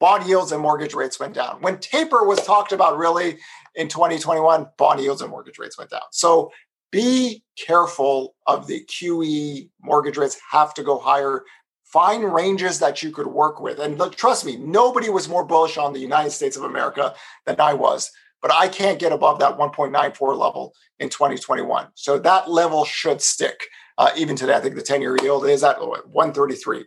Bond 0.00 0.26
yields 0.26 0.50
and 0.50 0.60
mortgage 0.60 0.94
rates 0.94 1.20
went 1.20 1.34
down. 1.34 1.60
When 1.60 1.78
taper 1.78 2.24
was 2.26 2.44
talked 2.44 2.72
about 2.72 2.98
really 2.98 3.38
in 3.76 3.86
2021, 3.86 4.66
bond 4.76 5.00
yields 5.00 5.22
and 5.22 5.30
mortgage 5.30 5.58
rates 5.58 5.78
went 5.78 5.90
down. 5.90 6.00
So 6.10 6.50
be 6.90 7.44
careful 7.56 8.34
of 8.46 8.66
the 8.66 8.84
QE 8.84 9.68
mortgage 9.80 10.16
rates 10.16 10.40
have 10.50 10.74
to 10.74 10.82
go 10.82 10.98
higher. 10.98 11.44
Find 11.84 12.24
ranges 12.24 12.78
that 12.80 13.02
you 13.02 13.12
could 13.12 13.28
work 13.28 13.60
with. 13.60 13.78
And 13.78 13.96
look, 13.96 14.16
trust 14.16 14.44
me, 14.44 14.56
nobody 14.56 15.08
was 15.08 15.28
more 15.28 15.44
bullish 15.44 15.76
on 15.76 15.92
the 15.92 16.00
United 16.00 16.30
States 16.30 16.56
of 16.56 16.64
America 16.64 17.14
than 17.46 17.60
I 17.60 17.74
was 17.74 18.10
but 18.42 18.52
I 18.52 18.68
can't 18.68 18.98
get 18.98 19.12
above 19.12 19.38
that 19.38 19.56
1.94 19.56 20.36
level 20.36 20.74
in 20.98 21.08
2021. 21.08 21.88
So 21.94 22.18
that 22.18 22.50
level 22.50 22.84
should 22.84 23.22
stick. 23.22 23.68
Uh, 23.96 24.10
even 24.16 24.36
today, 24.36 24.54
I 24.54 24.60
think 24.60 24.74
the 24.74 24.82
10 24.82 25.00
year 25.00 25.16
yield 25.22 25.46
is 25.46 25.62
at 25.62 25.80
133. 25.80 26.84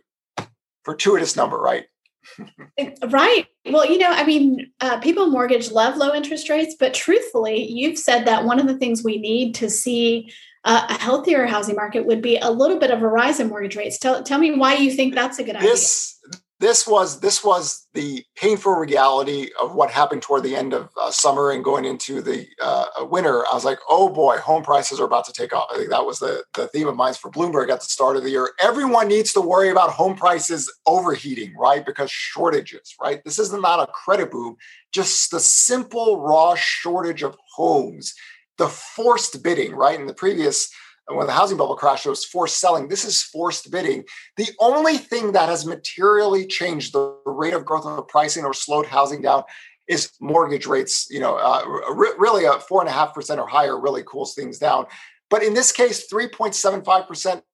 Fortuitous 0.84 1.34
number, 1.34 1.58
right? 1.58 1.86
right. 3.08 3.46
Well, 3.64 3.90
you 3.90 3.98
know, 3.98 4.10
I 4.10 4.24
mean, 4.24 4.70
uh, 4.80 4.98
people 5.00 5.28
mortgage 5.28 5.70
love 5.70 5.96
low 5.96 6.14
interest 6.14 6.48
rates, 6.48 6.76
but 6.78 6.92
truthfully, 6.92 7.70
you've 7.70 7.98
said 7.98 8.26
that 8.26 8.44
one 8.44 8.60
of 8.60 8.66
the 8.66 8.76
things 8.76 9.02
we 9.02 9.18
need 9.18 9.54
to 9.56 9.70
see 9.70 10.32
uh, 10.64 10.86
a 10.88 10.94
healthier 10.94 11.46
housing 11.46 11.76
market 11.76 12.04
would 12.06 12.20
be 12.20 12.36
a 12.38 12.50
little 12.50 12.78
bit 12.78 12.90
of 12.90 13.00
a 13.00 13.08
rise 13.08 13.38
in 13.38 13.48
mortgage 13.48 13.76
rates. 13.76 13.98
Tell, 13.98 14.22
tell 14.24 14.38
me 14.38 14.52
why 14.52 14.74
you 14.74 14.90
think 14.90 15.14
that's 15.14 15.38
a 15.38 15.44
good 15.44 15.56
this, 15.60 16.18
idea 16.26 16.40
this 16.58 16.86
was 16.86 17.20
this 17.20 17.44
was 17.44 17.86
the 17.92 18.24
painful 18.34 18.72
reality 18.72 19.50
of 19.60 19.74
what 19.74 19.90
happened 19.90 20.22
toward 20.22 20.42
the 20.42 20.56
end 20.56 20.72
of 20.72 20.88
uh, 21.00 21.10
summer 21.10 21.50
and 21.50 21.62
going 21.62 21.84
into 21.84 22.22
the 22.22 22.46
uh, 22.62 22.86
winter. 23.00 23.44
I 23.46 23.54
was 23.54 23.64
like, 23.64 23.78
oh 23.90 24.08
boy, 24.08 24.38
home 24.38 24.62
prices 24.62 24.98
are 24.98 25.04
about 25.04 25.26
to 25.26 25.32
take 25.32 25.52
off. 25.52 25.68
I 25.70 25.76
think 25.76 25.90
that 25.90 26.06
was 26.06 26.18
the, 26.18 26.44
the 26.54 26.68
theme 26.68 26.88
of 26.88 26.96
mine 26.96 27.12
for 27.14 27.30
Bloomberg 27.30 27.70
at 27.70 27.80
the 27.80 27.86
start 27.86 28.16
of 28.16 28.22
the 28.22 28.30
year. 28.30 28.52
Everyone 28.60 29.08
needs 29.08 29.32
to 29.34 29.40
worry 29.40 29.68
about 29.68 29.90
home 29.90 30.16
prices 30.16 30.72
overheating, 30.86 31.54
right? 31.56 31.84
Because 31.84 32.10
shortages, 32.10 32.94
right? 33.00 33.22
This 33.24 33.38
is 33.38 33.52
not 33.52 33.86
a 33.86 33.92
credit 33.92 34.30
boom, 34.30 34.56
just 34.92 35.30
the 35.30 35.40
simple 35.40 36.20
raw 36.20 36.54
shortage 36.54 37.22
of 37.22 37.36
homes, 37.54 38.14
the 38.56 38.68
forced 38.68 39.42
bidding, 39.42 39.74
right? 39.74 40.00
In 40.00 40.06
the 40.06 40.14
previous 40.14 40.70
when 41.08 41.26
the 41.26 41.32
housing 41.32 41.56
bubble 41.56 41.76
crashed, 41.76 42.06
it 42.06 42.10
was 42.10 42.24
forced 42.24 42.58
selling. 42.58 42.88
This 42.88 43.04
is 43.04 43.22
forced 43.22 43.70
bidding. 43.70 44.04
The 44.36 44.48
only 44.58 44.98
thing 44.98 45.32
that 45.32 45.48
has 45.48 45.64
materially 45.64 46.46
changed 46.46 46.92
the 46.92 47.16
rate 47.24 47.54
of 47.54 47.64
growth 47.64 47.86
of 47.86 47.96
the 47.96 48.02
pricing 48.02 48.44
or 48.44 48.52
slowed 48.52 48.86
housing 48.86 49.22
down 49.22 49.44
is 49.86 50.10
mortgage 50.20 50.66
rates. 50.66 51.06
You 51.10 51.20
know, 51.20 51.36
uh, 51.36 51.64
really 52.18 52.44
a 52.44 52.54
four 52.54 52.80
and 52.80 52.88
a 52.88 52.92
half 52.92 53.14
percent 53.14 53.40
or 53.40 53.46
higher 53.46 53.78
really 53.78 54.02
cools 54.02 54.34
things 54.34 54.58
down. 54.58 54.86
But 55.30 55.42
in 55.42 55.54
this 55.54 55.70
case, 55.70 56.10
3.75 56.12 57.06
percent 57.06 57.44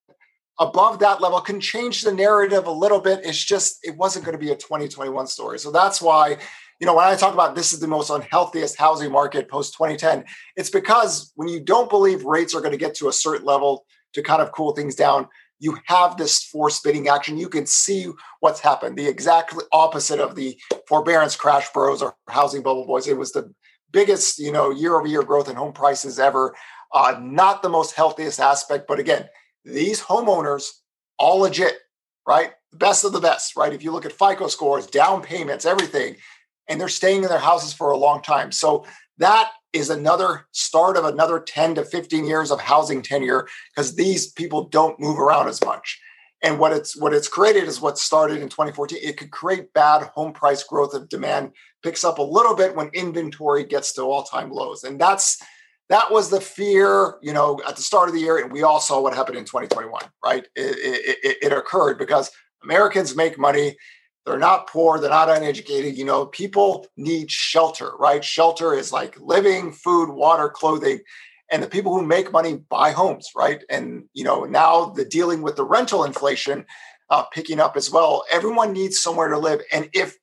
above 0.59 0.99
that 1.01 1.21
level 1.21 1.41
can 1.41 1.61
change 1.61 2.03
the 2.03 2.12
narrative 2.12 2.67
a 2.67 2.71
little 2.71 3.01
bit. 3.01 3.21
It's 3.25 3.43
just 3.43 3.79
it 3.83 3.97
wasn't 3.97 4.25
going 4.25 4.38
to 4.38 4.45
be 4.45 4.53
a 4.53 4.57
2021 4.57 5.27
story. 5.27 5.59
So 5.59 5.71
that's 5.71 6.01
why 6.01 6.38
you 6.83 6.87
know, 6.87 6.97
when 6.97 7.07
I 7.07 7.14
talk 7.14 7.33
about 7.33 7.55
this 7.55 7.73
is 7.73 7.79
the 7.79 7.87
most 7.87 8.11
unhealthiest 8.11 8.77
housing 8.77 9.12
market 9.12 9.49
post 9.49 9.75
2010, 9.75 10.25
it's 10.57 10.68
because 10.68 11.31
when 11.37 11.47
you 11.47 11.61
don't 11.61 11.88
believe 11.88 12.25
rates 12.25 12.57
are 12.57 12.61
going 12.61 12.73
to 12.73 12.77
get 12.77 12.97
to 12.97 13.09
a 13.09 13.12
certain 13.12 13.47
level 13.47 13.85
to 14.14 14.21
kind 14.21 14.42
of 14.42 14.51
cool 14.51 14.73
things 14.73 14.97
down, 14.97 15.29
you 15.61 15.79
have 15.85 16.16
this 16.16 16.42
forced 16.42 16.83
bidding 16.83 17.07
action. 17.07 17.38
You 17.38 17.49
can 17.49 17.66
see 17.66 18.09
what's 18.40 18.59
happened. 18.59 18.99
The 18.99 19.07
exact 19.07 19.55
opposite 19.73 20.18
of 20.18 20.35
the 20.35 20.61
forbearance 20.88 21.37
crash 21.37 21.73
bros 21.73 22.03
or 22.03 22.16
housing 22.29 22.64
bubble 22.64 22.85
boys. 22.85 23.07
It 23.07 23.16
was 23.16 23.31
the 23.31 23.55
biggest, 23.92 24.40
you 24.40 24.51
know, 24.51 24.73
year 24.73 24.99
over 24.99 25.07
year 25.07 25.23
growth 25.23 25.49
in 25.49 25.55
home 25.55 25.73
prices 25.73 26.18
ever. 26.18 26.53
Uh, 26.92 27.16
not 27.23 27.62
the 27.62 27.68
most 27.68 27.95
healthiest 27.95 28.40
aspect, 28.40 28.88
but 28.88 28.99
again, 28.99 29.29
these 29.64 30.01
homeowners 30.01 30.66
all 31.16 31.38
legit, 31.38 31.77
right? 32.27 32.51
The 32.73 32.79
best 32.79 33.05
of 33.05 33.12
the 33.12 33.21
best, 33.21 33.55
right? 33.55 33.73
If 33.73 33.85
you 33.85 33.92
look 33.92 34.05
at 34.05 34.11
FICO 34.11 34.49
scores, 34.49 34.88
down 34.88 35.23
payments, 35.23 35.64
everything, 35.64 36.16
and 36.72 36.80
they're 36.80 36.88
staying 36.88 37.22
in 37.22 37.28
their 37.28 37.38
houses 37.38 37.74
for 37.74 37.90
a 37.90 37.96
long 37.96 38.22
time. 38.22 38.50
So 38.50 38.87
that 39.18 39.50
is 39.74 39.90
another 39.90 40.46
start 40.52 40.96
of 40.96 41.04
another 41.04 41.38
10 41.38 41.74
to 41.74 41.85
15 41.85 42.24
years 42.24 42.50
of 42.50 42.61
housing 42.61 43.02
tenure 43.02 43.46
because 43.74 43.94
these 43.94 44.32
people 44.32 44.68
don't 44.68 44.98
move 44.98 45.18
around 45.18 45.48
as 45.48 45.62
much. 45.62 46.00
And 46.42 46.58
what 46.58 46.72
it's 46.72 46.96
what 47.00 47.12
it's 47.12 47.28
created 47.28 47.64
is 47.64 47.80
what 47.80 47.98
started 47.98 48.40
in 48.40 48.48
2014. 48.48 48.98
It 49.00 49.16
could 49.16 49.30
create 49.30 49.72
bad 49.74 50.02
home 50.14 50.32
price 50.32 50.64
growth 50.64 50.94
if 50.94 51.08
demand 51.08 51.52
picks 51.82 52.04
up 52.04 52.18
a 52.18 52.22
little 52.22 52.56
bit 52.56 52.74
when 52.74 52.88
inventory 52.88 53.64
gets 53.64 53.92
to 53.92 54.02
all-time 54.02 54.50
lows. 54.50 54.82
And 54.82 54.98
that's 54.98 55.40
that 55.88 56.11
was 56.11 56.30
the 56.30 56.40
fear, 56.40 57.18
you 57.22 57.35
know, 57.35 57.61
at 57.68 57.76
the 57.76 57.82
start 57.82 58.08
of 58.08 58.14
the 58.14 58.20
year, 58.20 58.38
and 58.38 58.50
we 58.50 58.62
all 58.62 58.80
saw 58.80 59.00
what 59.00 59.14
happened 59.14 59.37
in 59.37 59.44
2021, 59.44 60.02
right? 60.24 60.46
It, 60.56 61.18
it, 61.22 61.37
it 61.42 61.52
occurred 61.52 61.98
because 61.98 62.30
Americans 62.64 63.14
make 63.14 63.38
money. 63.38 63.76
They're 64.24 64.38
not 64.38 64.68
poor. 64.68 65.00
They're 65.00 65.11
not 65.11 65.28
uneducated. 65.28 65.96
You 65.96 66.04
know, 66.04 66.26
people 66.26 66.87
need 66.96 67.30
shelter, 67.30 67.92
right? 67.98 68.24
Shelter 68.24 68.74
is 68.74 68.92
like 68.92 69.18
living, 69.20 69.72
food, 69.72 70.11
water, 70.11 70.48
clothing. 70.48 71.00
And 71.50 71.62
the 71.62 71.68
people 71.68 71.92
who 71.92 72.06
make 72.06 72.32
money 72.32 72.54
buy 72.54 72.92
homes, 72.92 73.30
right? 73.37 73.62
And, 73.68 74.04
you 74.14 74.24
know, 74.24 74.44
now 74.44 74.87
the 74.87 75.04
dealing 75.04 75.42
with 75.42 75.56
the 75.56 75.64
rental 75.64 76.04
inflation 76.04 76.64
uh, 77.11 77.24
picking 77.24 77.61
up 77.61 77.76
as 77.76 77.90
well. 77.90 78.24
Everyone 78.32 78.72
needs 78.72 78.98
somewhere 78.98 79.28
to 79.28 79.38
live. 79.38 79.61
And 79.72 79.90
if 79.92 80.16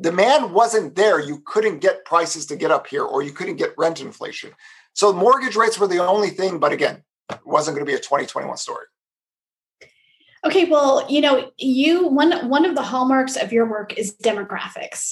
demand 0.00 0.52
wasn't 0.52 0.94
there, 0.94 1.20
you 1.20 1.42
couldn't 1.44 1.80
get 1.80 2.04
prices 2.04 2.46
to 2.46 2.56
get 2.56 2.70
up 2.70 2.86
here 2.86 3.04
or 3.04 3.22
you 3.22 3.32
couldn't 3.32 3.56
get 3.56 3.74
rent 3.76 4.00
inflation. 4.00 4.52
So 4.94 5.12
mortgage 5.12 5.56
rates 5.56 5.78
were 5.78 5.88
the 5.88 6.04
only 6.04 6.30
thing. 6.30 6.58
But 6.58 6.72
again, 6.72 7.02
it 7.30 7.40
wasn't 7.44 7.76
going 7.76 7.84
to 7.84 7.90
be 7.90 7.96
a 7.96 8.00
2021 8.00 8.56
story. 8.56 8.86
Okay, 10.44 10.66
well, 10.66 11.06
you 11.10 11.20
know, 11.20 11.50
you 11.56 12.06
one 12.08 12.48
one 12.48 12.64
of 12.64 12.74
the 12.74 12.82
hallmarks 12.82 13.36
of 13.36 13.52
your 13.52 13.68
work 13.68 13.96
is 13.96 14.14
demographics. 14.22 15.10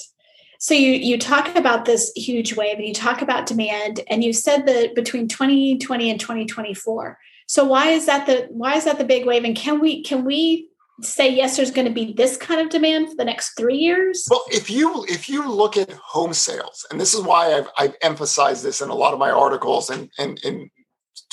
So 0.58 0.74
you 0.74 0.92
you 0.92 1.18
talk 1.18 1.56
about 1.56 1.86
this 1.86 2.12
huge 2.14 2.54
wave 2.54 2.76
and 2.76 2.86
you 2.86 2.94
talk 2.94 3.22
about 3.22 3.46
demand 3.46 4.00
and 4.08 4.22
you 4.22 4.32
said 4.32 4.66
that 4.66 4.94
between 4.94 5.26
2020 5.26 6.10
and 6.10 6.20
2024. 6.20 7.18
So 7.46 7.64
why 7.64 7.88
is 7.88 8.06
that 8.06 8.26
the 8.26 8.46
why 8.50 8.76
is 8.76 8.84
that 8.84 8.98
the 8.98 9.04
big 9.04 9.26
wave 9.26 9.44
and 9.44 9.56
can 9.56 9.80
we 9.80 10.02
can 10.02 10.24
we 10.24 10.68
say 11.00 11.28
yes 11.34 11.56
there's 11.56 11.70
going 11.70 11.88
to 11.88 11.92
be 11.92 12.12
this 12.12 12.36
kind 12.36 12.60
of 12.60 12.68
demand 12.68 13.08
for 13.08 13.16
the 13.16 13.24
next 13.24 13.56
3 13.56 13.74
years? 13.74 14.28
Well, 14.30 14.44
if 14.50 14.70
you 14.70 15.04
if 15.08 15.28
you 15.28 15.50
look 15.50 15.76
at 15.76 15.90
home 15.90 16.34
sales 16.34 16.86
and 16.90 17.00
this 17.00 17.14
is 17.14 17.22
why 17.22 17.54
I've 17.54 17.68
I've 17.78 17.96
emphasized 18.02 18.62
this 18.62 18.82
in 18.82 18.90
a 18.90 18.94
lot 18.94 19.14
of 19.14 19.18
my 19.18 19.30
articles 19.30 19.88
and 19.88 20.10
and, 20.18 20.38
and 20.44 20.70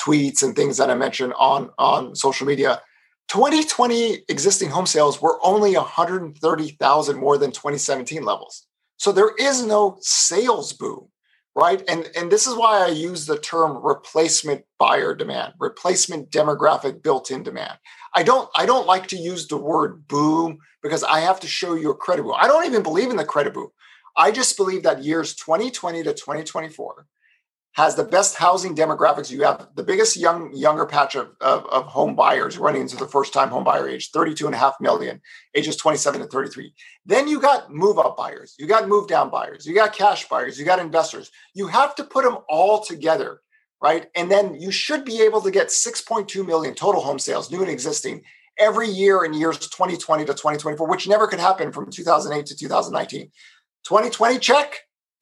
tweets 0.02 0.42
and 0.42 0.56
things 0.56 0.78
that 0.78 0.90
I 0.90 0.96
mentioned 0.96 1.34
on 1.38 1.70
on 1.78 2.16
social 2.16 2.48
media 2.48 2.82
2020 3.30 4.24
existing 4.28 4.70
home 4.70 4.88
sales 4.88 5.22
were 5.22 5.40
only 5.44 5.76
130,000 5.76 7.18
more 7.18 7.38
than 7.38 7.52
2017 7.52 8.24
levels. 8.24 8.66
So 8.98 9.12
there 9.12 9.34
is 9.38 9.64
no 9.64 9.98
sales 10.02 10.74
boom, 10.74 11.10
right? 11.56 11.84
And, 11.88 12.10
and 12.18 12.32
this 12.32 12.48
is 12.48 12.56
why 12.56 12.84
I 12.84 12.88
use 12.88 13.26
the 13.28 13.38
term 13.38 13.86
replacement 13.86 14.66
buyer 14.80 15.14
demand, 15.14 15.54
replacement 15.60 16.32
demographic 16.32 17.04
built-in 17.04 17.44
demand. 17.44 17.78
I 18.16 18.24
don't 18.24 18.50
I 18.56 18.66
don't 18.66 18.88
like 18.88 19.08
to 19.08 19.18
use 19.18 19.48
the 19.48 19.58
word 19.58 20.08
boom 20.08 20.58
because 20.82 21.04
I 21.04 21.20
have 21.20 21.40
to 21.42 21.48
show 21.48 21.76
you 21.76 21.92
a 21.92 21.96
credit 21.96 22.24
boom. 22.24 22.34
I 22.36 22.48
don't 22.48 22.66
even 22.66 22.82
believe 22.82 23.12
in 23.12 23.18
the 23.18 23.26
credit 23.26 23.54
boom. 23.54 23.70
I 24.18 24.32
just 24.32 24.58
believe 24.58 24.84
that 24.84 25.04
years 25.04 25.36
2020 25.36 26.04
to 26.04 26.14
2024 26.14 27.06
has 27.74 27.96
the 27.96 28.04
best 28.04 28.36
housing 28.36 28.76
demographics. 28.76 29.32
You 29.32 29.44
have 29.44 29.70
the 29.76 29.84
biggest 29.84 30.18
young 30.18 30.54
younger 30.54 30.86
patch 30.86 31.16
of, 31.16 31.30
of, 31.40 31.66
of, 31.68 31.86
home 31.86 32.16
buyers 32.16 32.58
running 32.58 32.82
into 32.82 32.98
the 32.98 33.08
first 33.08 33.32
time 33.32 33.50
home 33.50 33.64
buyer 33.64 33.88
age, 33.88 34.10
32 34.12 34.48
and 34.48 34.56
a 34.56 34.58
half 34.58 34.76
million, 34.82 35.22
ages 35.56 35.76
27 35.78 36.22
to 36.22 36.28
33. 36.28 36.74
Then 37.06 37.28
you 37.28 37.40
got 37.40 37.72
move 37.72 38.00
up 38.00 38.18
buyers, 38.18 38.56
you 38.58 38.68
got 38.68 38.88
move 38.88 39.08
down 39.08 39.30
buyers, 39.30 39.66
you 39.66 39.76
got 39.76 39.94
cash 39.94 40.28
buyers, 40.28 40.60
you 40.60 40.66
got 40.66 40.80
investors. 40.80 41.32
You 41.54 41.68
have 41.68 41.96
to 41.96 42.04
put 42.04 42.24
them 42.24 42.38
all 42.50 42.84
together, 42.84 43.42
right? 43.82 44.08
And 44.16 44.32
then 44.32 44.60
you 44.60 44.72
should 44.72 45.06
be 45.06 45.22
able 45.22 45.42
to 45.42 45.52
get 45.52 45.68
6.2 45.68 46.46
million 46.46 46.74
total 46.74 47.02
home 47.02 47.20
sales, 47.20 47.52
new 47.52 47.62
and 47.62 47.70
existing, 47.70 48.24
every 48.58 48.90
year 48.90 49.24
in 49.24 49.34
years 49.34 49.58
2020 49.58 50.26
to 50.26 50.34
2024, 50.34 50.88
which 50.88 51.08
never 51.08 51.28
could 51.28 51.40
happen 51.40 51.72
from 51.72 51.90
2008 51.90 52.46
to 52.48 52.56
2019. 52.58 53.32
2020 53.86 54.40
check, 54.40 54.72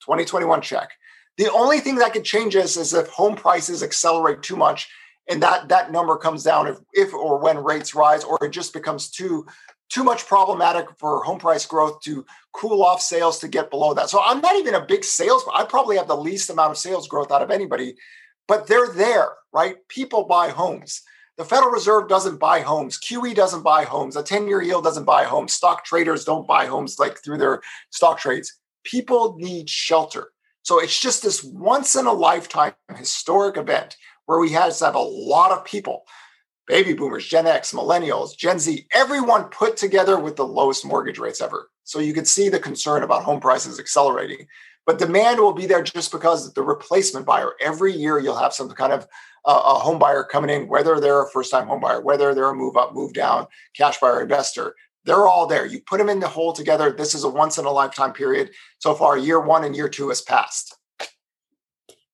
2021 0.01 0.61
check. 0.61 0.89
The 1.37 1.51
only 1.51 1.79
thing 1.79 1.95
that 1.97 2.13
could 2.13 2.25
change 2.25 2.53
this 2.55 2.77
is 2.77 2.93
if 2.93 3.07
home 3.09 3.35
prices 3.35 3.83
accelerate 3.83 4.41
too 4.41 4.55
much 4.55 4.89
and 5.29 5.41
that 5.43 5.69
that 5.69 5.91
number 5.91 6.17
comes 6.17 6.43
down 6.43 6.67
if, 6.67 6.77
if 6.93 7.13
or 7.13 7.37
when 7.37 7.63
rates 7.63 7.93
rise 7.93 8.23
or 8.23 8.37
it 8.43 8.49
just 8.49 8.73
becomes 8.73 9.09
too 9.09 9.45
too 9.89 10.03
much 10.03 10.25
problematic 10.25 10.85
for 10.97 11.23
home 11.23 11.39
price 11.39 11.65
growth 11.65 12.01
to 12.01 12.25
cool 12.51 12.83
off 12.83 13.01
sales 13.01 13.39
to 13.39 13.47
get 13.47 13.69
below 13.69 13.93
that. 13.93 14.09
So 14.09 14.21
I'm 14.25 14.41
not 14.41 14.57
even 14.57 14.75
a 14.75 14.85
big 14.85 15.03
sales 15.03 15.45
I 15.53 15.63
probably 15.63 15.97
have 15.97 16.07
the 16.07 16.17
least 16.17 16.49
amount 16.49 16.71
of 16.71 16.77
sales 16.77 17.07
growth 17.07 17.31
out 17.31 17.41
of 17.41 17.51
anybody, 17.51 17.95
but 18.47 18.67
they're 18.67 18.89
there, 18.89 19.29
right? 19.53 19.75
People 19.87 20.25
buy 20.25 20.49
homes. 20.49 21.03
The 21.37 21.45
Federal 21.45 21.71
Reserve 21.71 22.09
doesn't 22.09 22.39
buy 22.39 22.61
homes. 22.61 22.97
QE 22.99 23.35
doesn't 23.35 23.61
buy 23.61 23.83
homes. 23.83 24.15
A 24.15 24.23
10-year 24.23 24.63
yield 24.63 24.83
doesn't 24.83 25.05
buy 25.05 25.23
homes. 25.23 25.53
Stock 25.53 25.85
traders 25.85 26.25
don't 26.25 26.47
buy 26.47 26.65
homes 26.65 26.97
like 26.97 27.23
through 27.23 27.37
their 27.37 27.61
stock 27.91 28.17
trades. 28.17 28.57
People 28.83 29.35
need 29.37 29.69
shelter. 29.69 30.31
So 30.67 30.81
it's 30.81 30.99
just 30.99 31.23
this 31.23 31.45
once 31.45 31.95
in 31.95 32.07
a 32.07 32.11
lifetime 32.11 32.73
historic 32.93 33.55
event 33.55 33.95
where 34.25 34.37
we 34.37 34.51
had 34.51 34.73
to 34.73 34.85
have 34.85 34.95
a 34.95 34.99
lot 34.99 35.53
of 35.53 35.63
people, 35.63 36.03
baby 36.67 36.91
boomers, 36.91 37.25
Gen 37.25 37.47
X, 37.47 37.71
millennials, 37.71 38.35
Gen 38.35 38.59
Z, 38.59 38.85
everyone 38.93 39.45
put 39.45 39.77
together 39.77 40.19
with 40.19 40.35
the 40.35 40.45
lowest 40.45 40.83
mortgage 40.83 41.19
rates 41.19 41.39
ever. 41.39 41.69
So 41.85 41.99
you 41.99 42.13
could 42.13 42.27
see 42.27 42.49
the 42.49 42.59
concern 42.59 43.03
about 43.03 43.23
home 43.23 43.39
prices 43.39 43.79
accelerating. 43.79 44.45
But 44.85 44.99
demand 44.99 45.39
will 45.39 45.53
be 45.53 45.67
there 45.67 45.81
just 45.81 46.11
because 46.11 46.53
the 46.53 46.63
replacement 46.63 47.25
buyer, 47.25 47.53
every 47.61 47.93
year 47.93 48.19
you'll 48.19 48.35
have 48.35 48.51
some 48.51 48.67
kind 48.71 48.91
of 48.91 49.07
uh, 49.45 49.61
a 49.63 49.75
home 49.75 49.99
buyer 49.99 50.25
coming 50.25 50.49
in, 50.49 50.67
whether 50.67 50.99
they're 50.99 51.23
a 51.23 51.29
first 51.29 51.49
time 51.49 51.67
home 51.67 51.79
buyer, 51.79 52.01
whether 52.01 52.35
they're 52.35 52.49
a 52.49 52.53
move 52.53 52.75
up, 52.75 52.93
move 52.93 53.13
down, 53.13 53.47
cash 53.73 54.01
buyer, 54.01 54.21
investor. 54.21 54.75
They're 55.07 55.27
all 55.27 55.47
there. 55.47 55.65
You 55.65 55.81
put 55.81 55.97
them 55.97 56.09
in 56.09 56.19
the 56.19 56.27
hole 56.27 56.53
together. 56.53 56.91
This 56.91 57.15
is 57.15 57.23
a 57.23 57.29
once 57.29 57.57
in 57.57 57.65
a 57.65 57.71
lifetime 57.71 58.13
period. 58.13 58.51
So 58.77 58.93
far, 58.93 59.17
year 59.17 59.39
one 59.39 59.63
and 59.63 59.75
year 59.75 59.89
two 59.89 60.09
has 60.09 60.21
passed. 60.21 60.77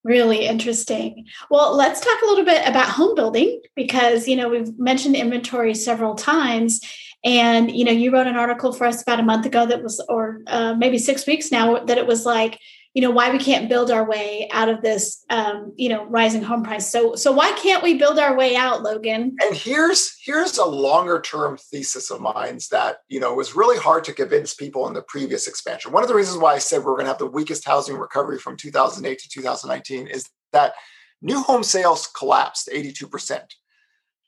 Really 0.05 0.45
interesting. 0.45 1.25
Well, 1.49 1.75
let's 1.75 1.99
talk 1.99 2.21
a 2.21 2.25
little 2.27 2.45
bit 2.45 2.67
about 2.67 2.89
home 2.89 3.15
building 3.15 3.61
because, 3.75 4.27
you 4.27 4.35
know, 4.35 4.47
we've 4.47 4.77
mentioned 4.77 5.15
inventory 5.15 5.73
several 5.73 6.15
times. 6.15 6.81
And, 7.25 7.71
you 7.71 7.85
know, 7.85 7.91
you 7.91 8.11
wrote 8.11 8.27
an 8.27 8.35
article 8.35 8.73
for 8.73 8.85
us 8.85 9.01
about 9.01 9.19
a 9.19 9.23
month 9.23 9.45
ago 9.45 9.65
that 9.65 9.81
was, 9.81 10.03
or 10.09 10.41
uh, 10.47 10.73
maybe 10.73 10.97
six 10.97 11.25
weeks 11.25 11.51
now, 11.51 11.83
that 11.85 11.97
it 11.97 12.05
was 12.05 12.25
like, 12.25 12.59
you 12.93 13.01
know 13.01 13.09
why 13.09 13.31
we 13.31 13.39
can't 13.39 13.69
build 13.69 13.89
our 13.89 14.07
way 14.07 14.47
out 14.51 14.69
of 14.69 14.81
this 14.81 15.25
um, 15.29 15.73
you 15.77 15.89
know 15.89 16.05
rising 16.05 16.43
home 16.43 16.63
price. 16.63 16.91
So 16.91 17.15
so 17.15 17.31
why 17.31 17.51
can't 17.53 17.83
we 17.83 17.97
build 17.97 18.19
our 18.19 18.37
way 18.37 18.55
out 18.55 18.83
logan? 18.83 19.35
And 19.41 19.55
here's 19.55 20.15
here's 20.23 20.57
a 20.57 20.65
longer 20.65 21.19
term 21.19 21.57
thesis 21.57 22.11
of 22.11 22.21
mine 22.21 22.59
that 22.71 22.97
you 23.09 23.19
know 23.19 23.33
was 23.33 23.55
really 23.55 23.77
hard 23.77 24.03
to 24.05 24.13
convince 24.13 24.53
people 24.53 24.87
in 24.87 24.93
the 24.93 25.01
previous 25.01 25.47
expansion. 25.47 25.91
One 25.91 26.03
of 26.03 26.09
the 26.09 26.15
reasons 26.15 26.37
why 26.37 26.53
i 26.53 26.59
said 26.59 26.83
we're 26.83 26.93
going 26.93 27.05
to 27.05 27.11
have 27.11 27.17
the 27.17 27.25
weakest 27.25 27.65
housing 27.65 27.97
recovery 27.97 28.37
from 28.37 28.57
2008 28.57 29.19
to 29.19 29.29
2019 29.29 30.07
is 30.07 30.29
that 30.51 30.73
new 31.21 31.41
home 31.41 31.63
sales 31.63 32.07
collapsed 32.07 32.69
82% 32.71 33.41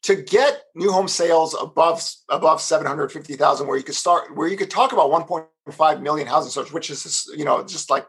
to 0.04 0.16
get 0.16 0.64
new 0.76 0.92
home 0.92 1.08
sales 1.08 1.56
above 1.60 2.02
above 2.30 2.62
750,000 2.62 3.68
where 3.68 3.78
you 3.78 3.84
could 3.84 3.96
start 3.96 4.36
where 4.36 4.48
you 4.48 4.58
could 4.58 4.72
talk 4.72 4.92
about 4.92 5.12
1.5 5.12 6.02
million 6.02 6.28
housing 6.28 6.52
starts 6.52 6.74
which 6.74 6.90
is 6.90 7.30
you 7.36 7.46
know 7.46 7.64
just 7.64 7.90
like 7.90 8.06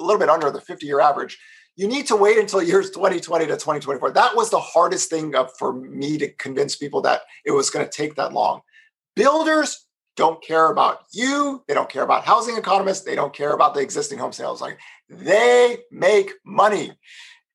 a 0.00 0.04
little 0.04 0.18
bit 0.18 0.28
under 0.28 0.50
the 0.50 0.60
50 0.60 0.86
year 0.86 1.00
average. 1.00 1.38
You 1.76 1.86
need 1.86 2.06
to 2.08 2.16
wait 2.16 2.38
until 2.38 2.62
years 2.62 2.90
2020 2.90 3.46
to 3.46 3.52
2024. 3.52 4.10
That 4.12 4.36
was 4.36 4.50
the 4.50 4.58
hardest 4.58 5.08
thing 5.08 5.34
for 5.58 5.72
me 5.72 6.18
to 6.18 6.32
convince 6.34 6.76
people 6.76 7.00
that 7.02 7.22
it 7.44 7.52
was 7.52 7.70
going 7.70 7.84
to 7.86 7.90
take 7.90 8.16
that 8.16 8.32
long. 8.32 8.60
Builders 9.14 9.86
don't 10.16 10.42
care 10.42 10.70
about 10.70 11.04
you. 11.12 11.62
They 11.66 11.74
don't 11.74 11.88
care 11.88 12.02
about 12.02 12.24
housing 12.24 12.56
economists. 12.56 13.04
They 13.04 13.14
don't 13.14 13.32
care 13.32 13.52
about 13.52 13.74
the 13.74 13.80
existing 13.80 14.18
home 14.18 14.32
sales. 14.32 14.60
Like 14.60 14.78
they 15.08 15.78
make 15.90 16.32
money. 16.44 16.92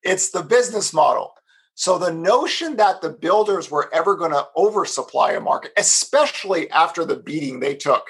It's 0.02 0.30
the 0.30 0.42
business 0.42 0.92
model. 0.92 1.34
So 1.74 1.98
the 1.98 2.12
notion 2.12 2.76
that 2.76 3.02
the 3.02 3.10
builders 3.10 3.70
were 3.70 3.90
ever 3.92 4.16
going 4.16 4.30
to 4.30 4.46
oversupply 4.56 5.32
a 5.32 5.40
market, 5.40 5.72
especially 5.76 6.70
after 6.70 7.04
the 7.04 7.16
beating 7.16 7.60
they 7.60 7.74
took 7.74 8.06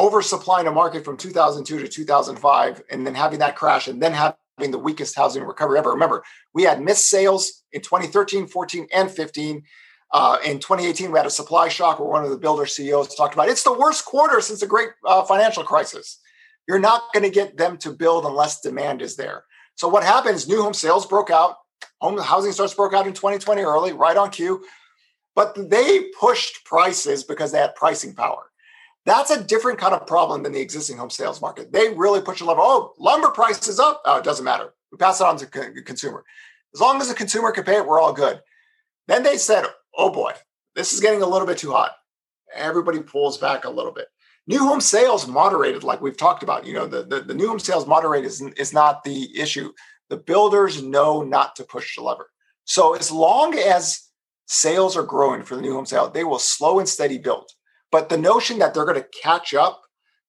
oversupplying 0.00 0.66
a 0.66 0.70
market 0.70 1.04
from 1.04 1.16
2002 1.18 1.78
to 1.78 1.88
2005 1.88 2.82
and 2.90 3.06
then 3.06 3.14
having 3.14 3.38
that 3.40 3.54
crash 3.54 3.86
and 3.86 4.02
then 4.02 4.12
having 4.12 4.70
the 4.70 4.78
weakest 4.78 5.14
housing 5.14 5.44
recovery 5.44 5.78
ever. 5.78 5.90
Remember, 5.90 6.24
we 6.54 6.62
had 6.62 6.80
missed 6.80 7.10
sales 7.10 7.62
in 7.72 7.82
2013, 7.82 8.46
14, 8.46 8.88
and 8.94 9.10
15. 9.10 9.62
Uh, 10.12 10.38
in 10.44 10.58
2018, 10.58 11.12
we 11.12 11.18
had 11.18 11.26
a 11.26 11.30
supply 11.30 11.68
shock 11.68 12.00
where 12.00 12.08
one 12.08 12.24
of 12.24 12.30
the 12.30 12.38
builder 12.38 12.66
CEOs 12.66 13.14
talked 13.14 13.34
about 13.34 13.48
it's 13.48 13.62
the 13.62 13.78
worst 13.78 14.04
quarter 14.06 14.40
since 14.40 14.60
the 14.60 14.66
great 14.66 14.88
uh, 15.06 15.22
financial 15.22 15.62
crisis. 15.62 16.18
You're 16.66 16.78
not 16.78 17.12
going 17.12 17.24
to 17.24 17.30
get 17.30 17.58
them 17.58 17.76
to 17.78 17.90
build 17.90 18.24
unless 18.24 18.60
demand 18.60 19.02
is 19.02 19.16
there. 19.16 19.44
So 19.76 19.86
what 19.86 20.02
happens? 20.02 20.48
New 20.48 20.62
home 20.62 20.74
sales 20.74 21.06
broke 21.06 21.30
out. 21.30 21.56
Home 22.00 22.18
housing 22.18 22.52
starts 22.52 22.74
broke 22.74 22.94
out 22.94 23.06
in 23.06 23.12
2020 23.12 23.62
early, 23.62 23.92
right 23.92 24.16
on 24.16 24.30
cue. 24.30 24.64
But 25.34 25.70
they 25.70 26.06
pushed 26.18 26.64
prices 26.64 27.22
because 27.22 27.52
they 27.52 27.58
had 27.58 27.74
pricing 27.74 28.14
power. 28.14 28.49
That's 29.06 29.30
a 29.30 29.42
different 29.42 29.78
kind 29.78 29.94
of 29.94 30.06
problem 30.06 30.42
than 30.42 30.52
the 30.52 30.60
existing 30.60 30.98
home 30.98 31.10
sales 31.10 31.40
market. 31.40 31.72
They 31.72 31.94
really 31.94 32.20
push 32.20 32.40
a 32.40 32.44
level. 32.44 32.64
Oh, 32.64 32.92
lumber 32.98 33.30
price 33.30 33.66
is 33.66 33.80
up. 33.80 34.02
Oh, 34.04 34.18
it 34.18 34.24
doesn't 34.24 34.44
matter. 34.44 34.74
We 34.92 34.98
pass 34.98 35.20
it 35.20 35.26
on 35.26 35.36
to 35.38 35.46
the 35.46 35.82
consumer. 35.84 36.24
As 36.74 36.80
long 36.80 37.00
as 37.00 37.08
the 37.08 37.14
consumer 37.14 37.50
can 37.52 37.64
pay 37.64 37.76
it, 37.76 37.86
we're 37.86 38.00
all 38.00 38.12
good. 38.12 38.40
Then 39.08 39.22
they 39.22 39.38
said, 39.38 39.64
oh 39.96 40.10
boy, 40.10 40.32
this 40.76 40.92
is 40.92 41.00
getting 41.00 41.22
a 41.22 41.26
little 41.26 41.46
bit 41.46 41.58
too 41.58 41.72
hot. 41.72 41.92
everybody 42.54 43.00
pulls 43.00 43.38
back 43.38 43.64
a 43.64 43.70
little 43.70 43.92
bit. 43.92 44.06
New 44.46 44.58
home 44.58 44.80
sales 44.80 45.26
moderated, 45.26 45.84
like 45.84 46.00
we've 46.00 46.16
talked 46.16 46.42
about. 46.42 46.66
You 46.66 46.74
know, 46.74 46.86
the, 46.86 47.04
the, 47.04 47.20
the 47.20 47.34
new 47.34 47.48
home 47.48 47.58
sales 47.58 47.86
moderated 47.86 48.26
is, 48.26 48.40
is 48.56 48.72
not 48.72 49.02
the 49.04 49.38
issue. 49.38 49.72
The 50.08 50.16
builders 50.16 50.82
know 50.82 51.22
not 51.22 51.56
to 51.56 51.64
push 51.64 51.96
the 51.96 52.02
lever. 52.02 52.30
So 52.64 52.94
as 52.94 53.10
long 53.10 53.54
as 53.54 54.08
sales 54.46 54.96
are 54.96 55.02
growing 55.02 55.42
for 55.42 55.54
the 55.54 55.62
new 55.62 55.72
home 55.72 55.86
sale, 55.86 56.10
they 56.10 56.24
will 56.24 56.38
slow 56.38 56.78
and 56.78 56.88
steady 56.88 57.18
build. 57.18 57.50
But 57.92 58.08
the 58.08 58.18
notion 58.18 58.58
that 58.58 58.74
they're 58.74 58.84
going 58.84 59.00
to 59.00 59.20
catch 59.22 59.54
up 59.54 59.82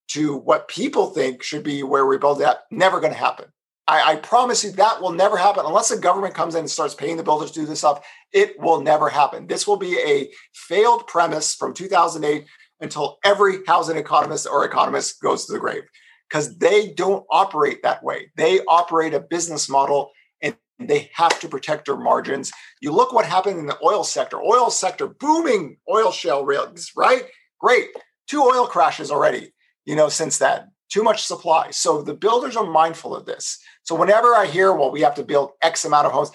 to 0.09 0.35
what 0.37 0.67
people 0.67 1.11
think 1.11 1.43
should 1.43 1.63
be 1.63 1.83
where 1.83 2.05
we 2.05 2.17
build 2.17 2.41
at, 2.41 2.61
never 2.69 2.99
going 2.99 3.13
to 3.13 3.19
happen. 3.19 3.45
I, 3.87 4.11
I, 4.11 4.15
promise 4.17 4.63
you 4.63 4.71
that 4.71 5.01
will 5.01 5.11
never 5.11 5.37
happen 5.37 5.65
unless 5.65 5.89
the 5.89 5.97
government 5.97 6.35
comes 6.35 6.53
in 6.53 6.61
and 6.61 6.69
starts 6.69 6.93
paying 6.93 7.17
the 7.17 7.23
builders 7.23 7.51
to 7.51 7.61
do 7.61 7.65
this 7.65 7.79
stuff. 7.79 8.05
It 8.31 8.59
will 8.59 8.81
never 8.81 9.09
happen. 9.09 9.47
This 9.47 9.67
will 9.67 9.77
be 9.77 9.97
a 9.99 10.31
failed 10.53 11.07
premise 11.07 11.55
from 11.55 11.73
2008 11.73 12.45
until 12.79 13.17
every 13.23 13.59
housing 13.67 13.97
economist 13.97 14.47
or 14.49 14.65
economist 14.65 15.21
goes 15.21 15.45
to 15.45 15.53
the 15.53 15.59
grave 15.59 15.83
because 16.29 16.57
they 16.57 16.93
don't 16.93 17.25
operate 17.31 17.83
that 17.83 18.03
way. 18.03 18.31
They 18.35 18.61
operate 18.67 19.13
a 19.13 19.19
business 19.19 19.67
model 19.67 20.11
and 20.41 20.55
they 20.79 21.09
have 21.13 21.39
to 21.41 21.47
protect 21.47 21.85
their 21.85 21.97
margins. 21.97 22.51
You 22.81 22.91
look 22.91 23.13
what 23.13 23.25
happened 23.25 23.59
in 23.59 23.65
the 23.65 23.77
oil 23.83 24.03
sector. 24.03 24.41
Oil 24.41 24.69
sector 24.69 25.07
booming 25.07 25.77
oil 25.89 26.11
shale 26.11 26.45
rigs, 26.45 26.91
right? 26.95 27.23
Great. 27.61 27.89
Two 28.27 28.41
oil 28.41 28.65
crashes 28.65 29.11
already, 29.11 29.53
you 29.85 29.95
know, 29.95 30.09
since 30.09 30.37
then. 30.37 30.71
Too 30.89 31.03
much 31.03 31.23
supply. 31.23 31.71
So 31.71 32.01
the 32.01 32.13
builders 32.13 32.57
are 32.57 32.65
mindful 32.65 33.15
of 33.15 33.25
this. 33.25 33.59
So 33.83 33.95
whenever 33.95 34.35
I 34.35 34.45
hear, 34.47 34.73
well, 34.73 34.91
we 34.91 35.01
have 35.01 35.15
to 35.15 35.23
build 35.23 35.51
X 35.61 35.85
amount 35.85 36.07
of 36.07 36.11
homes, 36.11 36.31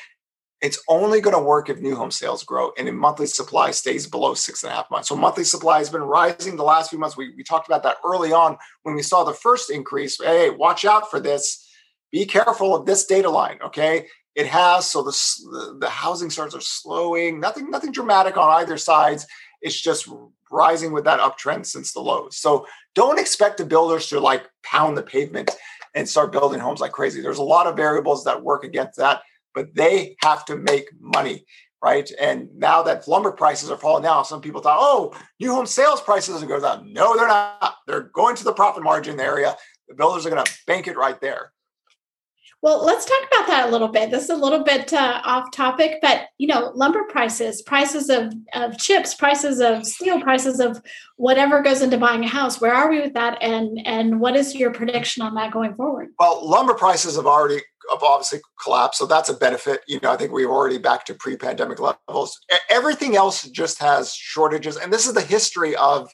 it's 0.63 0.83
only 0.89 1.21
going 1.21 1.37
to 1.37 1.43
work 1.43 1.69
if 1.69 1.81
new 1.81 1.95
home 1.95 2.11
sales 2.11 2.43
grow 2.43 2.71
and 2.79 2.89
if 2.89 2.95
monthly 2.95 3.27
supply 3.27 3.71
stays 3.73 4.07
below 4.07 4.33
six 4.33 4.63
and 4.63 4.73
a 4.73 4.77
half 4.77 4.91
months. 4.91 5.09
So 5.09 5.17
monthly 5.17 5.45
supply 5.45 5.79
has 5.79 5.91
been 5.91 6.03
rising 6.03 6.57
the 6.57 6.63
last 6.63 6.89
few 6.89 6.99
months. 6.99 7.17
We, 7.17 7.35
we 7.37 7.43
talked 7.43 7.69
about 7.69 7.83
that 7.83 7.99
early 8.05 8.33
on 8.33 8.57
when 8.83 8.95
we 8.95 9.03
saw 9.03 9.23
the 9.25 9.35
first 9.35 9.69
increase. 9.71 10.19
Hey, 10.23 10.49
watch 10.49 10.87
out 10.87 11.11
for 11.11 11.21
this. 11.21 11.69
Be 12.11 12.25
careful 12.25 12.75
of 12.75 12.87
this 12.87 13.05
data 13.05 13.29
line. 13.29 13.59
Okay. 13.67 14.07
It 14.35 14.47
has 14.47 14.89
so 14.89 15.03
the, 15.03 15.77
the 15.81 15.89
housing 15.91 16.31
starts 16.31 16.55
are 16.55 16.61
slowing. 16.61 17.41
Nothing, 17.41 17.71
nothing 17.71 17.93
dramatic 17.93 18.39
on 18.39 18.49
either 18.61 18.79
sides. 18.79 19.27
It's 19.61 19.81
just 19.81 20.09
rising 20.51 20.93
with 20.93 21.05
that 21.05 21.21
uptrend 21.21 21.67
since 21.67 21.93
the 21.93 22.01
lows. 22.01 22.39
So 22.39 22.67
don't 22.95 23.19
expect 23.19 23.59
the 23.59 23.65
builders 23.65 24.09
to 24.09 24.21
like 24.21 24.47
pound 24.63 24.97
the 24.97 25.03
pavement 25.03 25.51
and 25.95 26.09
start 26.09 26.33
building 26.33 26.61
homes 26.61 26.81
like 26.81 26.93
crazy. 26.93 27.21
There's 27.21 27.39
a 27.39 27.43
lot 27.43 27.67
of 27.67 27.77
variables 27.77 28.25
that 28.25 28.43
work 28.43 28.65
against 28.65 28.99
that 28.99 29.23
but 29.57 29.75
they 29.75 30.15
have 30.21 30.45
to 30.45 30.55
make 30.55 30.87
money 31.01 31.47
right? 31.83 32.11
And 32.19 32.49
now 32.57 32.83
that 32.83 33.07
lumber 33.07 33.31
prices 33.31 33.71
are 33.71 33.77
falling 33.77 34.03
down, 34.03 34.25
some 34.25 34.41
people 34.41 34.61
thought, 34.61 34.79
oh, 34.81 35.15
new 35.39 35.53
home 35.53 35.67
sales 35.67 36.01
prices 36.01 36.43
are 36.43 36.47
going 36.47 36.63
down. 36.63 36.93
No, 36.93 37.17
they're 37.17 37.29
not. 37.29 37.77
They're 37.87 38.11
going 38.13 38.35
to 38.37 38.45
the 38.45 38.53
profit 38.53 38.83
margin 38.83 39.21
area. 39.21 39.55
The 39.89 39.95
builders 39.95 40.27
are 40.27 40.31
going 40.31 40.45
to 40.45 40.53
bank 40.67 40.89
it 40.89 40.97
right 40.97 41.21
there. 41.21 41.53
Well, 42.63 42.85
let's 42.85 43.05
talk 43.05 43.23
about 43.31 43.47
that 43.49 43.69
a 43.69 43.71
little 43.71 43.89
bit. 43.89 44.11
This 44.11 44.25
is 44.25 44.31
a 44.31 44.37
little 44.37 44.65
bit 44.65 44.93
uh, 44.93 45.21
off 45.25 45.53
topic, 45.53 45.99
but 46.01 46.29
you 46.39 46.49
know, 46.49 46.73
lumber 46.75 47.05
prices, 47.05 47.63
prices 47.63 48.09
of, 48.09 48.33
of 48.55 48.79
chips, 48.79 49.15
prices 49.15 49.61
of 49.61 49.87
steel, 49.87 50.21
prices 50.21 50.59
of 50.59 50.81
whatever 51.17 51.63
goes 51.63 51.83
into 51.83 51.99
buying 51.99 52.25
a 52.25 52.29
house. 52.29 52.61
Where 52.61 52.75
are 52.75 52.91
we 52.91 53.01
with 53.01 53.15
that, 53.15 53.39
and 53.43 53.87
and 53.87 54.21
what 54.21 54.37
is 54.37 54.55
your 54.55 54.73
prediction 54.73 55.23
on 55.23 55.35
that 55.35 55.53
going 55.53 55.75
forward? 55.75 56.09
Well, 56.19 56.49
lumber 56.49 56.75
prices 56.75 57.17
have 57.17 57.27
already 57.27 57.61
have 57.91 58.03
obviously 58.03 58.41
collapsed, 58.63 58.99
so 58.99 59.07
that's 59.07 59.29
a 59.29 59.35
benefit. 59.35 59.83
You 59.87 60.01
know, 60.03 60.11
I 60.11 60.17
think 60.17 60.33
we're 60.33 60.51
already 60.51 60.79
back 60.79 61.05
to 61.07 61.15
pre-pandemic 61.15 61.79
levels. 61.79 62.41
Everything 62.71 63.17
else 63.17 63.43
just 63.51 63.79
has 63.81 64.15
shortages, 64.15 64.77
and 64.77 64.93
this 64.93 65.07
is 65.07 65.13
the 65.13 65.21
history 65.21 65.77
of 65.77 66.11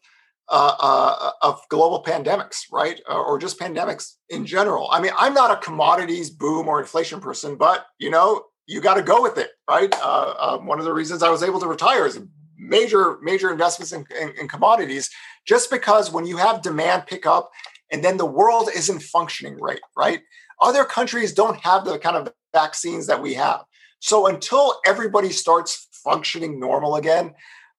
uh, 0.49 0.75
uh, 0.79 1.31
of 1.43 1.61
global 1.71 2.03
pandemics, 2.03 2.63
right? 2.71 3.01
or 3.09 3.39
just 3.39 3.59
pandemics 3.59 4.15
in 4.29 4.45
general. 4.45 4.89
I 4.91 5.01
mean, 5.01 5.13
I'm 5.19 5.35
not 5.35 5.51
a 5.51 5.57
commodities 5.57 6.31
boom 6.31 6.69
or 6.69 6.81
inflation 6.81 7.21
person, 7.21 7.57
but 7.57 7.87
you 7.99 8.11
know, 8.11 8.45
you 8.67 8.81
got 8.81 8.95
to 8.95 9.03
go 9.03 9.23
with 9.23 9.39
it, 9.39 9.51
right? 9.69 9.95
Uh, 10.03 10.35
um, 10.39 10.67
one 10.67 10.79
of 10.79 10.85
the 10.85 10.93
reasons 10.93 11.23
I 11.23 11.31
was 11.31 11.43
able 11.43 11.61
to 11.61 11.67
retire 11.67 12.07
is 12.07 12.21
major, 12.57 13.19
major 13.23 13.51
investments 13.51 13.93
in, 13.93 14.05
in, 14.21 14.33
in 14.41 14.49
commodities, 14.49 15.11
just 15.47 15.71
because 15.71 16.13
when 16.13 16.27
you 16.27 16.37
have 16.37 16.63
demand 16.63 17.07
pick 17.07 17.27
up 17.27 17.51
and 17.91 18.03
then 18.03 18.17
the 18.17 18.27
world 18.27 18.71
isn't 18.75 19.03
functioning 19.03 19.59
right, 19.61 19.81
right? 19.97 20.21
Other 20.61 20.85
countries 20.85 21.33
don't 21.33 21.59
have 21.61 21.85
the 21.85 21.99
kind 21.99 22.17
of 22.17 22.33
vaccines 22.55 23.07
that 23.09 23.21
we 23.21 23.35
have. 23.35 23.65
So 23.99 24.27
until 24.27 24.81
everybody 24.87 25.31
starts 25.31 25.89
functioning 26.05 26.59
normal 26.59 26.97
again, 26.97 27.35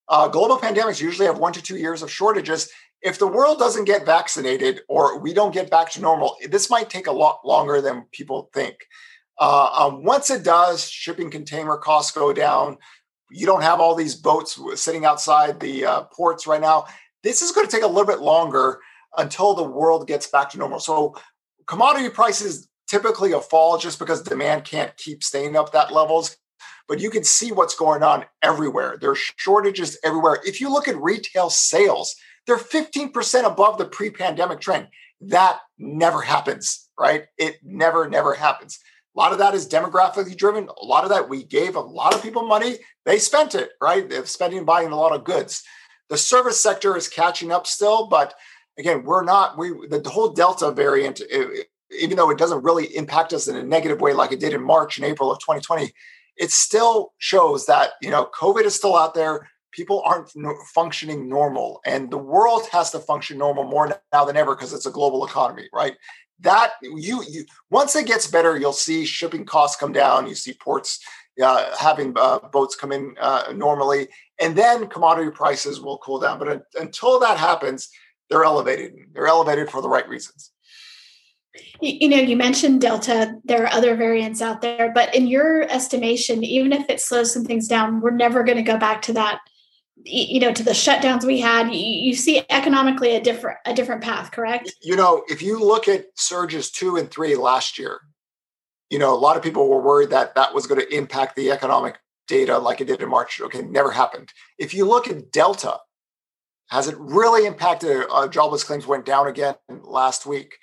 uh, 0.10 0.28
global 0.28 0.58
pandemics 0.58 1.02
usually 1.02 1.26
have 1.26 1.40
one 1.40 1.54
to 1.54 1.62
two 1.62 1.78
years 1.78 2.02
of 2.02 2.12
shortages. 2.12 2.70
If 3.02 3.20
the 3.20 3.28
world 3.28 3.60
doesn't 3.60 3.86
get 3.86 4.06
vaccinated 4.06 4.82
or 4.88 5.20
we 5.20 5.34
don't 5.34 5.54
get 5.54 5.70
back 5.70 5.92
to 5.92 6.02
normal, 6.02 6.36
this 6.50 6.70
might 6.70 6.90
take 6.90 7.08
a 7.08 7.12
lot 7.12 7.46
longer 7.46 7.82
than 7.82 8.06
people 8.12 8.50
think. 8.54 8.76
Uh, 9.40 9.70
um, 9.74 10.04
once 10.04 10.30
it 10.30 10.44
does, 10.44 10.90
shipping 10.90 11.30
container 11.30 11.78
costs 11.78 12.12
go 12.12 12.32
down. 12.34 12.78
You 13.32 13.46
don't 13.46 13.64
have 13.64 13.80
all 13.80 13.96
these 13.96 14.16
boats 14.16 14.60
sitting 14.76 15.06
outside 15.06 15.60
the 15.60 15.86
uh, 15.86 16.04
ports 16.04 16.46
right 16.46 16.62
now. 16.62 16.86
This 17.24 17.42
is 17.42 17.52
going 17.52 17.66
to 17.66 17.72
take 17.72 17.84
a 17.84 17.88
little 17.88 18.06
bit 18.06 18.20
longer 18.20 18.80
until 19.18 19.54
the 19.54 19.64
world 19.64 20.08
gets 20.08 20.28
back 20.28 20.50
to 20.52 20.58
normal. 20.58 20.80
So, 20.80 21.16
commodity 21.66 22.10
prices 22.10 22.68
typically 22.88 23.32
a 23.32 23.40
fall 23.40 23.78
just 23.78 23.98
because 23.98 24.22
demand 24.22 24.66
can't 24.66 24.96
keep 24.98 25.24
staying 25.24 25.56
up 25.56 25.72
that 25.72 25.92
levels 25.92 26.38
but 26.88 27.00
you 27.00 27.10
can 27.10 27.24
see 27.24 27.52
what's 27.52 27.76
going 27.76 28.04
on 28.04 28.26
everywhere. 28.42 28.98
There 29.00 29.12
are 29.12 29.18
shortages 29.38 29.98
everywhere. 30.04 30.40
If 30.46 30.60
you 30.60 30.72
look 30.72 30.88
at 30.88 30.98
retail 30.98 31.50
sales, 31.50 32.16
they're 32.46 32.58
15% 32.58 33.46
above 33.46 33.78
the 33.78 33.86
pre 33.86 34.10
pandemic 34.10 34.60
trend. 34.60 34.88
That 35.22 35.60
never 35.78 36.22
happens, 36.22 36.90
right? 37.00 37.26
It 37.38 37.58
never, 37.64 38.10
never 38.10 38.34
happens. 38.34 38.80
A 39.16 39.20
lot 39.20 39.32
of 39.32 39.38
that 39.38 39.54
is 39.54 39.68
demographically 39.68 40.36
driven. 40.36 40.68
A 40.82 40.86
lot 40.86 41.04
of 41.04 41.10
that 41.12 41.30
we 41.30 41.44
gave 41.44 41.76
a 41.76 41.80
lot 41.80 42.14
of 42.14 42.24
people 42.24 42.46
money, 42.48 42.78
they 43.06 43.20
spent 43.20 43.56
it, 43.56 43.72
right? 43.82 44.10
They're 44.10 44.26
spending 44.26 44.66
buying 44.66 44.92
a 44.92 44.96
lot 44.96 45.14
of 45.14 45.24
goods. 45.24 45.64
The 46.10 46.18
service 46.18 46.60
sector 46.60 46.98
is 46.98 47.08
catching 47.08 47.52
up 47.52 47.68
still, 47.68 48.08
but 48.08 48.34
again, 48.78 49.04
we're 49.04 49.24
not, 49.24 49.58
we 49.58 49.72
the 49.88 50.10
whole 50.10 50.34
Delta 50.34 50.72
variant, 50.72 51.22
even 51.98 52.18
though 52.18 52.32
it 52.32 52.38
doesn't 52.38 52.64
really 52.64 52.86
impact 52.96 53.34
us 53.34 53.48
in 53.48 53.56
a 53.56 53.64
negative 53.64 54.02
way 54.02 54.14
like 54.14 54.32
it 54.32 54.40
did 54.40 54.54
in 54.54 54.64
March 54.64 54.98
and 54.98 55.06
April 55.06 55.32
of 55.32 55.40
2020, 55.40 55.92
it 56.38 56.52
still 56.52 57.14
shows 57.18 57.66
that 57.66 57.92
you 58.02 58.10
know 58.10 58.30
covid 58.38 58.64
is 58.64 58.76
still 58.76 58.96
out 58.96 59.14
there. 59.14 59.50
People 59.72 60.04
aren't 60.06 60.30
functioning 60.74 61.28
normal 61.28 61.82
and 61.84 62.12
the 62.12 62.18
world 62.18 62.68
has 62.72 62.92
to 62.92 63.00
function 63.00 63.40
normal 63.40 63.64
more 63.64 64.00
now 64.14 64.24
than 64.24 64.38
ever 64.38 64.56
because 64.56 64.72
it's 64.72 64.86
a 64.86 64.92
global 64.92 65.26
economy 65.26 65.68
right? 65.74 65.96
That 66.40 66.74
you, 66.84 67.24
you 67.28 67.46
once 67.72 67.96
it 67.96 68.06
gets 68.06 68.28
better 68.28 68.58
you'll 68.58 68.74
see 68.74 69.04
shipping 69.06 69.46
costs 69.46 69.80
come 69.80 69.92
down 69.92 70.28
you 70.28 70.36
see 70.36 70.54
ports 70.54 71.00
uh, 71.42 71.76
having 71.80 72.14
uh, 72.16 72.38
boats 72.52 72.76
come 72.76 72.92
in 72.92 73.16
uh, 73.20 73.52
normally 73.56 74.10
and 74.40 74.56
then 74.56 74.88
commodity 74.88 75.32
prices 75.32 75.82
will 75.82 75.98
cool 76.00 76.20
down. 76.20 76.38
But 76.38 76.64
until 76.80 77.20
that 77.20 77.38
happens 77.38 77.90
they're 78.30 78.44
elevated. 78.44 78.94
They're 79.14 79.28
elevated 79.28 79.70
for 79.70 79.82
the 79.82 79.90
right 79.90 80.08
reasons 80.08 80.52
you 81.82 82.10
know, 82.10 82.18
you 82.18 82.36
mentioned 82.36 82.82
Delta. 82.82 83.36
There 83.44 83.64
are 83.64 83.74
other 83.74 83.96
variants 83.96 84.42
out 84.42 84.62
there, 84.62 84.92
but 84.94 85.14
in 85.14 85.28
your 85.28 85.64
estimation, 85.64 86.44
even 86.44 86.74
if 86.74 86.90
it 86.90 87.00
slows 87.00 87.32
some 87.32 87.46
things 87.46 87.68
down, 87.68 88.02
we're 88.02 88.12
never 88.12 88.44
going 88.44 88.58
to 88.58 88.64
go 88.64 88.78
back 88.78 89.02
to 89.04 89.14
that. 89.14 89.40
You 90.06 90.40
know, 90.40 90.52
to 90.52 90.64
the 90.64 90.72
shutdowns 90.72 91.24
we 91.24 91.40
had. 91.40 91.74
You 91.74 92.14
see 92.16 92.44
economically 92.50 93.16
a 93.16 93.22
different 93.22 93.60
a 93.66 93.74
different 93.74 94.02
path, 94.02 94.32
correct? 94.32 94.74
You 94.82 94.96
know, 94.96 95.24
if 95.28 95.42
you 95.42 95.64
look 95.64 95.88
at 95.88 96.08
surges 96.16 96.72
two 96.72 96.98
and 96.98 97.10
three 97.10 97.36
last 97.36 97.78
year, 97.78 98.02
you 98.90 99.00
know, 99.00 99.14
a 99.14 99.16
lot 99.16 99.38
of 99.38 99.44
people 99.44 99.70
were 99.70 99.82
worried 99.82 100.10
that 100.10 100.36
that 100.36 100.54
was 100.54 100.68
going 100.68 100.82
to 100.82 100.94
impact 100.94 101.36
the 101.36 101.52
economic 101.52 102.00
data 102.28 102.58
like 102.58 102.82
it 102.82 102.88
did 102.88 103.02
in 103.02 103.10
March. 103.10 103.40
Okay, 103.40 103.62
never 103.62 103.92
happened. 103.92 104.34
If 104.58 104.74
you 104.74 104.86
look 104.86 105.08
at 105.08 105.32
Delta, 105.32 105.80
has 106.70 106.88
it 106.88 106.98
really 106.98 107.46
impacted? 107.46 108.06
Uh, 108.12 108.28
jobless 108.28 108.64
claims 108.64 108.88
went 108.88 109.06
down 109.06 109.28
again 109.28 109.56
last 109.84 110.26
week 110.26 110.58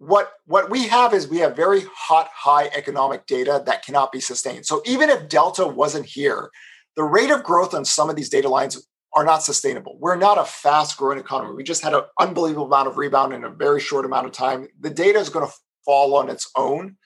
what 0.00 0.32
what 0.46 0.70
we 0.70 0.88
have 0.88 1.12
is 1.12 1.28
we 1.28 1.38
have 1.38 1.54
very 1.54 1.82
hot 1.94 2.28
high 2.34 2.70
economic 2.74 3.26
data 3.26 3.62
that 3.66 3.84
cannot 3.84 4.10
be 4.10 4.20
sustained. 4.20 4.64
So 4.64 4.82
even 4.86 5.10
if 5.10 5.28
delta 5.28 5.66
wasn't 5.66 6.06
here 6.06 6.50
the 6.96 7.04
rate 7.04 7.30
of 7.30 7.44
growth 7.44 7.74
on 7.74 7.84
some 7.84 8.10
of 8.10 8.16
these 8.16 8.28
data 8.28 8.48
lines 8.48 8.86
are 9.14 9.24
not 9.24 9.42
sustainable. 9.42 9.98
We're 10.00 10.16
not 10.16 10.38
a 10.38 10.44
fast 10.44 10.96
growing 10.96 11.18
economy. 11.18 11.54
We 11.54 11.64
just 11.64 11.82
had 11.82 11.94
an 11.94 12.02
unbelievable 12.18 12.66
amount 12.66 12.88
of 12.88 12.96
rebound 12.96 13.32
in 13.32 13.44
a 13.44 13.50
very 13.50 13.80
short 13.80 14.04
amount 14.04 14.26
of 14.26 14.32
time. 14.32 14.68
The 14.78 14.90
data 14.90 15.18
is 15.18 15.28
going 15.28 15.46
to 15.46 15.52
fall 15.84 16.14
on 16.14 16.28
its 16.28 16.50
own. 16.56 16.96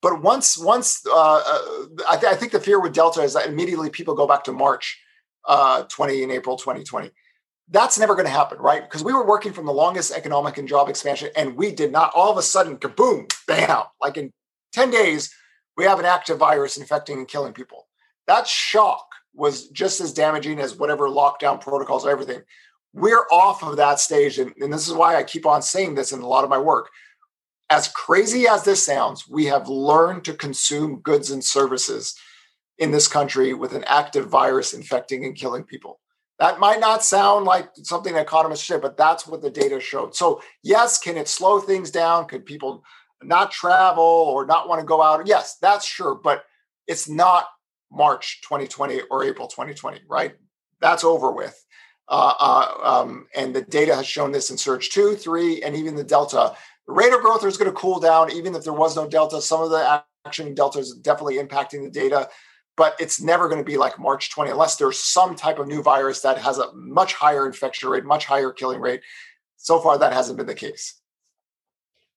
But 0.00 0.22
once 0.22 0.56
once 0.56 1.02
uh, 1.06 1.12
uh, 1.14 1.86
I, 2.08 2.16
th- 2.16 2.32
I, 2.32 2.36
think 2.36 2.52
the 2.52 2.60
fear 2.60 2.80
with 2.80 2.94
delta 2.94 3.20
is 3.22 3.34
that 3.34 3.48
immediately 3.48 3.90
people 3.90 4.14
go 4.14 4.28
back 4.28 4.44
to 4.44 4.52
march 4.52 5.00
uh, 5.44 5.82
20 5.84 6.22
in 6.22 6.30
april 6.30 6.56
2020 6.56 7.10
that's 7.70 7.98
never 7.98 8.14
going 8.14 8.26
to 8.26 8.32
happen, 8.32 8.58
right? 8.58 8.82
Because 8.82 9.04
we 9.04 9.12
were 9.12 9.26
working 9.26 9.52
from 9.52 9.66
the 9.66 9.72
longest 9.72 10.12
economic 10.12 10.56
and 10.58 10.68
job 10.68 10.88
expansion, 10.88 11.30
and 11.36 11.56
we 11.56 11.70
did 11.70 11.92
not 11.92 12.12
all 12.14 12.30
of 12.30 12.38
a 12.38 12.42
sudden, 12.42 12.78
kaboom, 12.78 13.30
bam, 13.46 13.84
like 14.00 14.16
in 14.16 14.32
10 14.72 14.90
days, 14.90 15.32
we 15.76 15.84
have 15.84 15.98
an 15.98 16.04
active 16.04 16.38
virus 16.38 16.76
infecting 16.76 17.18
and 17.18 17.28
killing 17.28 17.52
people. 17.52 17.86
That 18.26 18.46
shock 18.46 19.06
was 19.34 19.68
just 19.68 20.00
as 20.00 20.12
damaging 20.12 20.58
as 20.58 20.76
whatever 20.76 21.08
lockdown 21.08 21.60
protocols 21.60 22.04
or 22.04 22.10
everything. 22.10 22.42
we're 22.94 23.26
off 23.30 23.62
of 23.62 23.76
that 23.76 24.00
stage. 24.00 24.38
And, 24.38 24.52
and 24.58 24.72
this 24.72 24.88
is 24.88 24.94
why 24.94 25.16
I 25.16 25.22
keep 25.22 25.46
on 25.46 25.62
saying 25.62 25.94
this 25.94 26.10
in 26.10 26.20
a 26.20 26.26
lot 26.26 26.42
of 26.42 26.50
my 26.50 26.58
work. 26.58 26.88
As 27.70 27.86
crazy 27.88 28.48
as 28.48 28.64
this 28.64 28.84
sounds, 28.84 29.28
we 29.28 29.44
have 29.44 29.68
learned 29.68 30.24
to 30.24 30.32
consume 30.32 31.00
goods 31.00 31.30
and 31.30 31.44
services 31.44 32.16
in 32.78 32.90
this 32.90 33.06
country 33.06 33.52
with 33.52 33.74
an 33.74 33.84
active 33.84 34.28
virus 34.28 34.72
infecting 34.72 35.24
and 35.24 35.36
killing 35.36 35.64
people. 35.64 36.00
That 36.38 36.60
might 36.60 36.78
not 36.78 37.04
sound 37.04 37.46
like 37.46 37.70
something 37.82 38.14
economists 38.14 38.66
say, 38.66 38.78
but 38.78 38.96
that's 38.96 39.26
what 39.26 39.42
the 39.42 39.50
data 39.50 39.80
showed. 39.80 40.14
So, 40.14 40.40
yes, 40.62 40.98
can 40.98 41.16
it 41.16 41.26
slow 41.26 41.58
things 41.58 41.90
down? 41.90 42.26
Could 42.26 42.46
people 42.46 42.84
not 43.22 43.50
travel 43.50 44.04
or 44.04 44.46
not 44.46 44.68
want 44.68 44.80
to 44.80 44.86
go 44.86 45.02
out? 45.02 45.26
Yes, 45.26 45.56
that's 45.60 45.84
sure, 45.84 46.14
but 46.14 46.44
it's 46.86 47.08
not 47.08 47.46
March 47.90 48.40
2020 48.42 49.00
or 49.10 49.24
April 49.24 49.48
2020, 49.48 50.00
right? 50.08 50.34
That's 50.80 51.02
over 51.02 51.32
with. 51.32 51.64
Uh, 52.08 52.32
uh, 52.38 52.78
um, 52.82 53.26
and 53.34 53.54
the 53.54 53.62
data 53.62 53.94
has 53.94 54.06
shown 54.06 54.30
this 54.30 54.50
in 54.50 54.56
Surge 54.56 54.90
2, 54.90 55.16
3, 55.16 55.62
and 55.62 55.74
even 55.74 55.96
the 55.96 56.04
Delta. 56.04 56.54
The 56.86 56.92
rate 56.92 57.12
of 57.12 57.20
growth 57.20 57.44
is 57.44 57.56
going 57.56 57.70
to 57.70 57.76
cool 57.76 57.98
down, 57.98 58.32
even 58.32 58.54
if 58.54 58.62
there 58.62 58.72
was 58.72 58.96
no 58.96 59.08
Delta. 59.08 59.42
Some 59.42 59.60
of 59.60 59.70
the 59.70 60.02
action 60.24 60.54
Delta 60.54 60.78
is 60.78 60.94
definitely 60.94 61.36
impacting 61.36 61.82
the 61.82 61.90
data 61.90 62.28
but 62.78 62.94
it's 63.00 63.20
never 63.20 63.48
going 63.48 63.60
to 63.60 63.64
be 63.64 63.76
like 63.76 63.98
March 63.98 64.30
20 64.30 64.52
unless 64.52 64.76
there's 64.76 65.00
some 65.00 65.34
type 65.34 65.58
of 65.58 65.66
new 65.66 65.82
virus 65.82 66.20
that 66.20 66.38
has 66.38 66.58
a 66.58 66.72
much 66.72 67.12
higher 67.12 67.44
infection 67.44 67.88
rate, 67.88 68.04
much 68.04 68.24
higher 68.24 68.52
killing 68.52 68.80
rate. 68.80 69.02
So 69.56 69.80
far, 69.80 69.98
that 69.98 70.12
hasn't 70.12 70.38
been 70.38 70.46
the 70.46 70.54
case. 70.54 70.94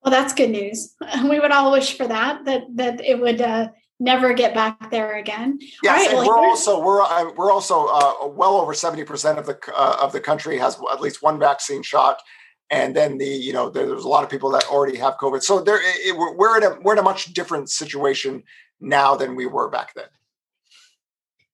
Well, 0.04 0.12
that's 0.12 0.34
good 0.34 0.52
news. 0.52 0.96
We 1.24 1.40
would 1.40 1.52
all 1.52 1.72
wish 1.72 1.98
for 1.98 2.08
that 2.08 2.46
that 2.46 2.64
that 2.76 3.04
it 3.04 3.20
would 3.20 3.42
uh, 3.42 3.70
never 4.00 4.34
get 4.34 4.54
back 4.54 4.92
there 4.92 5.18
again. 5.18 5.60
Yes, 5.84 6.08
right, 6.08 6.16
well, 6.16 6.28
we're 6.28 6.48
also 6.48 6.80
we're 6.80 7.34
we're 7.34 7.52
also 7.52 7.88
uh, 7.88 8.28
well 8.28 8.58
over 8.58 8.74
seventy 8.74 9.04
percent 9.04 9.40
of 9.40 9.46
the 9.48 9.58
uh, 9.76 9.98
of 10.00 10.12
the 10.12 10.20
country 10.20 10.58
has 10.60 10.80
at 10.92 11.02
least 11.02 11.24
one 11.24 11.40
vaccine 11.40 11.82
shot, 11.84 12.22
and 12.70 12.96
then 12.96 13.18
the 13.18 13.26
you 13.26 13.54
know 13.54 13.70
there, 13.70 13.88
there's 13.88 14.06
a 14.06 14.10
lot 14.10 14.24
of 14.24 14.30
people 14.30 14.52
that 14.52 14.66
already 14.70 14.98
have 14.98 15.18
COVID. 15.18 15.42
So 15.42 15.62
there 15.62 15.80
it, 15.82 16.16
we're 16.16 16.58
in 16.58 16.64
a 16.64 16.80
we're 16.82 16.94
in 16.94 17.00
a 17.00 17.04
much 17.04 17.34
different 17.34 17.70
situation 17.70 18.44
now 18.80 19.16
than 19.16 19.36
we 19.36 19.46
were 19.46 19.70
back 19.70 19.94
then. 19.94 20.10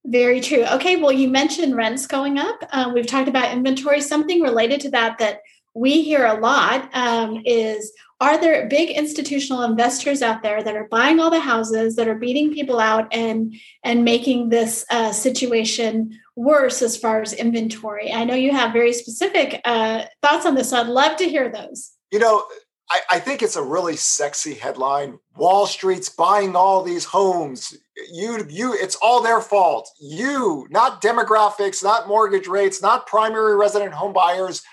Very 0.07 0.39
true. 0.39 0.63
Okay, 0.65 0.95
well, 0.95 1.11
you 1.11 1.27
mentioned 1.27 1.75
rents 1.75 2.07
going 2.07 2.37
up. 2.37 2.63
Uh, 2.71 2.91
we've 2.93 3.05
talked 3.05 3.27
about 3.27 3.51
inventory. 3.51 3.99
Something 3.99 4.41
related 4.41 4.79
to 4.81 4.91
that 4.91 5.17
that 5.19 5.41
we 5.73 6.01
hear 6.01 6.25
a 6.25 6.39
lot 6.39 6.89
um, 6.95 7.41
is 7.45 7.91
are 8.19 8.39
there 8.39 8.67
big 8.67 8.89
institutional 8.89 9.61
investors 9.61 10.21
out 10.21 10.41
there 10.41 10.63
that 10.63 10.75
are 10.75 10.87
buying 10.87 11.19
all 11.19 11.29
the 11.29 11.39
houses 11.39 11.95
that 11.95 12.07
are 12.07 12.15
beating 12.15 12.53
people 12.53 12.79
out 12.79 13.13
and 13.13 13.53
and 13.83 14.03
making 14.03 14.49
this 14.49 14.85
uh, 14.89 15.11
situation 15.11 16.17
worse 16.35 16.81
as 16.81 16.97
far 16.97 17.21
as 17.21 17.33
inventory 17.33 18.11
i 18.11 18.23
know 18.23 18.33
you 18.33 18.51
have 18.51 18.73
very 18.73 18.93
specific 18.93 19.61
uh, 19.65 20.03
thoughts 20.21 20.45
on 20.45 20.55
this 20.55 20.69
so 20.69 20.79
i'd 20.79 20.87
love 20.87 21.15
to 21.17 21.29
hear 21.29 21.49
those 21.49 21.91
you 22.11 22.19
know 22.19 22.43
I, 22.89 23.01
I 23.11 23.19
think 23.19 23.41
it's 23.41 23.55
a 23.55 23.63
really 23.63 23.95
sexy 23.95 24.53
headline. 24.53 25.19
Wall 25.35 25.65
Street's 25.65 26.09
buying 26.09 26.55
all 26.55 26.83
these 26.83 27.05
homes. 27.05 27.77
You, 28.11 28.45
you, 28.49 28.73
it's 28.73 28.95
all 29.01 29.21
their 29.21 29.41
fault. 29.41 29.89
You, 29.99 30.67
not 30.69 31.01
demographics, 31.01 31.83
not 31.83 32.07
mortgage 32.07 32.47
rates, 32.47 32.81
not 32.81 33.07
primary 33.07 33.55
resident 33.55 33.93
home 33.93 34.13
buyers, 34.13 34.63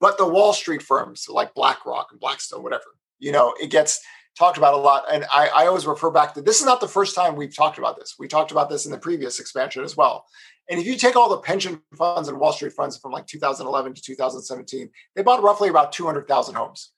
but 0.00 0.18
the 0.18 0.28
Wall 0.28 0.52
Street 0.52 0.82
firms 0.82 1.26
like 1.28 1.54
BlackRock 1.54 2.08
and 2.10 2.20
Blackstone, 2.20 2.62
whatever. 2.62 2.84
You 3.18 3.32
know, 3.32 3.54
it 3.60 3.70
gets 3.70 4.00
talked 4.38 4.58
about 4.58 4.74
a 4.74 4.78
lot. 4.78 5.04
And 5.10 5.24
I, 5.32 5.48
I 5.48 5.66
always 5.66 5.86
refer 5.86 6.10
back 6.10 6.34
to 6.34 6.42
this 6.42 6.60
is 6.60 6.66
not 6.66 6.80
the 6.80 6.88
first 6.88 7.14
time 7.14 7.36
we've 7.36 7.54
talked 7.54 7.78
about 7.78 7.98
this. 7.98 8.16
We 8.18 8.28
talked 8.28 8.50
about 8.50 8.68
this 8.68 8.84
in 8.84 8.92
the 8.92 8.98
previous 8.98 9.38
expansion 9.38 9.84
as 9.84 9.96
well. 9.96 10.26
And 10.70 10.80
if 10.80 10.86
you 10.86 10.96
take 10.96 11.16
all 11.16 11.28
the 11.28 11.38
pension 11.38 11.80
funds 11.96 12.28
and 12.28 12.38
Wall 12.38 12.52
Street 12.52 12.72
funds 12.72 12.98
from 12.98 13.12
like 13.12 13.26
2011 13.26 13.94
to 13.94 14.02
2017, 14.02 14.90
they 15.14 15.22
bought 15.22 15.42
roughly 15.42 15.68
about 15.68 15.92
200,000 15.92 16.54
homes 16.54 16.92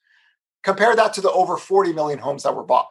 compare 0.64 0.96
that 0.96 1.12
to 1.14 1.20
the 1.20 1.30
over 1.30 1.56
40 1.56 1.92
million 1.92 2.18
homes 2.18 2.42
that 2.42 2.54
were 2.54 2.64
bought 2.64 2.88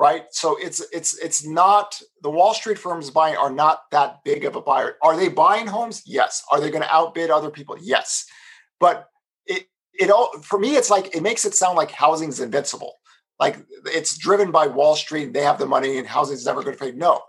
right? 0.00 0.24
So 0.30 0.56
it's 0.56 0.82
it's 0.92 1.16
it's 1.18 1.46
not 1.46 2.00
the 2.22 2.30
wall 2.30 2.54
street 2.54 2.78
firms 2.78 3.10
buying 3.10 3.36
are 3.36 3.52
not 3.52 3.82
that 3.92 4.24
big 4.24 4.46
of 4.46 4.56
a 4.56 4.62
buyer. 4.62 4.96
Are 5.02 5.14
they 5.14 5.28
buying 5.28 5.66
homes? 5.66 6.02
Yes. 6.06 6.42
Are 6.50 6.58
they 6.58 6.70
going 6.70 6.82
to 6.82 6.92
outbid 6.92 7.30
other 7.30 7.50
people? 7.50 7.76
Yes. 7.78 8.24
But 8.80 9.08
it 9.44 9.66
it 9.92 10.10
all 10.10 10.32
for 10.40 10.58
me 10.58 10.76
it's 10.76 10.88
like 10.88 11.14
it 11.14 11.22
makes 11.22 11.44
it 11.44 11.54
sound 11.54 11.76
like 11.76 11.90
housing 11.90 12.30
is 12.30 12.40
invincible. 12.40 12.94
Like 13.38 13.58
it's 13.84 14.16
driven 14.16 14.50
by 14.50 14.66
wall 14.66 14.96
street 14.96 15.34
they 15.34 15.42
have 15.42 15.58
the 15.58 15.66
money 15.66 15.98
and 15.98 16.06
housing 16.06 16.36
is 16.36 16.46
never 16.46 16.62
going 16.62 16.76
to 16.76 16.82
fade. 16.82 16.96
No. 16.96 17.20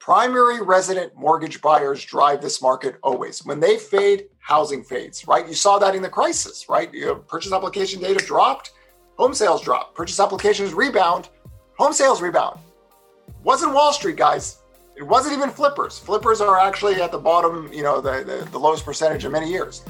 Primary 0.00 0.60
resident 0.60 1.12
mortgage 1.14 1.60
buyers 1.60 2.04
drive 2.04 2.42
this 2.42 2.60
market 2.60 2.96
always. 3.04 3.44
When 3.44 3.60
they 3.60 3.78
fade 3.78 4.24
housing 4.40 4.82
fades 4.82 5.24
right? 5.28 5.46
You 5.46 5.54
saw 5.54 5.78
that 5.78 5.94
in 5.94 6.02
the 6.02 6.08
crisis 6.08 6.66
right? 6.68 6.92
Your 6.92 7.14
purchase 7.14 7.52
application 7.52 8.00
data 8.00 8.24
dropped 8.24 8.72
home 9.18 9.34
sales 9.34 9.60
drop, 9.62 9.94
purchase 9.94 10.20
applications 10.20 10.72
rebound, 10.72 11.28
home 11.76 11.92
sales 11.92 12.22
rebound. 12.22 12.58
Wasn't 13.42 13.72
Wall 13.74 13.92
Street, 13.92 14.16
guys. 14.16 14.58
It 14.96 15.02
wasn't 15.02 15.36
even 15.36 15.50
flippers. 15.50 15.98
Flippers 15.98 16.40
are 16.40 16.58
actually 16.58 17.00
at 17.00 17.12
the 17.12 17.18
bottom, 17.18 17.70
you 17.72 17.82
know, 17.82 18.00
the, 18.00 18.24
the, 18.24 18.48
the 18.50 18.58
lowest 18.58 18.84
percentage 18.84 19.24
in 19.24 19.32
many 19.32 19.50
years. 19.50 19.84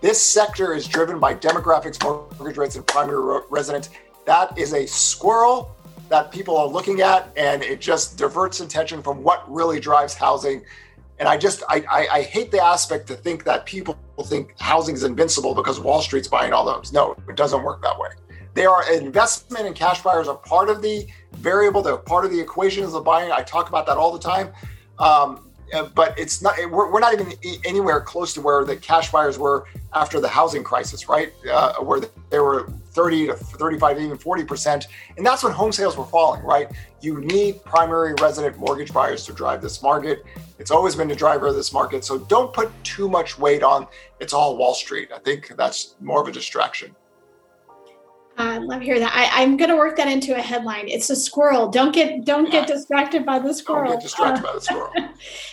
This 0.00 0.20
sector 0.20 0.72
is 0.72 0.88
driven 0.88 1.18
by 1.18 1.34
demographics, 1.34 2.02
mortgage 2.02 2.56
rates, 2.56 2.76
and 2.76 2.86
primary 2.86 3.42
residents. 3.50 3.90
That 4.24 4.56
is 4.56 4.72
a 4.72 4.86
squirrel 4.86 5.76
that 6.08 6.32
people 6.32 6.56
are 6.56 6.66
looking 6.66 7.00
at, 7.00 7.30
and 7.36 7.62
it 7.62 7.80
just 7.80 8.16
diverts 8.16 8.60
attention 8.60 9.02
from 9.02 9.22
what 9.22 9.50
really 9.52 9.78
drives 9.78 10.14
housing. 10.14 10.62
And 11.18 11.28
I 11.28 11.36
just 11.36 11.62
I, 11.68 11.84
I, 11.88 12.08
I 12.08 12.22
hate 12.22 12.50
the 12.50 12.62
aspect 12.62 13.06
to 13.08 13.14
think 13.14 13.44
that 13.44 13.66
people 13.66 13.96
think 14.24 14.54
housing 14.58 14.94
is 14.94 15.04
invincible 15.04 15.54
because 15.54 15.78
Wall 15.78 16.00
Street's 16.00 16.28
buying 16.28 16.52
all 16.52 16.64
those. 16.64 16.92
No, 16.92 17.14
it 17.28 17.36
doesn't 17.36 17.62
work 17.62 17.82
that 17.82 17.98
way. 17.98 18.08
They 18.54 18.66
are 18.66 18.92
investment 18.92 19.66
and 19.66 19.74
cash 19.74 20.02
buyers 20.02 20.28
are 20.28 20.36
part 20.36 20.70
of 20.70 20.82
the 20.82 21.06
variable. 21.32 21.82
They're 21.82 21.96
part 21.96 22.24
of 22.24 22.30
the 22.30 22.40
equations 22.40 22.94
of 22.94 23.04
buying. 23.04 23.30
I 23.30 23.42
talk 23.42 23.68
about 23.68 23.86
that 23.86 23.96
all 23.96 24.12
the 24.12 24.18
time. 24.18 24.52
Um, 24.98 25.50
but 25.94 26.18
it's 26.18 26.42
not 26.42 26.56
we're, 26.70 26.90
we're, 26.90 27.00
not 27.00 27.12
even 27.12 27.32
anywhere 27.64 28.00
close 28.00 28.34
to 28.34 28.40
where 28.40 28.64
the 28.64 28.76
cash 28.76 29.12
buyers 29.12 29.38
were 29.38 29.66
after 29.92 30.20
the 30.20 30.28
housing 30.28 30.64
crisis 30.64 31.08
right? 31.08 31.32
Uh, 31.50 31.74
where 31.74 32.00
they 32.30 32.38
were 32.38 32.68
30 32.92 33.28
to 33.28 33.34
35 33.34 34.00
even 34.00 34.18
40 34.18 34.44
percent. 34.44 34.88
And 35.16 35.24
that's 35.24 35.42
when 35.42 35.52
home 35.52 35.72
sales 35.72 35.96
were 35.96 36.04
falling 36.04 36.42
right? 36.42 36.68
You 37.00 37.20
need 37.20 37.64
primary 37.64 38.14
resident 38.20 38.58
mortgage 38.58 38.92
buyers 38.92 39.24
to 39.26 39.32
drive 39.32 39.62
this 39.62 39.82
market. 39.82 40.24
It's 40.58 40.70
always 40.70 40.96
been 40.96 41.08
the 41.08 41.16
driver 41.16 41.46
of 41.46 41.54
this 41.54 41.72
market. 41.72 42.04
So 42.04 42.18
don't 42.18 42.52
put 42.52 42.72
too 42.82 43.08
much 43.08 43.38
weight 43.38 43.62
on 43.62 43.86
it's 44.18 44.32
all 44.32 44.56
wall 44.56 44.74
street. 44.74 45.10
I 45.14 45.18
think 45.18 45.54
that's 45.56 45.94
more 46.00 46.20
of 46.20 46.28
a 46.28 46.32
distraction 46.32 46.94
I 48.38 48.56
love 48.58 48.80
hearing 48.80 49.00
that. 49.00 49.12
I, 49.14 49.42
am 49.42 49.56
going 49.56 49.68
to 49.68 49.76
work 49.76 49.96
that 49.96 50.08
into 50.08 50.34
a 50.34 50.40
headline. 50.40 50.88
It's 50.88 51.10
a 51.10 51.16
squirrel. 51.16 51.68
Don't 51.68 51.94
get 51.94 52.24
don't 52.24 52.50
get 52.50 52.66
distracted 52.66 53.26
by 53.26 53.38
the 53.38 53.52
squirrel. 53.52 53.90
Don't 53.90 53.98
get 53.98 54.02
distracted 54.02 54.42
by 54.42 54.52
the 54.54 54.60
squirrel. 54.62 54.92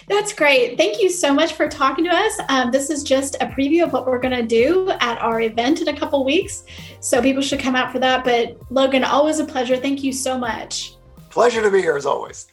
That's 0.08 0.32
great. 0.32 0.78
Thank 0.78 1.02
you 1.02 1.10
so 1.10 1.34
much 1.34 1.54
for 1.54 1.68
talking 1.68 2.06
to 2.06 2.12
us. 2.12 2.40
Um, 2.48 2.72
this 2.72 2.90
is 2.90 3.04
just 3.04 3.36
a 3.42 3.48
preview 3.48 3.84
of 3.84 3.92
what 3.92 4.06
we're 4.06 4.20
going 4.20 4.36
to 4.36 4.46
do 4.46 4.90
at 5.02 5.18
our 5.20 5.42
event 5.42 5.82
in 5.82 5.90
a 5.90 5.98
couple 5.98 6.24
weeks, 6.24 6.64
so 7.02 7.22
people 7.22 7.42
should 7.42 7.60
come 7.60 7.76
out 7.76 7.92
for 7.92 8.00
that. 8.00 8.24
But 8.24 8.58
Logan, 8.72 9.04
always 9.04 9.40
a 9.40 9.46
pleasure. 9.46 9.76
Thank 9.76 10.04
you 10.04 10.14
so 10.14 10.38
much. 10.38 10.96
Pleasure 11.30 11.62
to 11.62 11.70
be 11.70 11.82
here 11.82 11.98
as 11.98 12.06
always. 12.06 12.48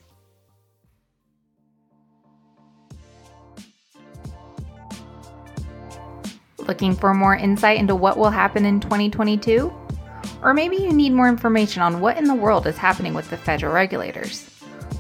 Looking 6.67 6.97
for 6.97 7.13
more 7.13 7.37
insight 7.37 7.79
into 7.79 7.95
what 7.95 8.17
will 8.17 8.31
happen 8.31 8.65
in 8.65 8.81
2022? 8.81 9.84
Or 10.45 10.53
maybe 10.53 10.77
you 10.77 10.93
need 10.93 11.15
more 11.15 11.29
information 11.29 11.81
on 11.81 12.01
what 12.01 12.19
in 12.19 12.25
the 12.25 12.35
world 12.35 12.67
is 12.67 12.77
happening 12.77 13.15
with 13.15 13.31
the 13.31 13.37
federal 13.39 13.73
regulators. 13.73 14.51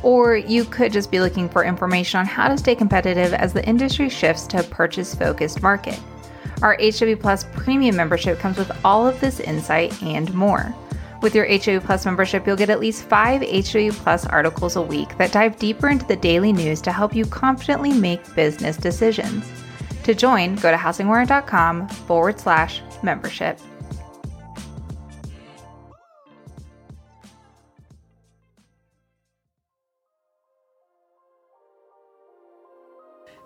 Or 0.02 0.36
you 0.36 0.64
could 0.64 0.90
just 0.90 1.10
be 1.10 1.20
looking 1.20 1.50
for 1.50 1.64
information 1.64 2.18
on 2.18 2.26
how 2.26 2.48
to 2.48 2.56
stay 2.56 2.74
competitive 2.74 3.34
as 3.34 3.52
the 3.52 3.64
industry 3.66 4.08
shifts 4.08 4.46
to 4.48 4.60
a 4.60 4.62
purchase 4.62 5.14
focused 5.14 5.62
market. 5.62 6.00
Our 6.62 6.78
HW 6.80 7.16
Plus 7.20 7.44
premium 7.52 7.94
membership 7.94 8.38
comes 8.38 8.56
with 8.56 8.72
all 8.86 9.06
of 9.06 9.20
this 9.20 9.38
insight 9.38 10.02
and 10.02 10.32
more. 10.32 10.74
With 11.20 11.34
your 11.34 11.46
HW 11.46 11.84
Plus 11.84 12.06
membership, 12.06 12.46
you'll 12.46 12.56
get 12.56 12.70
at 12.70 12.80
least 12.80 13.04
five 13.04 13.42
HW 13.42 13.92
Plus 13.92 14.24
articles 14.24 14.76
a 14.76 14.82
week 14.82 15.16
that 15.18 15.32
dive 15.32 15.58
deeper 15.58 15.90
into 15.90 16.06
the 16.06 16.16
daily 16.16 16.54
news 16.54 16.80
to 16.82 16.92
help 16.92 17.14
you 17.14 17.26
confidently 17.26 17.92
make 17.92 18.34
business 18.34 18.78
decisions. 18.78 19.46
To 20.04 20.14
join, 20.14 20.54
go 20.56 20.70
to 20.70 20.76
housingwire.com 20.76 21.88
forward 21.88 22.40
slash 22.40 22.80
membership. 23.02 23.58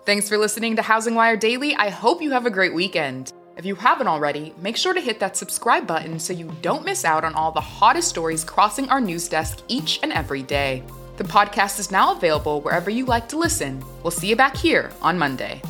Thanks 0.09 0.27
for 0.27 0.39
listening 0.39 0.75
to 0.75 0.81
Housing 0.81 1.13
Wire 1.13 1.37
Daily. 1.37 1.75
I 1.75 1.89
hope 1.89 2.19
you 2.19 2.31
have 2.31 2.47
a 2.47 2.49
great 2.49 2.73
weekend. 2.73 3.31
If 3.57 3.63
you 3.63 3.75
haven't 3.75 4.07
already, 4.07 4.55
make 4.57 4.75
sure 4.75 4.95
to 4.95 4.99
hit 4.99 5.19
that 5.19 5.37
subscribe 5.37 5.85
button 5.85 6.17
so 6.17 6.33
you 6.33 6.51
don't 6.63 6.83
miss 6.83 7.05
out 7.05 7.23
on 7.23 7.35
all 7.35 7.51
the 7.51 7.61
hottest 7.61 8.09
stories 8.09 8.43
crossing 8.43 8.89
our 8.89 8.99
news 8.99 9.29
desk 9.29 9.59
each 9.67 9.99
and 10.01 10.11
every 10.11 10.41
day. 10.41 10.81
The 11.17 11.25
podcast 11.25 11.77
is 11.77 11.91
now 11.91 12.15
available 12.15 12.59
wherever 12.61 12.89
you 12.89 13.05
like 13.05 13.29
to 13.29 13.37
listen. 13.37 13.85
We'll 14.01 14.09
see 14.09 14.29
you 14.29 14.35
back 14.35 14.57
here 14.57 14.91
on 15.03 15.19
Monday. 15.19 15.61